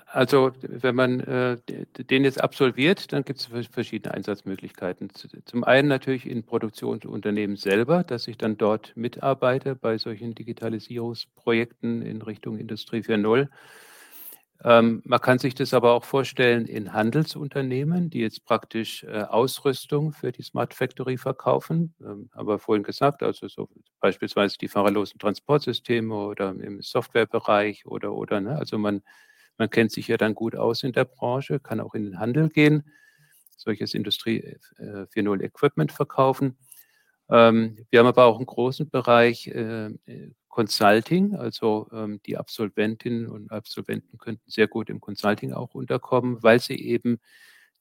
Also, 0.06 0.52
wenn 0.60 0.94
man, 0.94 1.20
äh, 1.20 1.56
den 1.98 2.24
jetzt 2.24 2.42
absolviert, 2.42 3.10
dann 3.12 3.24
gibt 3.24 3.40
es 3.40 3.66
verschiedene 3.68 4.12
Einsatzmöglichkeiten. 4.12 5.08
zum 5.46 5.64
einen 5.64 5.88
natürlich 5.88 6.26
in 6.26 6.44
Produktionsunternehmen 6.44 7.56
selber, 7.56 8.04
dass 8.04 8.28
ich 8.28 8.36
dann 8.36 8.58
dort 8.58 8.92
mitarbeite 8.96 9.74
bei 9.74 9.96
solchen 9.96 10.34
Digitalisierungsprojekten 10.34 12.02
in 12.02 12.20
Richtung 12.20 12.58
Industrie 12.58 12.98
4.0. 13.00 13.48
Ähm, 14.64 15.02
man 15.04 15.20
kann 15.20 15.38
sich 15.38 15.54
das 15.54 15.72
aber 15.72 15.92
auch 15.92 16.04
vorstellen 16.04 16.66
in 16.66 16.92
Handelsunternehmen, 16.92 18.10
die 18.10 18.20
jetzt 18.20 18.44
praktisch 18.44 19.04
äh, 19.04 19.22
Ausrüstung 19.22 20.12
für 20.12 20.32
die 20.32 20.42
Smart 20.42 20.74
Factory 20.74 21.16
verkaufen. 21.16 21.94
Ähm, 22.00 22.28
haben 22.34 22.58
vorhin 22.58 22.82
gesagt, 22.82 23.22
also 23.22 23.46
so 23.48 23.68
beispielsweise 24.00 24.58
die 24.58 24.68
fahrerlosen 24.68 25.18
Transportsysteme 25.18 26.14
oder 26.14 26.50
im 26.50 26.82
Softwarebereich 26.82 27.86
oder 27.86 28.12
oder. 28.12 28.40
Ne? 28.40 28.56
Also 28.58 28.78
man, 28.78 29.02
man 29.58 29.70
kennt 29.70 29.92
sich 29.92 30.08
ja 30.08 30.16
dann 30.16 30.34
gut 30.34 30.56
aus 30.56 30.82
in 30.82 30.92
der 30.92 31.04
Branche, 31.04 31.60
kann 31.60 31.80
auch 31.80 31.94
in 31.94 32.04
den 32.04 32.18
Handel 32.18 32.48
gehen, 32.48 32.84
solches 33.56 33.94
Industrie 33.94 34.38
äh, 34.78 35.06
4.0 35.14 35.42
Equipment 35.42 35.92
verkaufen. 35.92 36.56
Ähm, 37.28 37.84
wir 37.90 38.00
haben 38.00 38.06
aber 38.06 38.24
auch 38.24 38.36
einen 38.36 38.46
großen 38.46 38.88
Bereich 38.88 39.48
äh, 39.48 39.90
Consulting, 40.48 41.36
also 41.36 41.88
ähm, 41.92 42.20
die 42.24 42.36
Absolventinnen 42.36 43.28
und 43.28 43.52
Absolventen 43.52 44.18
könnten 44.18 44.50
sehr 44.50 44.66
gut 44.66 44.88
im 44.90 45.00
Consulting 45.00 45.52
auch 45.52 45.74
unterkommen, 45.74 46.42
weil 46.42 46.58
sie 46.60 46.74
eben 46.74 47.20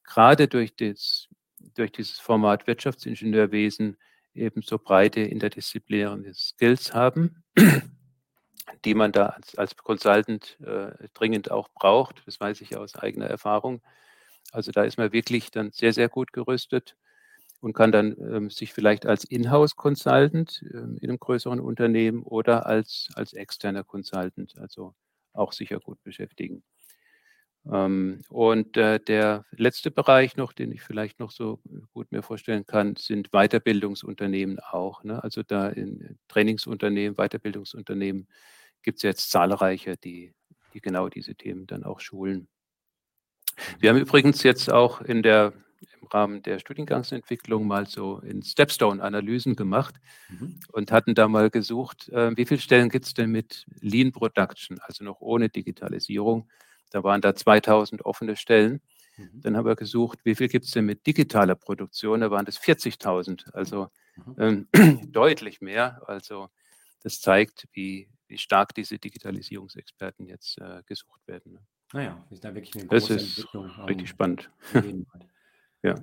gerade 0.04 0.48
durch, 0.48 0.76
das, 0.76 1.28
durch 1.74 1.92
dieses 1.92 2.20
Format 2.20 2.66
Wirtschaftsingenieurwesen 2.66 3.96
eben 4.34 4.62
so 4.62 4.78
breite 4.78 5.20
interdisziplinäre 5.20 6.32
Skills 6.34 6.94
haben, 6.94 7.42
die 8.84 8.94
man 8.94 9.12
da 9.12 9.26
als, 9.26 9.56
als 9.56 9.76
Consultant 9.76 10.58
äh, 10.60 11.08
dringend 11.14 11.50
auch 11.50 11.68
braucht. 11.70 12.22
Das 12.26 12.40
weiß 12.40 12.60
ich 12.60 12.76
aus 12.76 12.94
eigener 12.96 13.26
Erfahrung. 13.26 13.82
Also 14.52 14.72
da 14.72 14.84
ist 14.84 14.98
man 14.98 15.12
wirklich 15.12 15.50
dann 15.50 15.70
sehr, 15.72 15.92
sehr 15.92 16.08
gut 16.08 16.32
gerüstet 16.32 16.96
und 17.60 17.72
kann 17.72 17.92
dann 17.92 18.16
ähm, 18.18 18.50
sich 18.50 18.72
vielleicht 18.72 19.06
als 19.06 19.24
Inhouse-Consultant 19.24 20.64
ähm, 20.72 20.96
in 21.00 21.10
einem 21.10 21.18
größeren 21.18 21.60
Unternehmen 21.60 22.22
oder 22.22 22.66
als, 22.66 23.08
als 23.14 23.32
externer 23.32 23.84
Consultant, 23.84 24.56
also 24.58 24.94
auch 25.32 25.52
sicher 25.52 25.80
gut 25.80 26.02
beschäftigen. 26.02 26.62
Ähm, 27.70 28.22
und 28.28 28.76
äh, 28.76 29.00
der 29.00 29.44
letzte 29.50 29.90
Bereich 29.90 30.36
noch, 30.36 30.52
den 30.52 30.72
ich 30.72 30.82
vielleicht 30.82 31.18
noch 31.20 31.30
so 31.30 31.60
gut 31.92 32.10
mir 32.12 32.22
vorstellen 32.22 32.64
kann, 32.66 32.96
sind 32.96 33.30
Weiterbildungsunternehmen 33.32 34.58
auch. 34.60 35.02
Ne? 35.04 35.22
Also 35.22 35.42
da 35.42 35.68
in 35.68 36.18
Trainingsunternehmen, 36.28 37.16
Weiterbildungsunternehmen 37.16 38.28
gibt 38.82 38.98
es 38.98 39.02
jetzt 39.02 39.30
zahlreiche, 39.30 39.96
die, 39.96 40.34
die 40.74 40.80
genau 40.80 41.08
diese 41.08 41.34
Themen 41.34 41.66
dann 41.66 41.84
auch 41.84 42.00
schulen. 42.00 42.48
Wir 43.78 43.90
haben 43.90 43.98
übrigens 43.98 44.42
jetzt 44.42 44.70
auch 44.70 45.00
in 45.00 45.22
der 45.22 45.52
im 46.00 46.08
Rahmen 46.08 46.42
der 46.42 46.58
Studiengangsentwicklung 46.58 47.66
mal 47.66 47.86
so 47.86 48.18
in 48.18 48.42
Stepstone-Analysen 48.42 49.56
gemacht 49.56 49.94
mhm. 50.28 50.58
und 50.72 50.90
hatten 50.90 51.14
da 51.14 51.28
mal 51.28 51.50
gesucht, 51.50 52.08
äh, 52.08 52.36
wie 52.36 52.46
viele 52.46 52.60
Stellen 52.60 52.88
gibt 52.88 53.06
es 53.06 53.14
denn 53.14 53.30
mit 53.30 53.66
Lean 53.80 54.12
Production, 54.12 54.78
also 54.80 55.04
noch 55.04 55.20
ohne 55.20 55.48
Digitalisierung. 55.48 56.48
Da 56.90 57.04
waren 57.04 57.20
da 57.20 57.34
2000 57.34 58.04
offene 58.04 58.36
Stellen. 58.36 58.80
Mhm. 59.16 59.40
Dann 59.42 59.56
haben 59.56 59.66
wir 59.66 59.76
gesucht, 59.76 60.20
wie 60.24 60.34
viel 60.34 60.48
gibt 60.48 60.64
es 60.64 60.72
denn 60.72 60.86
mit 60.86 61.06
digitaler 61.06 61.54
Produktion? 61.54 62.20
Da 62.20 62.30
waren 62.30 62.44
das 62.44 62.60
40.000, 62.60 63.52
also 63.52 63.88
mhm. 64.36 64.68
ähm, 64.72 65.02
deutlich 65.12 65.60
mehr. 65.60 66.02
Also 66.08 66.48
das 67.02 67.20
zeigt, 67.20 67.68
wie, 67.72 68.08
wie 68.28 68.38
stark 68.38 68.74
diese 68.74 68.98
Digitalisierungsexperten 68.98 70.26
jetzt 70.26 70.58
äh, 70.58 70.82
gesucht 70.86 71.26
werden. 71.26 71.58
Naja, 71.92 72.10
ne? 72.10 72.24
ah 72.24 72.32
ist 72.32 72.44
da 72.44 72.54
wirklich 72.54 72.74
eine 72.76 72.86
große 72.86 73.14
das 73.14 73.22
ist 73.22 73.38
Entwicklung. 73.38 73.66
Richtig 73.86 74.00
ähm, 74.00 74.06
spannend. 74.06 74.50
Ja. 75.82 75.94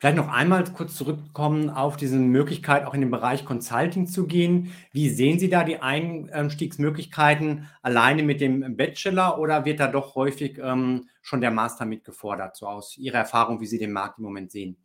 Vielleicht 0.00 0.16
noch 0.16 0.28
einmal 0.28 0.64
kurz 0.64 0.96
zurückkommen 0.96 1.70
auf 1.70 1.96
diese 1.96 2.16
Möglichkeit, 2.16 2.84
auch 2.84 2.92
in 2.92 3.02
den 3.02 3.10
Bereich 3.12 3.44
Consulting 3.44 4.08
zu 4.08 4.26
gehen. 4.26 4.72
Wie 4.90 5.10
sehen 5.10 5.38
Sie 5.38 5.48
da 5.48 5.62
die 5.62 5.80
Einstiegsmöglichkeiten 5.80 7.68
alleine 7.82 8.24
mit 8.24 8.40
dem 8.40 8.76
Bachelor 8.76 9.38
oder 9.38 9.64
wird 9.64 9.78
da 9.78 9.86
doch 9.86 10.16
häufig 10.16 10.58
ähm, 10.58 11.08
schon 11.20 11.40
der 11.40 11.52
Master 11.52 11.84
mitgefordert, 11.84 12.56
so 12.56 12.66
aus 12.66 12.98
Ihrer 12.98 13.18
Erfahrung, 13.18 13.60
wie 13.60 13.66
Sie 13.66 13.78
den 13.78 13.92
Markt 13.92 14.18
im 14.18 14.24
Moment 14.24 14.50
sehen? 14.50 14.76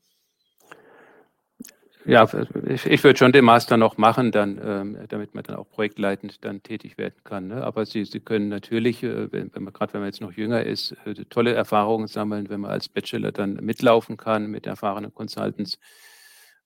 Ja, 2.08 2.26
ich, 2.68 2.86
ich 2.86 3.03
würde 3.03 3.20
schon 3.20 3.34
den 3.34 3.43
Master 3.43 3.76
noch 3.76 3.97
machen, 3.97 4.32
dann, 4.32 4.62
ähm, 4.64 4.97
damit 5.10 5.36
man 5.36 5.43
dann 5.43 5.58
auch 5.58 5.70
projektleitend 5.70 6.45
dann 6.45 6.64
tätig 6.64 6.97
werden 6.97 7.16
kann. 7.26 7.47
Ne? 7.49 7.62
Aber 7.62 7.86
Sie, 7.86 8.05
Sie 8.05 8.22
können 8.22 8.47
natürlich, 8.47 9.03
äh, 9.03 9.30
wenn, 9.32 9.53
wenn 9.53 9.64
man 9.64 9.74
gerade 9.74 9.93
wenn 9.93 9.99
man 9.99 10.08
jetzt 10.08 10.22
noch 10.22 10.32
jünger 10.32 10.64
ist, 10.64 10.93
äh, 11.05 11.14
tolle 11.30 11.53
Erfahrungen 11.53 12.08
sammeln, 12.08 12.49
wenn 12.49 12.62
man 12.62 12.72
als 12.72 12.88
Bachelor 12.88 13.34
dann 13.34 13.55
mitlaufen 13.55 14.16
kann 14.16 14.47
mit 14.47 14.66
erfahrenen 14.68 15.14
Consultants. 15.14 15.80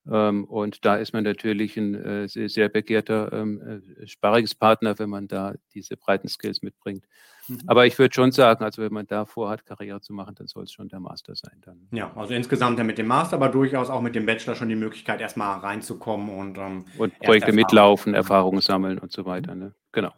Ähm, 0.10 0.45
und 0.45 0.84
da 0.84 0.95
ist 0.95 1.14
man 1.14 1.24
natürlich 1.24 1.78
ein 1.78 1.93
äh, 1.93 2.28
sehr, 2.28 2.49
sehr 2.49 2.70
begehrter 2.70 3.32
ähm, 3.34 3.84
äh, 4.02 4.08
Sparringspartner, 4.08 4.97
wenn 4.97 5.10
man 5.10 5.28
da 5.28 5.54
diese 5.74 5.95
breiten 5.95 6.28
Skills 6.28 6.64
mitbringt. 6.64 7.06
Mhm. 7.47 7.60
Aber 7.68 7.86
ich 7.86 7.97
würde 7.99 8.14
schon 8.14 8.32
sagen, 8.32 8.64
also 8.64 8.82
wenn 8.82 8.93
man 8.93 9.06
da 9.06 9.26
vorhat, 9.26 9.66
Karriere 9.66 10.02
zu 10.02 10.14
machen, 10.14 10.34
dann 10.36 10.47
soll 10.47 10.64
es 10.64 10.72
schon 10.72 10.88
der 10.89 10.99
Master 10.99 11.36
sein. 11.36 11.62
Dann. 11.62 11.88
Ja, 11.91 12.12
also 12.16 12.34
insgesamt 12.34 12.80
ja 12.80 12.84
mit 12.84 12.97
dem 12.97 13.08
Master, 13.08 13.36
aber 13.36 13.49
durchaus 13.49 13.89
auch 13.89 14.02
mit 14.02 14.16
dem 14.16 14.26
Bachelor 14.26 14.56
schon 14.56 14.70
die 14.70 14.76
Möglichkeit, 14.76 15.22
erstmal 15.22 15.60
reinzukommen 15.60 16.30
und, 16.30 16.58
ähm, 16.58 16.86
und 16.97 17.18
Projekte 17.20 17.52
mitlaufen, 17.52 18.16
Erfahrungen 18.16 18.62
sammeln 18.62 18.97
und 18.97 19.12
so 19.12 19.26
weiter. 19.26 19.54
Ne? 19.54 19.74
Genau. 19.91 20.14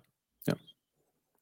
Ja. 0.47 0.53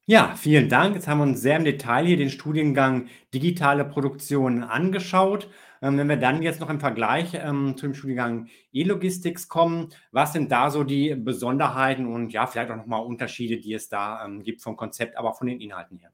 ja, 0.08 0.36
vielen 0.36 0.68
Dank. 0.68 0.96
Jetzt 0.96 1.08
haben 1.08 1.20
wir 1.20 1.26
uns 1.26 1.42
sehr 1.42 1.58
im 1.58 1.66
Detail 1.66 2.08
hier 2.08 2.18
den 2.18 2.32
Studiengang 2.32 3.08
Digitale 3.34 3.86
Produktion 3.86 4.64
angeschaut. 4.64 5.48
Ähm, 5.82 5.98
wenn 5.98 6.08
wir 6.08 6.18
dann 6.18 6.44
jetzt 6.44 6.60
noch 6.60 6.70
im 6.70 6.80
Vergleich 6.80 7.34
ähm, 7.34 7.76
zu 7.76 7.88
dem 7.88 7.96
Studiengang 7.96 8.48
E-Logistics 8.72 9.48
kommen, 9.48 9.90
was 10.12 10.34
sind 10.34 10.52
da 10.52 10.70
so 10.70 10.84
die 10.84 11.16
Besonderheiten 11.16 12.06
und 12.06 12.32
ja, 12.34 12.46
vielleicht 12.46 12.70
auch 12.70 12.76
nochmal 12.76 13.04
Unterschiede, 13.04 13.58
die 13.58 13.74
es 13.74 13.90
da 13.90 14.24
ähm, 14.24 14.44
gibt 14.44 14.62
vom 14.62 14.78
Konzept, 14.78 15.18
aber 15.18 15.32
auch 15.32 15.38
von 15.38 15.48
den 15.48 15.60
Inhalten 15.60 15.98
her? 15.98 16.12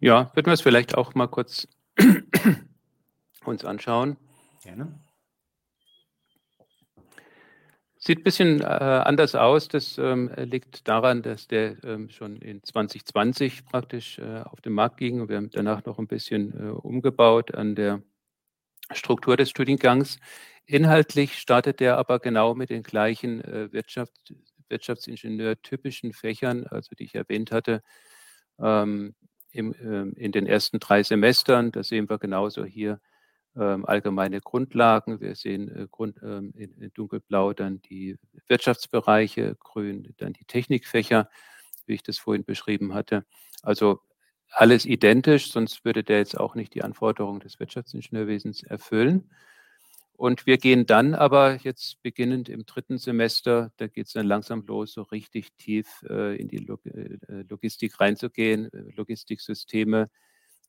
Ja, 0.00 0.30
würden 0.34 0.46
wir 0.46 0.52
es 0.52 0.60
vielleicht 0.60 0.96
auch 0.96 1.14
mal 1.14 1.28
kurz 1.28 1.68
uns 3.44 3.64
anschauen. 3.64 4.16
Gerne. 4.62 4.98
Sieht 7.98 8.20
ein 8.20 8.24
bisschen 8.24 8.60
äh, 8.60 8.64
anders 8.64 9.34
aus. 9.34 9.68
Das 9.68 9.98
ähm, 9.98 10.30
liegt 10.36 10.86
daran, 10.86 11.22
dass 11.22 11.48
der 11.48 11.82
ähm, 11.82 12.08
schon 12.10 12.36
in 12.36 12.62
2020 12.62 13.64
praktisch 13.64 14.18
äh, 14.18 14.42
auf 14.42 14.60
den 14.60 14.74
Markt 14.74 14.98
ging. 14.98 15.28
Wir 15.28 15.36
haben 15.36 15.50
danach 15.50 15.84
noch 15.84 15.98
ein 15.98 16.06
bisschen 16.06 16.52
äh, 16.52 16.70
umgebaut 16.70 17.54
an 17.54 17.74
der 17.74 18.02
Struktur 18.92 19.36
des 19.36 19.50
Studiengangs. 19.50 20.18
Inhaltlich 20.66 21.38
startet 21.38 21.80
er 21.80 21.96
aber 21.96 22.18
genau 22.18 22.54
mit 22.54 22.70
den 22.70 22.82
gleichen 22.82 23.40
äh, 23.42 23.72
Wirtschaft, 23.72 24.34
Wirtschaftsingenieur-typischen 24.68 26.12
Fächern, 26.12 26.66
also 26.66 26.94
die 26.96 27.04
ich 27.04 27.14
erwähnt 27.14 27.52
hatte, 27.52 27.82
ähm, 28.58 29.14
im, 29.52 29.74
ähm, 29.80 30.12
in 30.16 30.32
den 30.32 30.46
ersten 30.46 30.80
drei 30.80 31.02
Semestern. 31.02 31.72
Da 31.72 31.82
sehen 31.82 32.08
wir 32.10 32.18
genauso 32.18 32.64
hier 32.64 33.00
ähm, 33.56 33.84
allgemeine 33.86 34.40
Grundlagen. 34.40 35.20
Wir 35.20 35.34
sehen 35.34 35.68
äh, 35.68 35.86
ähm, 36.22 36.52
in, 36.56 36.72
in, 36.72 36.90
dunkelblau 36.92 37.52
dann 37.52 37.80
die 37.82 38.16
Wirtschaftsbereiche, 38.48 39.56
grün 39.60 40.14
dann 40.18 40.32
die 40.32 40.44
Technikfächer, 40.44 41.30
wie 41.86 41.94
ich 41.94 42.02
das 42.02 42.18
vorhin 42.18 42.44
beschrieben 42.44 42.92
hatte. 42.92 43.24
Also 43.62 44.00
alles 44.56 44.86
identisch, 44.86 45.52
sonst 45.52 45.84
würde 45.84 46.02
der 46.02 46.18
jetzt 46.18 46.38
auch 46.38 46.54
nicht 46.54 46.74
die 46.74 46.82
Anforderungen 46.82 47.40
des 47.40 47.60
Wirtschaftsingenieurwesens 47.60 48.62
erfüllen. 48.62 49.30
Und 50.14 50.46
wir 50.46 50.56
gehen 50.56 50.86
dann 50.86 51.14
aber 51.14 51.56
jetzt 51.56 52.02
beginnend 52.02 52.48
im 52.48 52.64
dritten 52.64 52.96
Semester, 52.96 53.70
da 53.76 53.86
geht 53.86 54.06
es 54.06 54.14
dann 54.14 54.26
langsam 54.26 54.64
los, 54.66 54.94
so 54.94 55.02
richtig 55.02 55.52
tief 55.58 56.02
äh, 56.08 56.36
in 56.36 56.48
die 56.48 56.56
Log 56.56 56.80
äh, 56.86 57.18
Logistik 57.50 58.00
reinzugehen, 58.00 58.72
äh, 58.72 58.92
Logistiksysteme. 58.96 60.08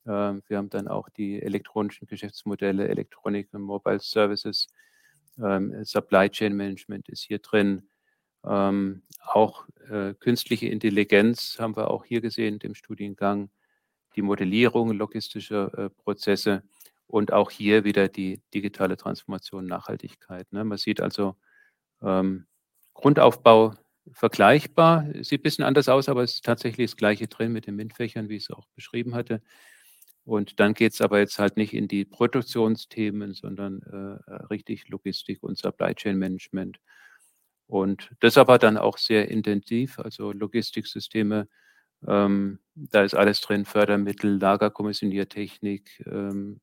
Äh, 0.03 0.09
wir 0.09 0.57
haben 0.57 0.69
dann 0.69 0.89
auch 0.89 1.07
die 1.07 1.41
elektronischen 1.41 2.07
Geschäftsmodelle, 2.07 2.89
Elektronik 2.89 3.53
und 3.53 3.61
Mobile 3.61 4.01
Services, 4.01 4.67
ähm, 5.41 5.85
Supply 5.85 6.29
Chain 6.29 6.57
Management 6.57 7.07
ist 7.07 7.23
hier 7.23 7.39
drin. 7.39 7.87
Ähm, 8.43 9.03
auch 9.21 9.65
äh, 9.89 10.13
künstliche 10.15 10.67
Intelligenz 10.67 11.57
haben 11.57 11.77
wir 11.77 11.89
auch 11.89 12.03
hier 12.03 12.19
gesehen 12.19 12.59
im 12.63 12.75
Studiengang 12.75 13.49
die 14.17 14.23
Modellierung 14.23 14.91
logistischer 14.91 15.73
äh, 15.77 15.89
Prozesse 15.89 16.63
und 17.05 17.31
auch 17.31 17.51
hier 17.51 17.85
wieder 17.85 18.09
die 18.09 18.41
digitale 18.53 18.97
Transformation, 18.97 19.65
Nachhaltigkeit. 19.65 20.51
Ne? 20.51 20.65
Man 20.65 20.77
sieht 20.77 20.99
also 20.99 21.37
ähm, 22.01 22.47
Grundaufbau 22.93 23.75
vergleichbar, 24.11 25.05
sieht 25.21 25.41
ein 25.41 25.43
bisschen 25.43 25.63
anders 25.63 25.87
aus, 25.87 26.09
aber 26.09 26.23
es 26.23 26.35
ist 26.35 26.45
tatsächlich 26.45 26.91
das 26.91 26.97
gleiche 26.97 27.27
drin 27.27 27.53
mit 27.53 27.67
den 27.67 27.75
MINT-Fächern, 27.75 28.27
wie 28.27 28.37
ich 28.37 28.43
es 28.43 28.51
auch 28.51 28.65
beschrieben 28.75 29.15
hatte. 29.15 29.41
Und 30.25 30.59
dann 30.59 30.73
geht 30.73 30.93
es 30.93 31.01
aber 31.01 31.19
jetzt 31.19 31.39
halt 31.39 31.55
nicht 31.55 31.73
in 31.73 31.87
die 31.87 32.03
Produktionsthemen, 32.03 33.33
sondern 33.33 33.81
äh, 33.83 34.33
richtig 34.45 34.89
Logistik 34.89 35.43
und 35.43 35.57
Supply 35.57 35.93
Chain 35.95 36.17
Management. 36.17 36.79
Und 37.67 38.11
das 38.19 38.37
aber 38.37 38.57
dann 38.57 38.77
auch 38.77 38.97
sehr 38.97 39.29
intensiv, 39.29 39.99
also 39.99 40.31
Logistiksysteme 40.31 41.47
ähm, 42.05 42.59
da 42.75 43.03
ist 43.03 43.15
alles 43.15 43.41
drin, 43.41 43.65
Fördermittel, 43.65 44.37
Lagerkommissioniertechnik, 44.37 46.03
ähm, 46.05 46.59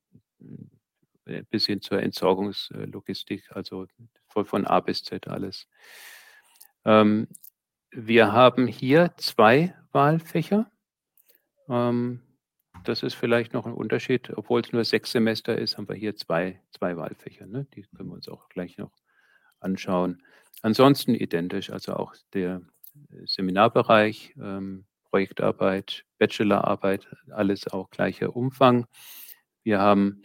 äh, 1.27 1.43
bis 1.51 1.67
hin 1.67 1.81
zur 1.81 2.03
Entsorgungslogistik, 2.03 3.51
also 3.51 3.87
von, 4.29 4.45
von 4.45 4.67
A 4.67 4.81
bis 4.81 5.03
Z 5.03 5.29
alles. 5.29 5.67
Ähm, 6.85 7.29
wir 7.91 8.33
haben 8.33 8.67
hier 8.67 9.13
zwei 9.17 9.75
Wahlfächer. 9.93 10.71
Ähm, 11.69 12.21
das 12.85 13.03
ist 13.03 13.15
vielleicht 13.15 13.55
noch 13.55 13.67
ein 13.67 13.73
Unterschied. 13.73 14.31
Obwohl 14.37 14.61
es 14.61 14.73
nur 14.73 14.85
sechs 14.85 15.13
Semester 15.13 15.57
ist, 15.57 15.79
haben 15.79 15.89
wir 15.89 15.97
hier 15.97 16.17
zwei, 16.17 16.61
zwei 16.71 16.97
Wahlfächer. 16.97 17.47
Ne? 17.47 17.67
Die 17.75 17.83
können 17.83 18.11
wir 18.11 18.15
uns 18.15 18.29
auch 18.29 18.49
gleich 18.49 18.77
noch 18.77 18.93
anschauen. 19.61 20.23
Ansonsten 20.63 21.15
identisch, 21.15 21.71
also 21.71 21.95
auch 21.95 22.15
der 22.33 22.63
Seminarbereich, 23.25 24.35
ähm, 24.39 24.85
Projektarbeit, 25.15 26.05
Bachelorarbeit, 26.19 27.07
alles 27.31 27.69
auch 27.69 27.89
gleicher 27.91 28.35
Umfang. 28.35 28.89
Wir 29.63 29.79
haben 29.79 30.23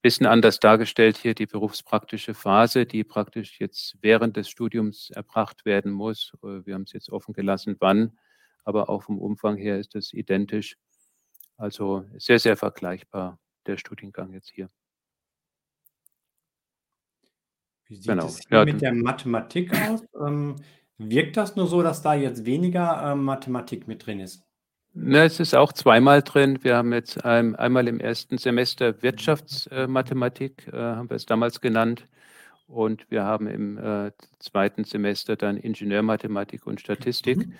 bisschen 0.00 0.24
anders 0.24 0.60
dargestellt 0.60 1.18
hier 1.18 1.34
die 1.34 1.44
berufspraktische 1.44 2.32
Phase, 2.32 2.86
die 2.86 3.04
praktisch 3.04 3.60
jetzt 3.60 3.98
während 4.00 4.38
des 4.38 4.48
Studiums 4.48 5.10
erbracht 5.10 5.66
werden 5.66 5.92
muss. 5.92 6.32
Äh, 6.42 6.64
wir 6.64 6.72
haben 6.72 6.84
es 6.84 6.94
jetzt 6.94 7.10
offen 7.10 7.34
gelassen, 7.34 7.76
wann, 7.80 8.18
aber 8.64 8.88
auch 8.88 9.02
vom 9.02 9.18
Umfang 9.18 9.58
her 9.58 9.78
ist 9.78 9.94
es 9.94 10.14
identisch. 10.14 10.78
Also 11.58 12.06
sehr, 12.16 12.38
sehr 12.38 12.56
vergleichbar 12.56 13.38
der 13.66 13.76
Studiengang 13.76 14.32
jetzt 14.32 14.48
hier. 14.48 14.70
Wie 17.88 17.96
sieht 17.96 18.06
genau. 18.06 18.24
es 18.24 18.38
hier 18.48 18.56
ja, 18.56 18.64
mit 18.64 18.80
der 18.80 18.94
Mathematik 18.94 19.70
aus? 19.74 20.02
Ähm, 20.26 20.56
wirkt 21.08 21.36
das 21.36 21.56
nur 21.56 21.66
so, 21.66 21.82
dass 21.82 22.02
da 22.02 22.14
jetzt 22.14 22.44
weniger 22.44 23.12
äh, 23.12 23.14
Mathematik 23.14 23.88
mit 23.88 24.06
drin 24.06 24.20
ist? 24.20 24.44
Na, 24.92 25.24
es 25.24 25.38
ist 25.38 25.54
auch 25.54 25.72
zweimal 25.72 26.22
drin. 26.22 26.62
Wir 26.62 26.76
haben 26.76 26.92
jetzt 26.92 27.24
ein, 27.24 27.54
einmal 27.54 27.86
im 27.86 28.00
ersten 28.00 28.38
Semester 28.38 29.02
Wirtschaftsmathematik, 29.02 30.68
äh, 30.72 30.76
haben 30.76 31.08
wir 31.08 31.16
es 31.16 31.26
damals 31.26 31.60
genannt. 31.60 32.06
Und 32.66 33.10
wir 33.10 33.24
haben 33.24 33.46
im 33.46 33.78
äh, 33.78 34.12
zweiten 34.38 34.84
Semester 34.84 35.36
dann 35.36 35.56
Ingenieurmathematik 35.56 36.66
und 36.66 36.80
Statistik. 36.80 37.38
Mhm. 37.38 37.54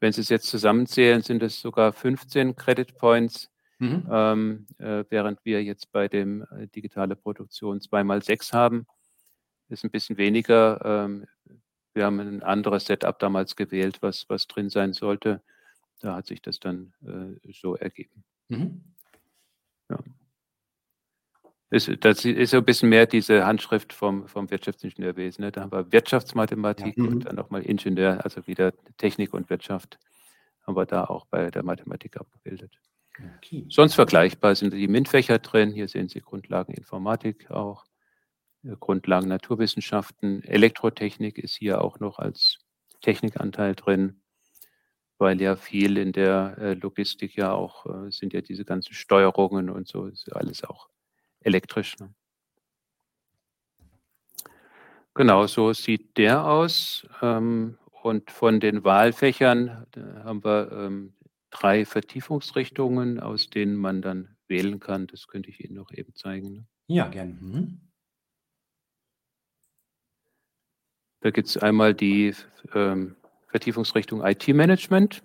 Wenn 0.00 0.12
Sie 0.12 0.20
es 0.20 0.28
jetzt 0.28 0.46
zusammenzählen, 0.46 1.22
sind 1.22 1.42
es 1.42 1.60
sogar 1.60 1.92
15 1.92 2.56
Credit 2.56 2.94
Points, 2.96 3.50
mhm. 3.78 4.06
ähm, 4.10 4.66
äh, 4.78 5.04
während 5.08 5.44
wir 5.44 5.62
jetzt 5.62 5.92
bei 5.92 6.08
dem 6.08 6.42
äh, 6.42 6.66
digitale 6.68 7.16
Produktion 7.16 7.80
zweimal 7.80 8.22
sechs 8.22 8.52
haben. 8.52 8.86
Ist 9.68 9.84
ein 9.84 9.90
bisschen 9.90 10.16
weniger. 10.16 10.80
Ähm, 10.84 11.26
wir 11.94 12.04
haben 12.04 12.20
ein 12.20 12.42
anderes 12.42 12.86
Setup 12.86 13.18
damals 13.18 13.56
gewählt, 13.56 13.98
was, 14.00 14.28
was 14.28 14.46
drin 14.46 14.68
sein 14.68 14.92
sollte. 14.92 15.42
Da 16.00 16.16
hat 16.16 16.26
sich 16.26 16.42
das 16.42 16.60
dann 16.60 16.92
äh, 17.02 17.52
so 17.52 17.76
ergeben. 17.76 18.24
Mhm. 18.48 18.82
Ja. 19.88 19.98
Ist, 21.70 21.90
das 22.04 22.24
ist 22.24 22.50
so 22.50 22.58
ein 22.58 22.64
bisschen 22.64 22.88
mehr 22.88 23.06
diese 23.06 23.46
Handschrift 23.46 23.92
vom, 23.92 24.28
vom 24.28 24.50
Wirtschaftsingenieurwesen. 24.50 25.44
Ne? 25.44 25.50
Da 25.50 25.62
haben 25.62 25.72
wir 25.72 25.90
Wirtschaftsmathematik 25.90 26.98
mhm. 26.98 27.08
und 27.08 27.26
dann 27.26 27.36
nochmal 27.36 27.62
Ingenieur, 27.62 28.22
also 28.24 28.46
wieder 28.46 28.72
Technik 28.96 29.34
und 29.34 29.50
Wirtschaft, 29.50 29.98
haben 30.66 30.76
wir 30.76 30.86
da 30.86 31.04
auch 31.04 31.26
bei 31.26 31.50
der 31.50 31.64
Mathematik 31.64 32.16
abgebildet. 32.16 32.78
Okay. 33.36 33.66
Sonst 33.68 33.94
vergleichbar 33.94 34.54
sind 34.54 34.72
die 34.74 34.88
MINT-Fächer 34.88 35.38
drin. 35.38 35.72
Hier 35.72 35.88
sehen 35.88 36.08
Sie 36.08 36.20
Grundlagen 36.20 36.74
Informatik 36.74 37.50
auch, 37.50 37.84
Grundlagen 38.80 39.28
Naturwissenschaften. 39.28 40.42
Elektrotechnik 40.44 41.38
ist 41.38 41.56
hier 41.56 41.82
auch 41.82 42.00
noch 42.00 42.18
als 42.18 42.58
Technikanteil 43.00 43.74
drin 43.74 44.20
weil 45.18 45.40
ja 45.40 45.56
viel 45.56 45.96
in 45.96 46.12
der 46.12 46.56
äh, 46.58 46.74
Logistik 46.74 47.36
ja 47.36 47.52
auch 47.52 47.86
äh, 47.86 48.10
sind 48.10 48.32
ja 48.32 48.40
diese 48.40 48.64
ganzen 48.64 48.94
Steuerungen 48.94 49.70
und 49.70 49.88
so, 49.88 50.06
ist 50.06 50.30
alles 50.34 50.64
auch 50.64 50.88
elektrisch. 51.40 51.98
Ne? 51.98 52.12
Genau, 55.14 55.46
so 55.46 55.72
sieht 55.72 56.16
der 56.16 56.44
aus. 56.44 57.06
Ähm, 57.22 57.78
und 58.02 58.30
von 58.30 58.60
den 58.60 58.84
Wahlfächern 58.84 59.86
haben 60.24 60.44
wir 60.44 60.70
ähm, 60.72 61.14
drei 61.50 61.86
Vertiefungsrichtungen, 61.86 63.20
aus 63.20 63.48
denen 63.48 63.76
man 63.76 64.02
dann 64.02 64.36
wählen 64.48 64.80
kann. 64.80 65.06
Das 65.06 65.26
könnte 65.26 65.48
ich 65.48 65.64
Ihnen 65.64 65.76
noch 65.76 65.90
eben 65.92 66.14
zeigen. 66.14 66.52
Ne? 66.52 66.66
Ja, 66.88 67.08
gerne. 67.08 67.32
Mhm. 67.40 67.80
Da 71.24 71.30
gibt 71.30 71.48
es 71.48 71.56
einmal 71.56 71.94
die 71.94 72.34
ähm, 72.74 73.16
Vertiefungsrichtung 73.48 74.22
IT-Management. 74.22 75.22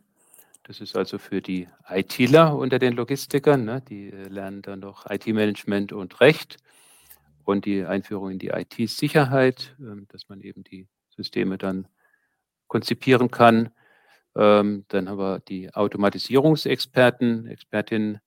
Das 0.64 0.80
ist 0.80 0.96
also 0.96 1.18
für 1.18 1.42
die 1.42 1.68
ITler 1.90 2.56
unter 2.56 2.80
den 2.80 2.94
Logistikern. 2.94 3.66
Ne? 3.66 3.82
Die 3.90 4.08
äh, 4.10 4.30
lernen 4.30 4.62
dann 4.62 4.80
noch 4.80 5.10
IT-Management 5.10 5.92
und 5.92 6.22
Recht 6.22 6.56
und 7.44 7.66
die 7.66 7.84
Einführung 7.84 8.32
in 8.32 8.40
die 8.40 8.48
IT-Sicherheit, 8.48 9.76
ähm, 9.82 10.08
dass 10.08 10.30
man 10.30 10.40
eben 10.40 10.64
die 10.64 10.88
Systeme 11.18 11.58
dann 11.58 11.86
konzipieren 12.68 13.30
kann. 13.30 13.70
Ähm, 14.38 14.86
dann 14.88 15.10
haben 15.10 15.20
wir 15.20 15.40
die 15.42 15.74
Automatisierungsexperten, 15.74 17.46
Expertinnen, 17.46 18.22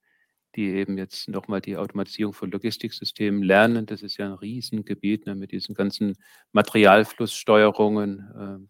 die 0.54 0.68
eben 0.68 0.98
jetzt 0.98 1.28
nochmal 1.28 1.60
die 1.60 1.76
Automatisierung 1.76 2.34
von 2.34 2.50
Logistiksystemen 2.50 3.42
lernen. 3.42 3.86
Das 3.86 4.02
ist 4.02 4.18
ja 4.18 4.26
ein 4.26 4.34
Riesengebiet 4.34 5.26
ne, 5.26 5.34
mit 5.34 5.52
diesen 5.52 5.74
ganzen 5.74 6.16
Materialflusssteuerungen, 6.52 8.68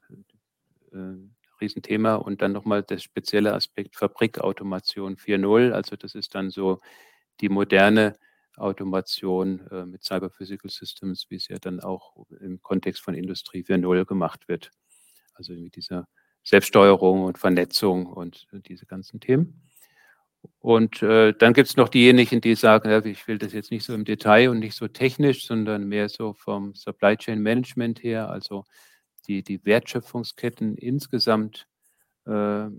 äh, 0.93 1.15
Riesenthema. 1.61 2.15
Und 2.17 2.43
dann 2.43 2.53
nochmal 2.53 2.83
der 2.83 2.99
spezielle 2.99 3.55
Aspekt 3.55 3.97
Fabrikautomation 3.97 5.17
4.0. 5.17 5.73
Also 5.73 5.97
das 5.97 6.15
ist 6.15 6.35
dann 6.35 6.51
so 6.51 6.81
die 7.41 7.49
moderne 7.49 8.15
Automation 8.57 9.67
äh, 9.71 9.87
mit 9.87 10.05
Cyber 10.05 10.31
Physical 10.31 10.71
Systems, 10.71 11.27
wie 11.31 11.37
es 11.37 11.49
ja 11.49 11.59
dann 11.59 11.81
auch 11.81 12.15
im 12.41 12.61
Kontext 12.61 13.03
von 13.03 13.15
Industrie 13.15 13.63
4.0 13.63 14.05
gemacht 14.05 14.49
wird. 14.49 14.71
Also 15.35 15.55
mit 15.55 15.77
dieser 15.77 16.07
Selbststeuerung 16.45 17.25
und 17.25 17.39
Vernetzung 17.39 18.07
und 18.07 18.47
äh, 18.53 18.61
diese 18.61 18.87
ganzen 18.87 19.21
Themen. 19.21 19.72
Und 20.61 21.03
äh, 21.03 21.33
dann 21.33 21.55
gibt 21.55 21.69
es 21.69 21.77
noch 21.77 21.89
diejenigen, 21.89 22.41
die 22.41 22.55
sagen, 22.55 22.91
ja, 22.91 23.05
ich 23.05 23.27
will 23.27 23.39
das 23.39 23.53
jetzt 23.53 23.71
nicht 23.71 23.85
so 23.85 23.95
im 23.95 24.05
Detail 24.05 24.51
und 24.51 24.61
nicht 24.61 24.77
so 24.77 24.89
technisch, 24.89 25.47
sondern 25.47 25.89
mehr 25.89 26.09
so 26.09 26.35
vom 26.35 26.75
Supply 26.75 27.17
Chain 27.17 27.41
Management 27.41 28.03
her, 28.03 28.29
also 28.31 28.65
die, 29.27 29.43
die 29.43 29.65
Wertschöpfungsketten 29.65 30.77
insgesamt 30.77 31.67
äh, 32.27 32.67
äh, 32.67 32.71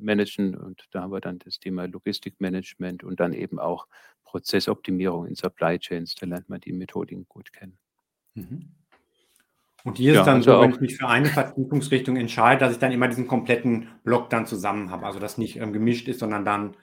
managen. 0.00 0.56
Und 0.56 0.86
da 0.90 1.02
haben 1.02 1.12
wir 1.12 1.20
dann 1.20 1.38
das 1.38 1.60
Thema 1.60 1.86
Logistikmanagement 1.86 3.04
und 3.04 3.20
dann 3.20 3.32
eben 3.32 3.58
auch 3.58 3.86
Prozessoptimierung 4.24 5.26
in 5.26 5.34
Supply 5.36 5.78
Chains. 5.78 6.14
Da 6.16 6.26
lernt 6.26 6.48
man 6.48 6.60
die 6.60 6.72
Methodiken 6.72 7.26
gut 7.28 7.52
kennen. 7.52 7.78
Mhm. 8.34 8.74
Und 9.84 9.96
hier 9.96 10.14
ja, 10.14 10.20
ist 10.20 10.26
dann 10.26 10.36
also 10.36 10.52
so, 10.52 10.60
wenn 10.60 10.70
ich 10.70 10.80
mich 10.80 10.96
für 10.96 11.08
eine 11.08 11.28
Vertiefungsrichtung 11.28 12.16
entscheide, 12.16 12.60
dass 12.60 12.72
ich 12.72 12.78
dann 12.78 12.92
immer 12.92 13.08
diesen 13.08 13.26
kompletten 13.26 13.88
Block 14.04 14.28
dann 14.30 14.46
zusammen 14.46 14.90
habe. 14.90 15.06
Also 15.06 15.18
dass 15.18 15.38
nicht 15.38 15.56
ähm, 15.56 15.72
gemischt 15.72 16.08
ist, 16.08 16.20
sondern 16.20 16.44
dann. 16.44 16.76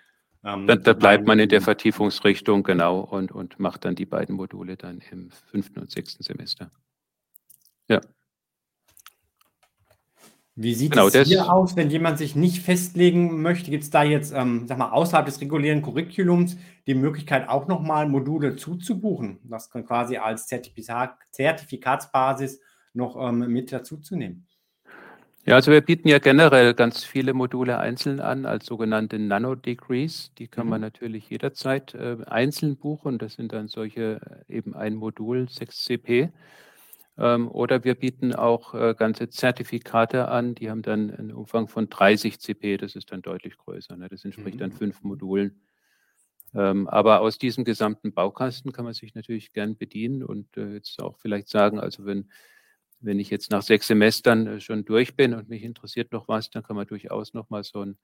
Ähm, 0.43 0.65
da, 0.67 0.75
da 0.75 0.93
bleibt 0.93 1.27
man 1.27 1.39
in 1.39 1.49
der 1.49 1.61
Vertiefungsrichtung, 1.61 2.63
genau, 2.63 2.99
und, 2.99 3.31
und 3.31 3.59
macht 3.59 3.83
dann 3.85 3.95
die 3.95 4.05
beiden 4.05 4.35
Module 4.35 4.77
dann 4.77 5.01
im 5.11 5.29
fünften 5.51 5.79
und 5.79 5.91
sechsten 5.91 6.23
Semester. 6.23 6.71
Ja. 7.87 8.01
Wie 10.57 10.73
sieht 10.73 10.91
genau, 10.91 11.09
es 11.09 11.27
hier 11.27 11.51
aus, 11.51 11.75
wenn 11.75 11.89
jemand 11.89 12.17
sich 12.17 12.33
nicht 12.33 12.61
festlegen 12.61 13.41
möchte? 13.41 13.71
Gibt 13.71 13.83
es 13.83 13.89
da 13.89 14.03
jetzt, 14.03 14.31
ähm, 14.33 14.67
sag 14.67 14.77
mal, 14.77 14.91
außerhalb 14.91 15.25
des 15.25 15.41
regulären 15.41 15.81
Curriculums 15.81 16.55
die 16.87 16.95
Möglichkeit, 16.95 17.49
auch 17.49 17.67
nochmal 17.67 18.07
Module 18.07 18.55
zuzubuchen? 18.55 19.39
Das 19.43 19.69
kann 19.69 19.85
quasi 19.85 20.15
als 20.15 20.47
Zertifikat, 20.47 21.17
Zertifikatsbasis 21.31 22.61
noch 22.95 23.15
ähm, 23.17 23.39
mit 23.51 23.71
dazuzunehmen. 23.71 24.47
Ja, 25.47 25.53
also 25.53 25.71
wir 25.71 25.81
bieten 25.81 26.07
ja 26.07 26.17
generell 26.17 26.73
ganz 26.73 27.03
viele 27.03 27.35
Module 27.35 27.77
einzeln 27.77 28.19
an 28.19 28.47
als 28.47 28.65
sogenannte 28.65 29.19
Nano-Degrees. 29.19 30.31
Die 30.39 30.47
kann 30.47 30.65
mhm. 30.65 30.71
man 30.71 30.81
natürlich 30.81 31.29
jederzeit 31.29 31.93
äh, 31.93 32.17
einzeln 32.25 32.77
buchen. 32.77 33.19
Das 33.19 33.33
sind 33.33 33.53
dann 33.53 33.67
solche 33.67 34.43
äh, 34.49 34.57
eben 34.57 34.73
ein 34.73 34.95
Modul, 34.95 35.47
6 35.47 35.83
CP. 35.85 36.31
Ähm, 37.17 37.47
oder 37.49 37.83
wir 37.83 37.93
bieten 37.93 38.33
auch 38.33 38.73
äh, 38.73 38.95
ganze 38.97 39.29
Zertifikate 39.29 40.27
an, 40.27 40.55
die 40.55 40.69
haben 40.69 40.81
dann 40.81 41.11
einen 41.11 41.31
Umfang 41.31 41.67
von 41.67 41.89
30 41.89 42.39
CP, 42.39 42.77
das 42.77 42.95
ist 42.95 43.11
dann 43.11 43.21
deutlich 43.21 43.57
größer. 43.57 43.95
Ne? 43.95 44.09
Das 44.09 44.25
entspricht 44.25 44.59
dann 44.59 44.71
mhm. 44.71 44.77
fünf 44.77 45.03
Modulen. 45.03 45.61
Ähm, 46.55 46.87
aber 46.87 47.21
aus 47.21 47.37
diesem 47.37 47.65
gesamten 47.65 48.13
Baukasten 48.13 48.71
kann 48.71 48.85
man 48.85 48.93
sich 48.93 49.13
natürlich 49.13 49.53
gern 49.53 49.77
bedienen 49.77 50.23
und 50.23 50.57
äh, 50.57 50.73
jetzt 50.73 51.01
auch 51.01 51.17
vielleicht 51.19 51.49
sagen, 51.49 51.79
also 51.79 52.05
wenn, 52.05 52.29
wenn 53.05 53.19
ich 53.19 53.29
jetzt 53.29 53.51
nach 53.51 53.61
sechs 53.61 53.87
Semestern 53.87 54.47
äh, 54.47 54.59
schon 54.59 54.85
durch 54.85 55.15
bin 55.15 55.33
und 55.33 55.49
mich 55.49 55.63
interessiert 55.63 56.11
noch 56.11 56.27
was, 56.27 56.49
dann 56.49 56.63
kann 56.63 56.75
man 56.75 56.87
durchaus 56.87 57.33
noch 57.33 57.49
mal 57.49 57.63
so 57.63 57.81
ein 57.85 57.97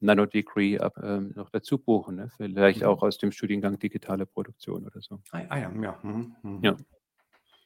Nano-Degree 0.00 0.76
äh, 0.76 1.20
noch 1.34 1.50
dazu 1.50 1.78
buchen. 1.78 2.16
Ne? 2.16 2.30
Vielleicht 2.36 2.82
mhm. 2.82 2.88
auch 2.88 3.02
aus 3.02 3.18
dem 3.18 3.32
Studiengang 3.32 3.78
digitale 3.78 4.26
Produktion 4.26 4.86
oder 4.86 5.00
so. 5.00 5.20
Ah, 5.32 5.42
ah 5.48 5.58
ja, 5.58 5.72
ja. 5.80 5.98
Mhm. 6.02 6.36
mhm. 6.42 6.60
ja. 6.62 6.76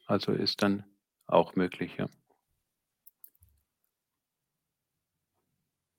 Also 0.06 0.32
ist 0.32 0.62
dann 0.62 0.84
auch 1.26 1.54
möglich, 1.56 1.96
ja. 1.98 2.06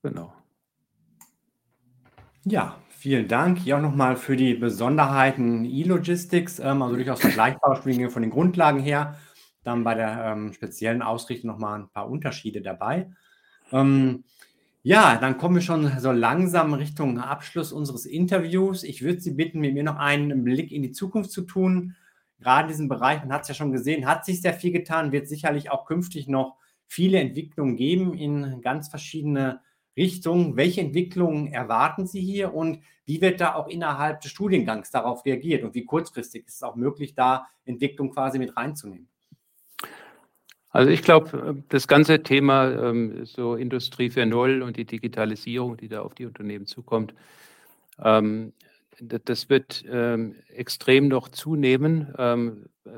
Genau. 0.04 0.34
Ja, 2.44 2.78
vielen 2.90 3.30
Dank. 3.30 3.58
Hier 3.60 3.78
auch 3.78 3.82
nochmal 3.82 4.18
für 4.18 4.36
die 4.36 4.54
Besonderheiten 4.54 5.64
E-Logistics, 5.64 6.60
ähm, 6.60 6.82
also 6.82 6.96
durchaus 6.96 7.22
vergleichbare 7.22 7.78
Studiengänge 7.78 8.10
von 8.10 8.22
den 8.22 8.32
Grundlagen 8.32 8.80
her. 8.80 9.18
Dann 9.64 9.84
bei 9.84 9.96
der 9.96 10.26
ähm, 10.26 10.54
speziellen 10.54 11.02
Ausrichtung 11.02 11.50
nochmal 11.52 11.80
ein 11.80 11.90
paar 11.90 12.10
Unterschiede 12.10 12.62
dabei. 12.62 13.10
Ähm, 13.72 14.24
Ja, 14.86 15.18
dann 15.18 15.38
kommen 15.38 15.56
wir 15.56 15.62
schon 15.62 15.90
so 16.00 16.12
langsam 16.12 16.74
Richtung 16.74 17.18
Abschluss 17.20 17.72
unseres 17.72 18.06
Interviews. 18.06 18.84
Ich 18.84 19.02
würde 19.02 19.22
Sie 19.22 19.32
bitten, 19.34 19.62
mit 19.62 19.74
mir 19.74 19.84
noch 19.84 19.96
einen 19.98 20.44
Blick 20.44 20.72
in 20.74 20.82
die 20.84 20.92
Zukunft 20.92 21.32
zu 21.32 21.44
tun. 21.44 21.96
Gerade 22.40 22.64
in 22.64 22.68
diesem 22.70 22.90
Bereich, 22.90 23.22
man 23.22 23.32
hat 23.32 23.44
es 23.44 23.48
ja 23.48 23.54
schon 23.56 23.72
gesehen, 23.72 24.06
hat 24.06 24.26
sich 24.26 24.42
sehr 24.42 24.54
viel 24.54 24.74
getan, 24.74 25.14
wird 25.14 25.30
sicherlich 25.30 25.72
auch 25.72 25.86
künftig 25.86 26.28
noch 26.28 26.58
viele 26.88 27.20
Entwicklungen 27.20 27.78
geben 27.78 28.14
in 28.14 28.62
ganz 28.62 28.90
verschiedene 28.90 29.62
Richtungen. 29.96 30.58
Welche 30.58 30.82
Entwicklungen 30.82 31.48
erwarten 31.48 32.06
Sie 32.06 32.20
hier 32.22 32.54
und 32.54 32.80
wie 33.06 33.22
wird 33.22 33.40
da 33.40 33.56
auch 33.56 33.70
innerhalb 33.70 34.20
des 34.22 34.32
Studiengangs 34.32 34.92
darauf 34.92 35.26
reagiert 35.26 35.64
und 35.64 35.76
wie 35.76 35.86
kurzfristig 35.86 36.46
ist 36.48 36.56
es 36.56 36.64
auch 36.64 36.76
möglich, 36.76 37.16
da 37.16 37.48
Entwicklung 37.66 38.10
quasi 38.12 38.38
mit 38.40 38.58
reinzunehmen? 38.58 39.08
Also 40.74 40.90
ich 40.90 41.04
glaube, 41.04 41.64
das 41.70 41.88
ganze 41.88 42.24
Thema 42.24 42.72
ähm, 42.72 43.26
so 43.26 43.56
Industrie 43.56 44.10
4.0 44.10 44.62
und 44.62 44.76
die 44.76 44.86
Digitalisierung, 44.86 45.78
die 45.78 45.88
da 45.88 46.02
auf 46.02 46.16
die 46.16 46.26
Unternehmen 46.26 46.66
zukommt, 46.66 47.14
ähm, 48.04 48.54
das 49.00 49.50
wird 49.50 49.84
ähm, 49.90 50.36
extrem 50.50 51.08
noch 51.08 51.30
zunehmen, 51.30 52.14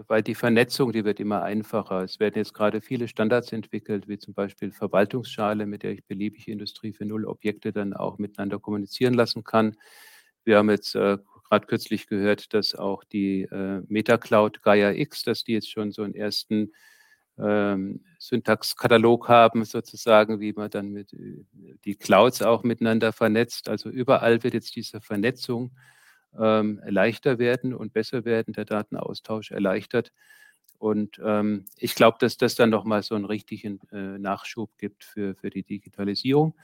weil 0.08 0.22
die 0.24 0.36
Vernetzung, 0.36 0.92
die 0.92 1.06
wird 1.06 1.22
immer 1.22 1.42
einfacher. 1.42 2.04
Es 2.04 2.20
werden 2.20 2.36
jetzt 2.36 2.54
gerade 2.54 2.82
viele 2.82 3.08
Standards 3.08 3.54
entwickelt, 3.54 4.08
wie 4.08 4.18
zum 4.18 4.34
Beispiel 4.34 4.72
Verwaltungsschale, 4.72 5.66
mit 5.66 5.84
der 5.84 5.92
ich 5.94 6.04
beliebige 6.06 6.52
Industrie 6.52 6.92
4.0 6.92 7.26
Objekte 7.26 7.72
dann 7.72 7.94
auch 7.94 8.18
miteinander 8.18 8.60
kommunizieren 8.60 9.14
lassen 9.14 9.46
kann. 9.46 9.78
Wir 10.44 10.58
haben 10.58 10.70
jetzt 10.70 10.96
äh, 10.96 11.18
gerade 11.50 11.66
kürzlich 11.66 12.08
gehört, 12.08 12.54
dass 12.54 12.76
auch 12.76 13.04
die 13.06 13.44
äh, 13.44 13.82
Meta-Cloud 13.88 14.64
Gaia 14.64 14.92
X, 14.92 15.24
dass 15.24 15.46
die 15.46 15.54
jetzt 15.54 15.72
schon 15.72 15.92
so 15.92 16.04
einen 16.04 16.14
ersten 16.16 16.72
ähm, 17.38 18.02
Syntaxkatalog 18.20 19.28
haben, 19.28 19.66
sozusagen, 19.66 20.40
wie 20.40 20.54
man 20.54 20.70
dann 20.70 20.90
mit 20.90 21.14
äh, 21.14 21.44
die 21.84 21.96
Clouds 21.96 22.42
auch 22.42 22.64
miteinander 22.64 23.12
vernetzt. 23.12 23.70
Also 23.70 23.90
überall 23.90 24.44
wird 24.44 24.54
jetzt 24.54 24.76
diese 24.76 25.02
Vernetzung 25.02 25.72
ähm, 26.40 26.82
leichter 26.86 27.40
werden 27.40 27.74
und 27.74 27.94
besser 27.94 28.26
werden, 28.26 28.54
der 28.54 28.66
Datenaustausch 28.66 29.52
erleichtert. 29.52 30.12
Und 30.78 31.20
ähm, 31.24 31.66
ich 31.78 31.96
glaube, 31.96 32.18
dass 32.20 32.38
das 32.38 32.56
dann 32.56 32.70
nochmal 32.70 33.04
so 33.04 33.16
einen 33.16 33.26
richtigen 33.26 33.80
äh, 33.92 34.18
Nachschub 34.18 34.78
gibt 34.78 35.04
für, 35.04 35.36
für 35.36 35.50
die 35.50 35.64
Digitalisierung. 35.64 36.56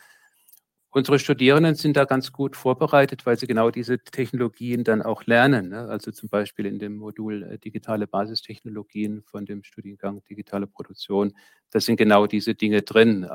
Unsere 0.94 1.20
Studierenden 1.20 1.76
sind 1.76 1.96
da 1.96 2.04
ganz 2.04 2.34
gut 2.34 2.58
vorbereitet, 2.58 3.26
weil 3.26 3.38
sie 3.38 3.48
genau 3.48 3.72
diese 3.72 4.00
Technologien 4.00 4.84
dann 4.84 5.02
auch 5.02 5.26
lernen. 5.26 5.70
Ne? 5.70 5.88
Also 5.88 6.12
zum 6.12 6.28
Beispiel 6.28 6.66
in 6.66 6.80
dem 6.80 6.98
Modul 6.98 7.44
äh, 7.44 7.58
digitale 7.58 8.08
Basistechnologien 8.08 9.24
von 9.24 9.46
dem 9.46 9.64
Studiengang 9.64 10.22
digitale 10.26 10.68
Produktion. 10.68 11.32
Da 11.70 11.80
sind 11.80 11.96
genau 11.96 12.28
diese 12.28 12.56
Dinge 12.56 12.82
drin, 12.82 13.26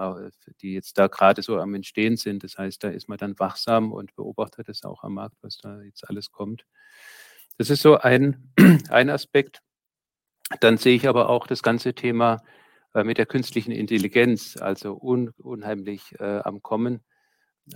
die 0.61 0.75
jetzt 0.75 0.99
da 0.99 1.07
gerade 1.07 1.41
so 1.41 1.59
am 1.59 1.75
Entstehen 1.75 2.19
sind. 2.19 2.45
Das 2.45 2.59
heißt, 2.59 2.85
da 2.85 2.89
ist 2.91 3.09
man 3.09 3.17
dann 3.17 3.39
wachsam 3.39 3.91
und 3.91 4.15
beobachtet 4.15 4.69
es 4.69 4.85
auch 4.85 5.03
am 5.03 5.15
Markt, 5.15 5.39
was 5.41 5.57
da 5.57 5.81
jetzt 5.81 6.07
alles 6.11 6.31
kommt. 6.33 6.67
Das 7.57 7.71
ist 7.71 7.81
so 7.81 7.97
ein, 7.97 8.53
ein 8.91 9.09
Aspekt. 9.09 9.63
Dann 10.61 10.77
sehe 10.77 10.95
ich 10.95 11.09
aber 11.09 11.31
auch 11.31 11.47
das 11.47 11.63
ganze 11.63 11.95
Thema 11.95 12.43
äh, 12.93 13.03
mit 13.03 13.17
der 13.17 13.25
künstlichen 13.25 13.73
Intelligenz, 13.73 14.59
also 14.59 15.01
un, 15.01 15.31
unheimlich 15.39 16.15
äh, 16.21 16.41
am 16.45 16.61
Kommen 16.61 17.01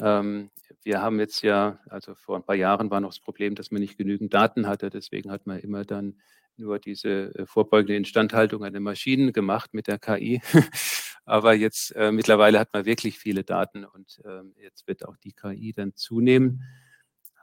ähm, 0.01 0.51
wir 0.83 1.03
haben 1.03 1.19
jetzt 1.19 1.43
ja, 1.43 1.79
also 1.89 2.15
vor 2.15 2.37
ein 2.37 2.45
paar 2.45 2.55
Jahren 2.55 2.91
war 2.91 3.01
noch 3.01 3.11
das 3.11 3.21
Problem, 3.21 3.55
dass 3.55 3.71
man 3.71 3.81
nicht 3.81 3.99
genügend 3.99 4.33
Daten 4.33 4.67
hatte. 4.67 4.91
Deswegen 4.91 5.31
hat 5.31 5.47
man 5.47 5.59
immer 5.59 5.85
dann 5.85 6.21
nur 6.57 6.79
diese 6.79 7.35
äh, 7.35 7.47
vorbeugende 7.47 7.97
Instandhaltung 7.97 8.65
an 8.65 8.73
den 8.73 8.83
Maschinen 8.83 9.33
gemacht 9.33 9.75
mit 9.75 9.87
der 9.89 9.99
KI. 9.99 10.41
Aber 11.25 11.55
jetzt 11.55 11.95
äh, 11.97 12.13
mittlerweile 12.13 12.59
hat 12.59 12.73
man 12.73 12.85
wirklich 12.85 13.19
viele 13.19 13.45
Daten 13.45 13.85
und 13.85 14.21
äh, 14.25 14.63
jetzt 14.63 14.87
wird 14.87 15.07
auch 15.07 15.17
die 15.17 15.33
KI 15.33 15.73
dann 15.73 15.95
zunehmen. 15.95 16.63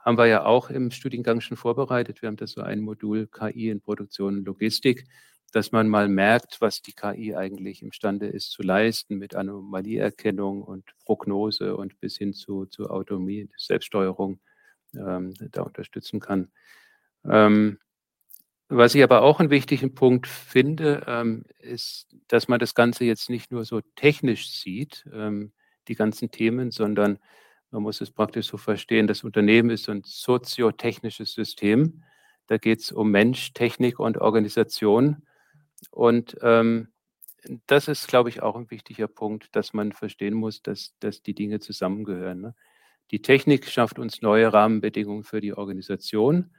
Haben 0.04 0.18
wir 0.18 0.26
ja 0.26 0.44
auch 0.44 0.70
im 0.70 0.90
Studiengang 0.90 1.40
schon 1.40 1.56
vorbereitet. 1.56 2.22
Wir 2.22 2.28
haben 2.28 2.36
da 2.36 2.46
so 2.46 2.60
ein 2.60 2.80
Modul 2.80 3.26
KI 3.26 3.70
in 3.70 3.80
Produktion 3.80 4.38
und 4.38 4.44
Logistik 4.44 5.06
dass 5.52 5.72
man 5.72 5.88
mal 5.88 6.08
merkt, 6.08 6.60
was 6.60 6.82
die 6.82 6.92
KI 6.92 7.34
eigentlich 7.34 7.82
imstande 7.82 8.26
ist 8.26 8.50
zu 8.50 8.62
leisten 8.62 9.16
mit 9.16 9.34
Anomalieerkennung 9.34 10.62
und 10.62 10.84
Prognose 11.04 11.76
und 11.76 11.98
bis 12.00 12.18
hin 12.18 12.34
zu, 12.34 12.66
zu 12.66 12.90
Autonomie, 12.90 13.48
Selbststeuerung 13.56 14.40
ähm, 14.94 15.34
da 15.52 15.62
unterstützen 15.62 16.20
kann. 16.20 16.50
Ähm, 17.24 17.78
was 18.68 18.94
ich 18.94 19.02
aber 19.02 19.22
auch 19.22 19.40
einen 19.40 19.48
wichtigen 19.48 19.94
Punkt 19.94 20.26
finde, 20.26 21.02
ähm, 21.06 21.44
ist, 21.58 22.06
dass 22.28 22.48
man 22.48 22.58
das 22.58 22.74
Ganze 22.74 23.04
jetzt 23.04 23.30
nicht 23.30 23.50
nur 23.50 23.64
so 23.64 23.80
technisch 23.96 24.50
sieht, 24.50 25.06
ähm, 25.12 25.52
die 25.88 25.94
ganzen 25.94 26.30
Themen, 26.30 26.70
sondern 26.70 27.18
man 27.70 27.82
muss 27.82 28.02
es 28.02 28.10
praktisch 28.10 28.46
so 28.46 28.58
verstehen, 28.58 29.06
das 29.06 29.24
Unternehmen 29.24 29.70
ist 29.70 29.88
ein 29.88 30.02
soziotechnisches 30.04 31.32
System. 31.32 32.02
Da 32.46 32.58
geht 32.58 32.80
es 32.80 32.92
um 32.92 33.10
Mensch, 33.10 33.52
Technik 33.54 33.98
und 33.98 34.18
Organisation. 34.18 35.22
Und 35.90 36.36
ähm, 36.42 36.88
das 37.66 37.88
ist, 37.88 38.08
glaube 38.08 38.28
ich, 38.28 38.42
auch 38.42 38.56
ein 38.56 38.70
wichtiger 38.70 39.08
Punkt, 39.08 39.54
dass 39.54 39.72
man 39.72 39.92
verstehen 39.92 40.34
muss, 40.34 40.62
dass, 40.62 40.94
dass 41.00 41.22
die 41.22 41.34
Dinge 41.34 41.60
zusammengehören. 41.60 42.40
Ne? 42.40 42.54
Die 43.10 43.22
Technik 43.22 43.66
schafft 43.66 43.98
uns 43.98 44.22
neue 44.22 44.52
Rahmenbedingungen 44.52 45.24
für 45.24 45.40
die 45.40 45.54
Organisation. 45.54 46.50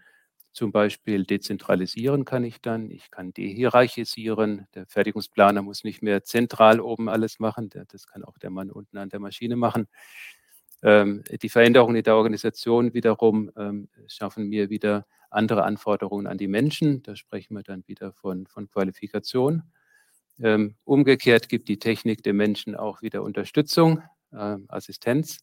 Zum 0.51 0.71
Beispiel 0.71 1.25
dezentralisieren 1.25 2.25
kann 2.25 2.43
ich 2.43 2.59
dann, 2.59 2.89
ich 2.89 3.11
kann 3.11 3.33
dehierarchisieren. 3.33 4.67
Der 4.73 4.87
Fertigungsplaner 4.87 5.61
muss 5.61 5.83
nicht 5.83 6.01
mehr 6.01 6.23
zentral 6.23 6.79
oben 6.79 7.07
alles 7.07 7.39
machen, 7.39 7.69
das 7.69 8.07
kann 8.07 8.23
auch 8.23 8.37
der 8.39 8.49
Mann 8.49 8.71
unten 8.71 8.97
an 8.97 9.09
der 9.09 9.19
Maschine 9.19 9.55
machen. 9.55 9.87
Ähm, 10.81 11.23
die 11.41 11.49
Veränderungen 11.49 11.97
in 11.97 12.03
der 12.03 12.15
Organisation 12.15 12.93
wiederum 12.93 13.51
ähm, 13.57 13.89
schaffen 14.07 14.47
mir 14.47 14.69
wieder 14.69 15.05
andere 15.29 15.63
Anforderungen 15.63 16.27
an 16.27 16.37
die 16.37 16.47
Menschen. 16.47 17.03
Da 17.03 17.15
sprechen 17.15 17.55
wir 17.55 17.63
dann 17.63 17.87
wieder 17.87 18.13
von, 18.13 18.47
von 18.47 18.69
Qualifikation. 18.69 19.63
Ähm, 20.41 20.75
umgekehrt 20.85 21.49
gibt 21.49 21.67
die 21.67 21.79
Technik 21.79 22.23
dem 22.23 22.37
Menschen 22.37 22.75
auch 22.75 23.01
wieder 23.01 23.23
Unterstützung, 23.23 24.01
äh, 24.31 24.57
Assistenz. 24.67 25.39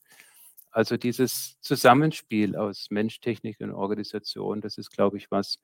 Also 0.71 0.97
dieses 0.97 1.59
Zusammenspiel 1.61 2.57
aus 2.57 2.89
Mensch, 2.91 3.21
Technik 3.21 3.61
und 3.61 3.73
Organisation, 3.73 4.61
das 4.61 4.79
ist, 4.79 4.91
glaube 4.91 5.17
ich, 5.17 5.31
was, 5.31 5.59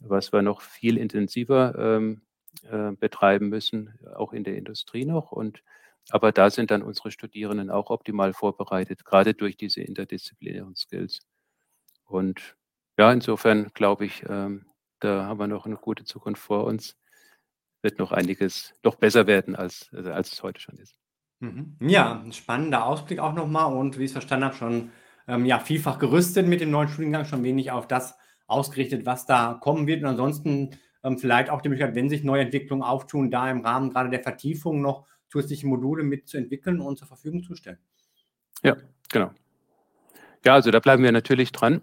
was 0.00 0.32
wir 0.32 0.42
noch 0.42 0.60
viel 0.60 0.98
intensiver 0.98 1.74
ähm, 1.78 2.22
äh, 2.70 2.92
betreiben 2.92 3.48
müssen, 3.48 3.98
auch 4.14 4.32
in 4.32 4.44
der 4.44 4.56
Industrie 4.56 5.04
noch. 5.04 5.32
Und, 5.32 5.62
aber 6.10 6.32
da 6.32 6.50
sind 6.50 6.70
dann 6.70 6.82
unsere 6.82 7.10
Studierenden 7.10 7.70
auch 7.70 7.90
optimal 7.90 8.34
vorbereitet, 8.34 9.04
gerade 9.04 9.34
durch 9.34 9.56
diese 9.56 9.80
interdisziplinären 9.80 10.76
Skills. 10.76 11.20
Und 12.04 12.56
ja, 12.98 13.12
insofern 13.12 13.70
glaube 13.74 14.04
ich, 14.04 14.24
ähm, 14.28 14.66
da 15.00 15.26
haben 15.26 15.40
wir 15.40 15.46
noch 15.46 15.66
eine 15.66 15.76
gute 15.76 16.04
Zukunft 16.04 16.42
vor 16.42 16.64
uns. 16.64 16.96
Wird 17.82 17.98
noch 17.98 18.12
einiges 18.12 18.74
noch 18.84 18.94
besser 18.94 19.26
werden, 19.26 19.56
als, 19.56 19.90
also 19.92 20.12
als 20.12 20.32
es 20.32 20.42
heute 20.42 20.60
schon 20.60 20.78
ist. 20.78 20.94
Mhm. 21.40 21.76
Ja, 21.80 22.20
ein 22.20 22.32
spannender 22.32 22.86
Ausblick 22.86 23.18
auch 23.18 23.32
nochmal 23.32 23.72
und 23.72 23.98
wie 23.98 24.04
ich 24.04 24.10
es 24.10 24.12
verstanden 24.12 24.44
habe, 24.44 24.54
schon 24.54 24.92
ähm, 25.26 25.44
ja, 25.44 25.58
vielfach 25.58 25.98
gerüstet 25.98 26.46
mit 26.46 26.60
dem 26.60 26.70
neuen 26.70 26.88
Studiengang, 26.88 27.24
schon 27.24 27.42
wenig 27.42 27.72
auf 27.72 27.88
das 27.88 28.16
ausgerichtet, 28.46 29.06
was 29.06 29.26
da 29.26 29.58
kommen 29.60 29.86
wird. 29.86 30.02
Und 30.02 30.10
ansonsten 30.10 30.76
ähm, 31.02 31.18
vielleicht 31.18 31.50
auch 31.50 31.62
die 31.62 31.68
Möglichkeit, 31.68 31.96
wenn 31.96 32.08
sich 32.08 32.22
neue 32.22 32.42
Entwicklungen 32.42 32.84
auftun, 32.84 33.30
da 33.30 33.50
im 33.50 33.62
Rahmen 33.62 33.90
gerade 33.90 34.10
der 34.10 34.22
Vertiefung 34.22 34.80
noch 34.80 35.06
zusätzliche 35.28 35.66
Module 35.66 36.04
mitzuentwickeln 36.04 36.80
und 36.80 36.98
zur 36.98 37.08
Verfügung 37.08 37.42
zu 37.42 37.56
stellen. 37.56 37.78
Ja, 38.62 38.76
genau. 39.10 39.32
Ja, 40.44 40.54
also 40.54 40.70
da 40.70 40.78
bleiben 40.78 41.02
wir 41.02 41.12
natürlich 41.12 41.50
dran 41.50 41.80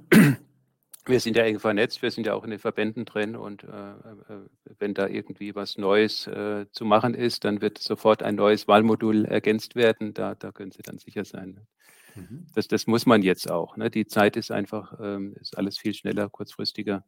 wir 1.09 1.19
sind 1.19 1.35
ja 1.35 1.43
eng 1.43 1.59
vernetzt, 1.59 2.01
wir 2.01 2.11
sind 2.11 2.27
ja 2.27 2.33
auch 2.33 2.43
in 2.43 2.51
den 2.51 2.59
Verbänden 2.59 3.05
drin 3.05 3.35
und 3.35 3.63
äh, 3.63 3.67
äh, 3.67 4.45
wenn 4.77 4.93
da 4.93 5.07
irgendwie 5.07 5.55
was 5.55 5.77
Neues 5.77 6.27
äh, 6.27 6.65
zu 6.71 6.85
machen 6.85 7.13
ist, 7.13 7.43
dann 7.43 7.61
wird 7.61 7.77
sofort 7.77 8.23
ein 8.23 8.35
neues 8.35 8.67
Wahlmodul 8.67 9.25
ergänzt 9.25 9.75
werden. 9.75 10.13
Da, 10.13 10.35
da 10.35 10.51
können 10.51 10.71
Sie 10.71 10.81
dann 10.81 10.97
sicher 10.97 11.25
sein. 11.25 11.59
Mhm. 12.15 12.47
Das, 12.55 12.67
das 12.67 12.87
muss 12.87 13.05
man 13.05 13.21
jetzt 13.21 13.49
auch. 13.49 13.77
Ne? 13.77 13.89
Die 13.89 14.05
Zeit 14.05 14.37
ist 14.37 14.51
einfach, 14.51 14.99
ähm, 15.01 15.35
ist 15.39 15.57
alles 15.57 15.77
viel 15.77 15.93
schneller, 15.93 16.29
kurzfristiger. 16.29 17.03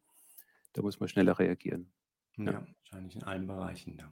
Da 0.73 0.81
muss 0.81 0.99
man 0.99 1.09
schneller 1.09 1.37
reagieren. 1.39 1.91
Ja, 2.37 2.51
ja 2.51 2.67
wahrscheinlich 2.83 3.15
in 3.15 3.23
allen 3.23 3.47
Bereichen. 3.47 3.97
Ja. 3.99 4.11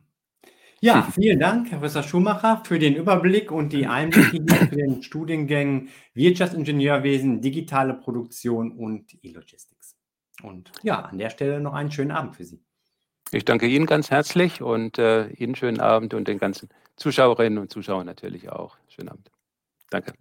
Ja, 0.81 1.09
vielen 1.13 1.39
Dank, 1.41 1.71
Herr 1.71 1.79
Professor 1.79 2.03
Schumacher, 2.03 2.63
für 2.63 2.79
den 2.79 2.95
Überblick 2.95 3.51
und 3.51 3.73
die 3.73 3.85
Einblicke 3.85 4.31
hier 4.31 4.55
für 4.55 4.75
den 4.77 5.03
Studiengängen 5.03 5.89
Wirtschaftsingenieurwesen, 6.13 7.41
digitale 7.41 7.95
Produktion 7.95 8.71
und 8.71 9.13
E-Logistics. 9.21 9.78
Und 10.43 10.71
ja, 10.83 11.01
an 11.01 11.17
der 11.17 11.29
Stelle 11.29 11.59
noch 11.59 11.73
einen 11.73 11.91
schönen 11.91 12.11
Abend 12.11 12.35
für 12.35 12.45
Sie. 12.45 12.61
Ich 13.31 13.45
danke 13.45 13.67
Ihnen 13.67 13.85
ganz 13.85 14.09
herzlich 14.09 14.61
und 14.61 14.97
äh, 14.97 15.29
Ihnen 15.29 15.55
schönen 15.55 15.79
Abend 15.79 16.13
und 16.13 16.27
den 16.27 16.39
ganzen 16.39 16.69
Zuschauerinnen 16.95 17.59
und 17.59 17.71
Zuschauern 17.71 18.05
natürlich 18.05 18.49
auch. 18.49 18.77
Schönen 18.87 19.09
Abend. 19.09 19.29
Danke. 19.89 20.13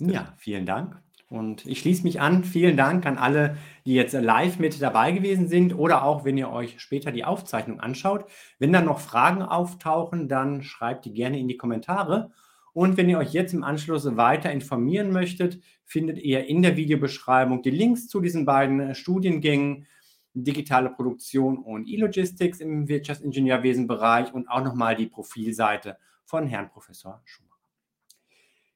Ja, 0.00 0.34
vielen 0.36 0.66
Dank. 0.66 1.00
Und 1.28 1.64
ich 1.64 1.78
schließe 1.78 2.02
mich 2.02 2.20
an. 2.20 2.42
Vielen 2.42 2.76
Dank 2.76 3.06
an 3.06 3.16
alle, 3.16 3.56
die 3.86 3.94
jetzt 3.94 4.14
live 4.14 4.58
mit 4.58 4.82
dabei 4.82 5.12
gewesen 5.12 5.46
sind 5.46 5.72
oder 5.72 6.02
auch, 6.02 6.24
wenn 6.24 6.36
ihr 6.36 6.50
euch 6.50 6.80
später 6.80 7.12
die 7.12 7.24
Aufzeichnung 7.24 7.78
anschaut. 7.78 8.24
Wenn 8.58 8.72
dann 8.72 8.86
noch 8.86 8.98
Fragen 8.98 9.42
auftauchen, 9.42 10.28
dann 10.28 10.62
schreibt 10.62 11.04
die 11.04 11.12
gerne 11.12 11.38
in 11.38 11.46
die 11.46 11.56
Kommentare. 11.56 12.32
Und 12.72 12.96
wenn 12.96 13.08
ihr 13.08 13.18
euch 13.18 13.32
jetzt 13.32 13.52
im 13.52 13.64
Anschluss 13.64 14.16
weiter 14.16 14.52
informieren 14.52 15.12
möchtet, 15.12 15.60
findet 15.84 16.18
ihr 16.18 16.46
in 16.46 16.62
der 16.62 16.76
Videobeschreibung 16.76 17.62
die 17.62 17.70
Links 17.70 18.08
zu 18.08 18.20
diesen 18.20 18.44
beiden 18.44 18.94
Studiengängen, 18.94 19.86
digitale 20.34 20.90
Produktion 20.90 21.58
und 21.58 21.88
E-Logistics 21.88 22.60
im 22.60 22.88
Wirtschaftsingenieurwesen-Bereich 22.88 24.32
und 24.32 24.48
auch 24.48 24.62
nochmal 24.62 24.94
die 24.94 25.06
Profilseite 25.06 25.96
von 26.24 26.46
Herrn 26.46 26.70
Professor 26.70 27.20
Schumacher. 27.24 27.50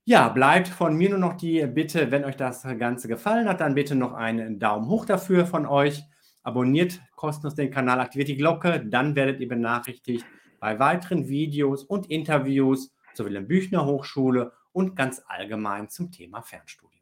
Ja, 0.04 0.28
bleibt 0.28 0.68
von 0.68 0.96
mir 0.96 1.10
nur 1.10 1.18
noch 1.18 1.34
die 1.34 1.64
Bitte, 1.66 2.10
wenn 2.10 2.24
euch 2.24 2.36
das 2.36 2.62
Ganze 2.78 3.08
gefallen 3.08 3.48
hat, 3.48 3.60
dann 3.60 3.74
bitte 3.74 3.94
noch 3.94 4.12
einen 4.12 4.58
Daumen 4.58 4.88
hoch 4.88 5.06
dafür 5.06 5.46
von 5.46 5.64
euch. 5.64 6.02
Abonniert 6.42 7.00
kostenlos 7.16 7.54
den 7.54 7.70
Kanal, 7.70 8.00
aktiviert 8.00 8.28
die 8.28 8.36
Glocke, 8.36 8.84
dann 8.84 9.16
werdet 9.16 9.40
ihr 9.40 9.48
benachrichtigt 9.48 10.26
bei 10.60 10.78
weiteren 10.78 11.28
Videos 11.28 11.84
und 11.84 12.10
Interviews 12.10 12.92
zur 13.14 13.26
Wilhelm 13.26 13.48
Büchner 13.48 13.86
Hochschule 13.86 14.52
und 14.72 14.96
ganz 14.96 15.22
allgemein 15.26 15.88
zum 15.88 16.10
Thema 16.10 16.42
Fernstudium. 16.42 16.93